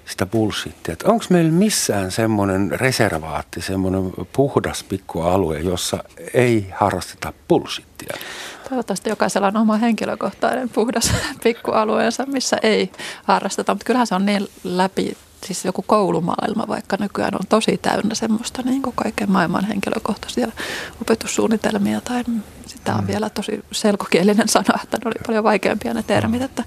sitä 0.07 0.27
bullshittia. 0.27 0.97
Onko 1.05 1.25
meillä 1.31 1.53
missään 1.53 2.11
semmoinen 2.11 2.71
reservaatti, 2.71 3.63
semmoinen 3.63 4.13
puhdas 4.33 4.85
pikkualue, 4.85 5.61
jossa 5.61 6.05
ei 6.35 6.67
harrasteta 6.75 7.33
bullshittia? 7.49 8.17
Toivottavasti 8.69 9.11
jokaisella 9.11 9.47
on 9.47 9.57
oma 9.57 9.77
henkilökohtainen 9.77 10.69
puhdas 10.69 11.13
pikkualueensa, 11.45 12.27
missä 12.27 12.57
ei 12.63 12.93
harrasteta, 13.25 13.75
mutta 13.75 13.85
kyllähän 13.85 14.07
se 14.07 14.15
on 14.15 14.27
niin 14.27 14.49
läpi 14.65 15.17
siis 15.47 15.65
joku 15.65 15.85
koulumaailma 15.87 16.69
vaikka 16.69 16.97
nykyään 17.01 17.35
on 17.35 17.47
tosi 17.49 17.79
täynnä 17.83 18.15
semmoista 18.15 18.63
niin 18.63 18.83
kuin 18.83 18.97
kaiken 18.97 19.31
maailman 19.31 19.65
henkilökohtaisia 19.65 20.49
opetussuunnitelmia 21.03 22.01
tai 22.01 22.25
sitä 22.77 22.95
on 22.95 23.01
mm. 23.01 23.07
vielä 23.07 23.31
tosi 23.31 23.65
selkokielinen 23.73 24.49
sana, 24.49 24.79
että 24.85 24.97
ne 24.97 25.09
oli 25.09 25.15
paljon 25.27 25.45
vaikeampia 25.45 25.95
ne 25.95 26.03
termit, 26.03 26.41
mm. 26.41 26.45
että 26.45 26.65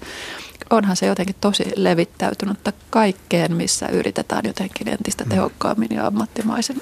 onhan 0.70 0.96
se 0.96 1.06
jotenkin 1.06 1.36
tosi 1.42 1.64
levittäytynyt 1.76 2.58
kaikkeen, 2.90 3.56
missä 3.56 3.88
yritetään 3.88 4.46
jotenkin 4.46 4.88
entistä 4.88 5.24
mm. 5.24 5.30
tehokkaammin 5.30 5.90
ja 5.92 6.08
ammattimaisen, 6.08 6.82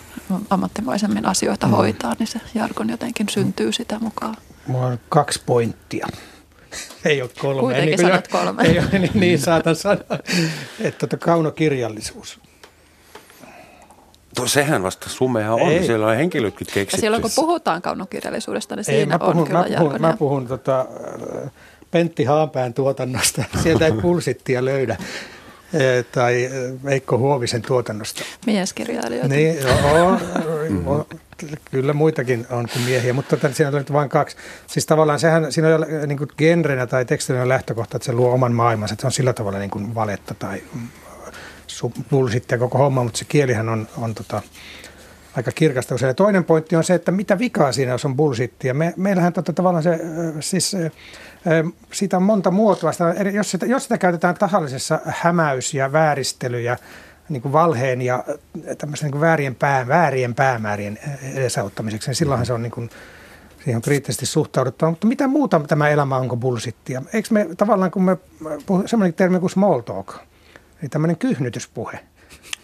ammattimaisemmin 0.49 1.25
asioita 1.25 1.67
mm. 1.67 1.71
hoitaa, 1.71 2.15
niin 2.19 2.27
se 2.27 2.41
jargon 2.55 2.89
jotenkin 2.89 3.29
syntyy 3.29 3.71
sitä 3.71 3.99
mukaan. 3.99 4.35
Mulla 4.67 4.85
on 4.85 4.99
kaksi 5.09 5.41
pointtia 5.45 6.07
ei 7.05 7.21
ole 7.21 7.29
kolme. 7.39 7.59
Kuitenkin 7.59 7.89
niin 7.89 7.99
sanot 7.99 8.27
kolme. 8.27 8.63
Ei 8.63 8.79
ole, 8.79 8.99
niin, 8.99 9.11
niin 9.13 9.39
saatan 9.39 9.75
sanoa. 9.75 10.19
Että 10.79 10.99
tuota, 10.99 11.17
kaunokirjallisuus. 11.17 12.39
No, 14.39 14.47
sehän 14.47 14.83
vasta 14.83 15.09
sumea 15.09 15.53
on, 15.53 15.71
ei. 15.71 15.85
siellä 15.85 16.07
on 16.07 16.15
henkilötkin 16.15 16.67
keksitty. 16.73 16.95
Ja 16.95 17.01
silloin 17.01 17.21
kun 17.21 17.31
puhutaan 17.35 17.81
kaunokirjallisuudesta, 17.81 18.75
niin 18.75 18.83
siinä 18.83 18.99
ei, 18.99 19.05
mä 19.05 19.19
puhun, 19.19 19.37
on 19.37 19.47
kyllä 19.47 19.59
mä 19.59 19.77
puhun, 19.79 20.01
mä 20.01 20.15
puhun 20.19 20.47
tota, 20.47 20.85
Pentti 21.91 22.23
Haanpään 22.23 22.73
tuotannosta, 22.73 23.43
sieltä 23.63 23.85
ei 23.85 23.91
pulsittia 23.91 24.65
löydä. 24.65 24.97
Tai 26.11 26.49
Veikko 26.85 27.17
Huovisen 27.17 27.61
tuotannosta. 27.61 28.23
Mieskirjailijoita. 28.45 29.27
Niin, 29.27 29.57
joo, 29.61 30.11
mm-hmm. 30.11 30.87
on, 30.87 31.05
kyllä 31.71 31.93
muitakin 31.93 32.47
on 32.49 32.67
kuin 32.73 32.85
miehiä, 32.85 33.13
mutta 33.13 33.37
tota, 33.37 33.53
siinä 33.53 33.77
on 33.77 33.85
vain 33.93 34.09
kaksi. 34.09 34.37
Siis 34.67 34.85
tavallaan 34.85 35.19
sehän, 35.19 35.51
siinä 35.51 35.75
on 35.75 35.85
jo 35.89 36.05
niin 36.05 36.17
kuin 36.17 36.29
genrenä 36.37 36.87
tai 36.87 37.05
tekstinä 37.05 37.49
lähtökohta, 37.49 37.97
että 37.97 38.05
se 38.05 38.13
luo 38.13 38.33
oman 38.33 38.53
maailmansa, 38.53 38.93
että 38.93 39.01
se 39.01 39.07
on 39.07 39.11
sillä 39.11 39.33
tavalla 39.33 39.59
niin 39.59 39.69
kuin 39.69 39.95
valetta 39.95 40.33
tai 40.33 40.63
bullshittia 42.09 42.57
koko 42.57 42.77
homma, 42.77 43.03
mutta 43.03 43.19
se 43.19 43.25
kielihän 43.25 43.69
on, 43.69 43.87
on 43.97 44.15
tota, 44.15 44.41
aika 45.35 45.51
kirkasta 45.51 45.95
usein. 45.95 46.07
Ja 46.07 46.13
toinen 46.13 46.43
pointti 46.43 46.75
on 46.75 46.83
se, 46.83 46.93
että 46.93 47.11
mitä 47.11 47.39
vikaa 47.39 47.71
siinä, 47.71 47.91
jos 47.91 48.05
on 48.05 48.15
bullshittia. 48.15 48.73
Me, 48.73 48.93
meillähän 48.97 49.33
tota, 49.33 49.53
tavallaan 49.53 49.83
se, 49.83 49.99
siis 50.39 50.77
siitä 51.93 52.17
on 52.17 52.23
monta 52.23 52.51
muotoa. 52.51 52.91
Sitä, 52.91 53.15
jos, 53.33 53.51
sitä, 53.51 53.65
jos 53.65 53.83
sitä 53.83 53.97
käytetään 53.97 54.35
tahallisessa 54.35 54.99
hämäys- 55.05 55.73
ja 55.73 55.91
vääristely- 55.91 56.59
ja 56.59 56.77
niin 57.29 57.41
kuin 57.41 57.51
valheen 57.51 58.01
ja 58.01 58.23
niin 59.01 59.21
väärien, 59.21 59.55
pää, 59.55 59.87
väärien 59.87 60.35
päämäärien 60.35 60.99
edesauttamiseksi, 61.33 62.09
niin 62.09 62.15
silloinhan 62.15 62.45
se 62.45 62.53
on 62.53 62.61
niin 62.61 62.71
kuin, 62.71 62.89
siihen 63.63 63.75
on 63.75 63.81
kriittisesti 63.81 64.25
suhtauduttava. 64.25 64.89
Mutta 64.89 65.07
mitä 65.07 65.27
muuta 65.27 65.61
tämä 65.67 65.89
elämä 65.89 66.17
onko 66.17 66.37
bullshittia? 66.37 67.01
Eikö 67.13 67.27
me 67.31 67.47
tavallaan, 67.57 67.91
kun 67.91 68.03
me 68.03 68.17
puhumme 68.65 68.87
semmoinen 68.87 69.13
termi 69.13 69.39
kuin 69.39 69.49
small 69.49 69.79
talk, 69.79 70.13
niin 70.81 70.89
tämmöinen 70.89 71.17
kyhnytyspuhe– 71.17 71.99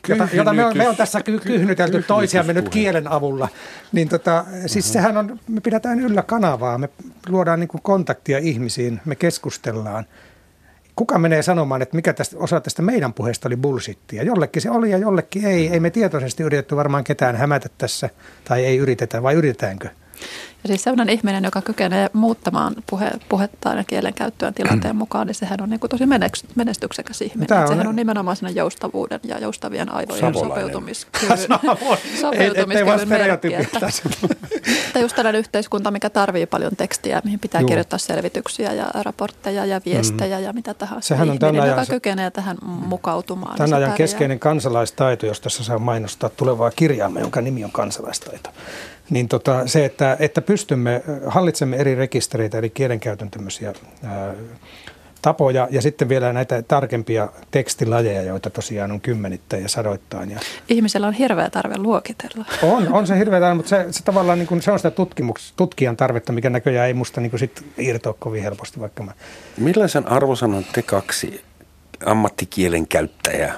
jota, 0.08 0.28
jota 0.34 0.54
me, 0.54 0.66
on, 0.66 0.78
me 0.78 0.90
on 0.90 0.96
tässä 0.96 1.22
ky- 1.24 1.40
kyhnytelty 1.40 2.04
toisiamme 2.04 2.54
nyt 2.54 2.70
kielen 2.70 3.08
avulla, 3.08 3.50
niin 3.92 4.10
tota, 4.10 4.46
siis 4.66 4.86
uh-huh. 4.86 4.94
sehän 4.94 5.18
on, 5.18 5.40
me 5.48 5.62
pidetään 5.62 6.00
yllä 6.00 6.22
kanavaa, 6.22 6.78
me 6.78 6.90
luodaan 7.30 7.60
niin 7.60 7.68
kuin 7.68 7.82
kontaktia 7.82 8.38
ihmisiin, 8.38 9.02
me 9.06 9.16
keskustellaan. 9.16 10.06
Kuka 10.96 11.20
menee 11.20 11.42
sanomaan, 11.42 11.82
että 11.82 11.96
mikä 11.96 12.14
tästä, 12.14 12.38
osa 12.40 12.62
tästä 12.62 12.82
meidän 12.82 13.14
puheesta 13.14 13.50
oli 13.50 13.58
bullshittia? 13.58 14.24
Jollekin 14.24 14.62
se 14.62 14.70
oli 14.70 14.92
ja 14.92 14.98
jollekin 14.98 15.46
ei. 15.46 15.68
Ei 15.68 15.80
me 15.80 15.90
tietoisesti 15.90 16.44
yritetty 16.44 16.76
varmaan 16.76 17.04
ketään 17.04 17.36
hämätä 17.36 17.70
tässä, 17.78 18.10
tai 18.44 18.66
ei 18.66 18.78
yritetä, 18.78 19.24
vai 19.24 19.34
yritetäänkö? 19.34 19.90
Ja 20.64 20.68
siis 20.68 20.84
sellainen 20.84 21.14
ihminen, 21.14 21.44
joka 21.44 21.62
kykenee 21.62 22.10
muuttamaan 22.14 22.76
puhe, 22.90 23.12
puhettaan 23.30 23.78
ja 23.78 23.84
kielenkäyttöön 23.84 24.54
tilanteen 24.54 24.96
mukaan, 24.96 25.28
niin 25.28 25.36
sehän 25.36 25.62
on 25.62 25.70
niin 25.70 25.80
kuin 25.80 25.90
tosi 25.90 26.04
menestyksekäs 26.56 27.22
ihminen. 27.22 27.48
Tämä 27.48 27.62
on, 27.62 27.68
sehän 27.68 27.88
on 27.88 27.96
nimenomaan 27.96 28.36
siinä 28.36 28.50
joustavuuden 28.50 29.20
ja 29.24 29.40
joustavien 29.40 29.94
aivojen 29.94 30.34
sopeutumiskyvyn, 30.34 31.38
sopeutumiskyvyn 32.22 33.08
merkki. 33.08 33.54
Että, 33.54 33.80
että 34.88 35.00
just 35.00 35.16
tällainen 35.16 35.40
yhteiskunta, 35.40 35.92
mikä 35.92 36.10
tarvii 36.10 36.46
paljon 36.46 36.76
tekstiä, 36.76 37.22
mihin 37.24 37.40
pitää 37.40 37.62
Juu. 37.62 37.68
kirjoittaa 37.68 38.00
selvityksiä 38.00 38.74
ja 38.74 38.86
raportteja 38.94 39.66
ja 39.66 39.82
viestejä 39.86 40.38
mm. 40.38 40.44
ja 40.44 40.54
mitä 40.54 40.74
tahansa. 40.74 41.08
Sehän 41.08 41.30
on 41.30 41.38
ihminen, 41.44 41.70
joka 41.70 41.86
se, 41.86 41.94
kykenee 41.94 42.32
tähän 42.32 42.58
mukautumaan. 42.64 43.58
Tämän 43.58 43.74
ajan 43.74 43.94
keskeinen 43.94 44.40
kansalaistaito, 44.40 45.26
jos 45.26 45.42
tässä 45.42 45.64
saa 45.64 45.80
mainostaa 45.80 46.30
tulevaa 46.30 46.72
kirjaamme, 46.72 47.20
jonka 47.20 47.42
nimi 47.42 47.64
on 47.64 47.72
kansalaistaito 47.72 48.50
niin 49.12 49.28
tota, 49.28 49.68
se, 49.68 49.86
että, 49.86 50.18
että 50.20 50.42
pystymme, 50.52 51.02
hallitsemme 51.28 51.78
eri 51.78 51.96
rekistereitä, 51.96 52.58
eli 52.58 52.70
kielenkäytön 52.70 53.32
tämmöisiä 53.32 53.74
ää, 54.04 54.34
tapoja 55.22 55.68
ja 55.72 55.82
sitten 55.82 56.10
vielä 56.10 56.34
näitä 56.34 56.62
tarkempia 56.62 57.30
tekstilajeja, 57.52 58.22
joita 58.22 58.50
tosiaan 58.50 58.92
on 58.92 59.02
kymmenittäin 59.02 59.64
ja 59.64 59.70
sadoittain. 59.70 60.32
Ja 60.32 60.40
Ihmisellä 60.70 61.08
on 61.08 61.14
hirveä 61.14 61.50
tarve 61.50 61.78
luokitella. 61.78 62.46
On, 62.64 62.94
on 62.94 63.08
se 63.08 63.18
hirveä 63.18 63.40
tarve, 63.40 63.54
mutta 63.56 63.70
se, 63.70 63.86
se 63.92 64.04
tavallaan 64.04 64.40
niin 64.40 64.48
kuin, 64.48 64.62
se 64.62 64.72
on 64.72 64.80
sitä 64.80 64.92
tutkijan 65.56 65.98
tarvetta, 65.98 66.34
mikä 66.34 66.50
näköjään 66.50 66.88
ei 66.88 66.94
musta 66.94 67.22
niin 67.22 67.30
kuin 67.30 67.40
sit 67.40 67.64
irtoa 67.78 68.16
kovin 68.20 68.44
helposti, 68.44 68.80
vaikka 68.80 69.04
mä... 69.04 69.12
Millaisen 69.58 70.08
arvosanan 70.08 70.66
te 70.74 70.82
kaksi 70.82 71.42
ammattikielen 72.06 72.88
käyttäjää 72.88 73.56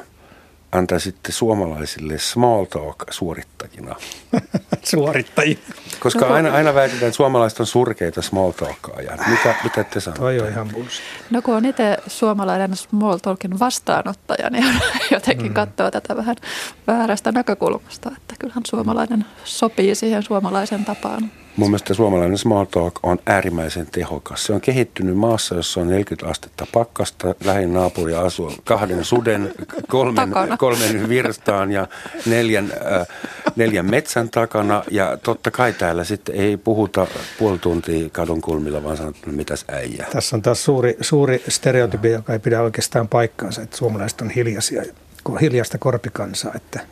antaisitte 0.73 1.31
suomalaisille 1.31 2.19
small 2.19 2.65
talk 2.65 3.03
suorittajina? 3.09 3.95
Suorittajia. 4.83 5.57
Koska 5.99 6.25
no, 6.25 6.33
aina, 6.33 6.53
aina 6.53 6.73
väitetään, 6.73 7.07
että 7.07 7.17
suomalaiset 7.17 7.59
on 7.59 7.65
surkeita 7.65 8.21
small 8.21 8.51
talkaajia. 8.51 9.17
Mitä, 9.27 9.55
mitä 9.63 9.83
te 9.83 9.99
sanotte? 9.99 10.19
Toi 10.19 10.39
on 10.39 10.49
ihan 10.49 10.69
bullshit. 10.69 11.03
No 11.29 11.41
kun 11.41 11.55
on 11.55 11.65
itse 11.65 11.97
suomalainen 12.07 12.75
small 12.75 13.17
talkin 13.17 13.59
vastaanottaja, 13.59 14.49
niin 14.49 14.65
jotenkin 15.11 15.47
mm. 15.47 15.53
katsoo 15.53 15.91
tätä 15.91 16.15
vähän 16.15 16.35
väärästä 16.87 17.31
näkökulmasta. 17.31 18.11
Että 18.17 18.35
kyllähän 18.39 18.63
suomalainen 18.67 19.25
sopii 19.43 19.95
siihen 19.95 20.23
suomalaisen 20.23 20.85
tapaan. 20.85 21.31
Mun 21.57 21.69
mielestä 21.69 21.93
suomalainen 21.93 22.37
small 22.37 22.65
talk 22.65 22.99
on 23.03 23.19
äärimmäisen 23.25 23.87
tehokas. 23.91 24.45
Se 24.45 24.53
on 24.53 24.61
kehittynyt 24.61 25.17
maassa, 25.17 25.55
jossa 25.55 25.81
on 25.81 25.87
40 25.89 26.27
astetta 26.27 26.67
pakkasta. 26.73 27.35
Lähin 27.43 27.73
naapuri 27.73 28.13
asuu 28.13 28.53
kahden 28.63 29.05
suden, 29.05 29.53
kolmen, 29.87 30.33
kolmen 30.57 31.09
virstaan 31.09 31.71
ja 31.71 31.87
neljän, 32.25 32.73
äh, 32.99 33.07
neljän 33.55 33.85
metsän 33.85 34.29
takana. 34.29 34.83
Ja 34.91 35.17
totta 35.23 35.51
kai 35.51 35.73
täällä 35.73 36.03
sitten 36.03 36.35
ei 36.35 36.57
puhuta 36.57 37.07
puoli 37.39 37.59
tuntia 37.59 38.09
kadun 38.09 38.41
kulmilla, 38.41 38.83
vaan 38.83 38.97
sanotaan, 38.97 39.23
no 39.25 39.33
mitäs 39.33 39.65
äijä. 39.67 40.05
Tässä 40.11 40.35
on 40.35 40.41
taas 40.41 40.63
suuri, 40.63 40.97
suuri 41.01 41.43
stereotypi, 41.47 42.09
joka 42.09 42.33
ei 42.33 42.39
pidä 42.39 42.61
oikeastaan 42.61 43.07
paikkaansa, 43.07 43.61
että 43.61 43.77
suomalaiset 43.77 44.21
on 44.21 44.29
hiljaisia, 44.29 44.83
hiljasta 45.41 45.77
korpikansaa, 45.77 46.51
että– 46.55 46.79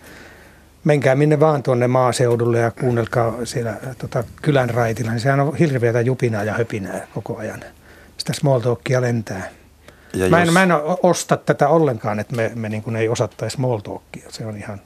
menkää 0.84 1.15
minne 1.15 1.39
vaan 1.39 1.63
tuonne 1.63 1.88
maaseudulle 1.88 2.59
ja 2.59 2.71
kuunnelkaa 2.71 3.45
siellä 3.45 3.77
tota, 3.97 4.23
kylän 4.41 4.69
raitilla, 4.69 5.11
niin 5.11 5.19
sehän 5.19 5.39
on 5.39 5.55
hirveätä 5.55 6.01
jupinaa 6.01 6.43
ja 6.43 6.53
höpinää 6.53 7.07
koko 7.13 7.38
ajan. 7.38 7.63
Sitä 8.17 8.34
small 8.34 8.59
talkia 8.59 9.01
lentää. 9.01 9.49
Ja 10.13 10.29
mä, 10.29 10.41
en, 10.41 10.45
jos... 10.45 10.53
mä 10.53 10.63
en 10.63 10.69
osta 11.03 11.38
tätä 11.38 11.67
ollenkaan, 11.67 12.19
että 12.19 12.36
me, 12.36 12.51
me 12.55 12.69
niin 12.69 12.95
ei 12.95 13.09
osattaisi 13.09 13.53
small 13.53 13.79
talkia. 13.79 14.25
Se 14.29 14.45
on 14.45 14.57
ihan 14.57 14.82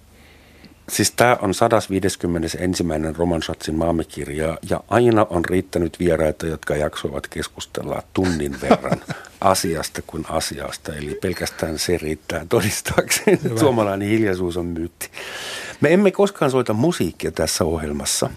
Siis 0.89 1.11
tämä 1.11 1.37
on 1.41 1.53
151. 1.53 2.57
Roman 3.17 3.41
Schatzin 3.41 3.75
maamekirja 3.75 4.57
ja 4.69 4.83
aina 4.87 5.27
on 5.29 5.45
riittänyt 5.45 5.99
vieraita, 5.99 6.45
jotka 6.47 6.75
jaksoivat 6.75 7.27
keskustella 7.27 8.03
tunnin 8.13 8.61
verran 8.61 9.01
asiasta 9.45 10.01
kuin 10.07 10.25
asiasta. 10.29 10.95
Eli 10.95 11.17
pelkästään 11.21 11.79
se 11.79 11.97
riittää 11.97 12.45
todistaakseen, 12.49 13.39
että 13.45 13.59
suomalainen 13.59 14.07
hiljaisuus 14.07 14.57
on 14.57 14.65
myytti. 14.65 15.09
Me 15.81 15.93
emme 15.93 16.11
koskaan 16.11 16.51
soita 16.51 16.73
musiikkia 16.73 17.31
tässä 17.31 17.63
ohjelmassa, 17.63 18.29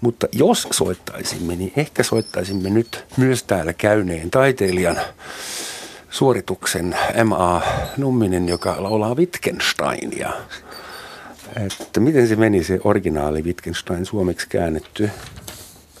mutta 0.00 0.26
jos 0.32 0.68
soittaisimme, 0.70 1.56
niin 1.56 1.72
ehkä 1.76 2.02
soittaisimme 2.02 2.70
nyt 2.70 3.04
myös 3.16 3.42
täällä 3.42 3.72
käyneen 3.72 4.30
taiteilijan 4.30 5.00
suorituksen 6.10 6.96
M.A. 7.24 7.62
Numminen, 7.96 8.48
joka 8.48 8.82
laulaa 8.82 9.14
Wittgensteinia. 9.14 10.32
Että 11.66 12.00
miten 12.00 12.28
se 12.28 12.36
meni 12.36 12.64
se 12.64 12.80
originaali 12.84 13.42
Wittgenstein 13.42 14.06
suomeksi 14.06 14.46
käännetty? 14.48 15.10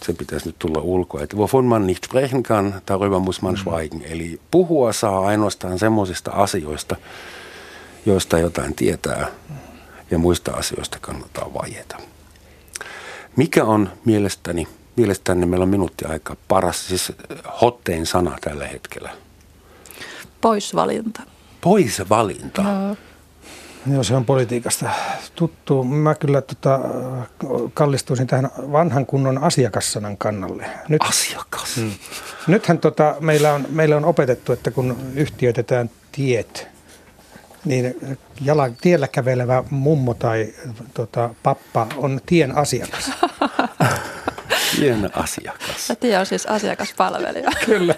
Se 0.06 0.12
pitäisi 0.12 0.46
nyt 0.46 0.58
tulla 0.58 0.80
ulkoa. 0.80 1.22
Että 1.22 1.36
wovon 1.36 1.64
man 1.64 1.86
nicht 1.86 2.04
sprechen 2.04 2.42
kann, 2.42 2.74
darüber 2.90 3.18
muss 3.18 3.42
man 3.42 3.56
schweigen. 3.56 4.02
Eli 4.04 4.40
puhua 4.50 4.92
saa 4.92 5.26
ainoastaan 5.26 5.78
semmoisista 5.78 6.30
asioista, 6.30 6.96
joista 8.06 8.38
jotain 8.38 8.74
tietää 8.74 9.26
ja 10.10 10.18
muista 10.18 10.52
asioista 10.52 10.98
kannattaa 11.00 11.54
vaieta. 11.54 11.96
Mikä 13.36 13.64
on 13.64 13.90
mielestäni, 14.04 14.68
mielestäni 14.96 15.46
meillä 15.46 15.62
on 15.62 15.68
minuutti 15.68 16.04
aika 16.04 16.36
paras, 16.48 16.88
siis 16.88 17.12
hottein 17.60 18.06
sana 18.06 18.36
tällä 18.40 18.66
hetkellä? 18.66 19.10
Poisvalinta. 20.40 21.22
Poisvalinta? 21.60 22.62
No. 22.62 22.96
Joo, 23.92 24.02
se 24.02 24.14
on 24.14 24.24
politiikasta 24.24 24.90
tuttu. 25.34 25.84
Mä 25.84 26.14
kyllä 26.14 26.40
tota, 26.40 26.80
kallistuisin 27.74 28.26
tähän 28.26 28.50
vanhan 28.72 29.06
kunnon 29.06 29.38
asiakassanan 29.38 30.16
kannalle. 30.16 30.66
Nyt, 30.88 31.02
Asiakas? 31.02 31.76
Hmm. 31.76 31.90
Nythän 32.46 32.78
tota, 32.78 33.16
meillä, 33.20 33.54
on, 33.54 33.66
meillä 33.68 33.96
on 33.96 34.04
opetettu, 34.04 34.52
että 34.52 34.70
kun 34.70 34.96
yhtiöitetään 35.14 35.90
tiet, 36.12 36.68
niin 37.64 38.18
jala, 38.40 38.70
tiellä 38.80 39.08
kävelevä 39.08 39.64
mummo 39.70 40.14
tai 40.14 40.54
tota, 40.94 41.30
pappa 41.42 41.86
on 41.96 42.20
tien 42.26 42.56
asiakas. 42.56 43.10
Tien 44.76 45.10
asiakas. 45.14 45.88
Ja 45.88 45.96
tie 45.96 46.18
on 46.18 46.26
siis 46.26 46.46
asiakaspalvelija. 46.46 47.50
Kyllä. 47.66 47.94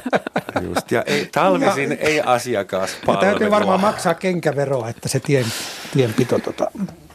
Just, 0.62 0.90
ja 0.90 1.02
ei, 1.02 1.28
talvisin 1.32 1.90
ja, 1.90 1.96
ei 1.96 2.20
asiakaspalvelua. 2.20 3.20
täytyy 3.20 3.50
varmaan 3.50 3.80
maksaa 3.80 4.14
kenkäveroa, 4.14 4.88
että 4.88 5.08
se 5.08 5.20
tien, 5.20 5.46
tienpito 5.92 6.38
tota, 6.38 6.70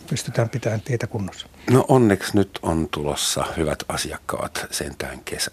pystytään 0.10 0.50
pitämään 0.50 0.82
tietä 0.82 1.08
kunnossa. 1.08 1.48
No 1.70 1.86
onneksi 1.88 2.38
nyt 2.38 2.60
on 2.62 2.88
tulossa 2.92 3.46
hyvät 3.58 3.84
asiakkaat 3.88 4.68
sentään 4.72 5.20
kesä. 5.26 5.52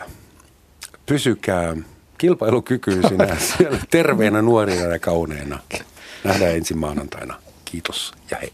Pysykää 1.07 1.77
kilpailukykyisinä 2.19 3.37
siellä 3.57 3.79
terveenä, 3.91 4.43
nuorina 4.43 4.83
ja 4.83 4.99
kauneina. 4.99 5.59
Nähdään 6.25 6.57
ensi 6.57 6.75
maanantaina. 6.75 7.35
Kiitos 7.65 8.13
ja 8.31 8.37
hei. 8.41 8.53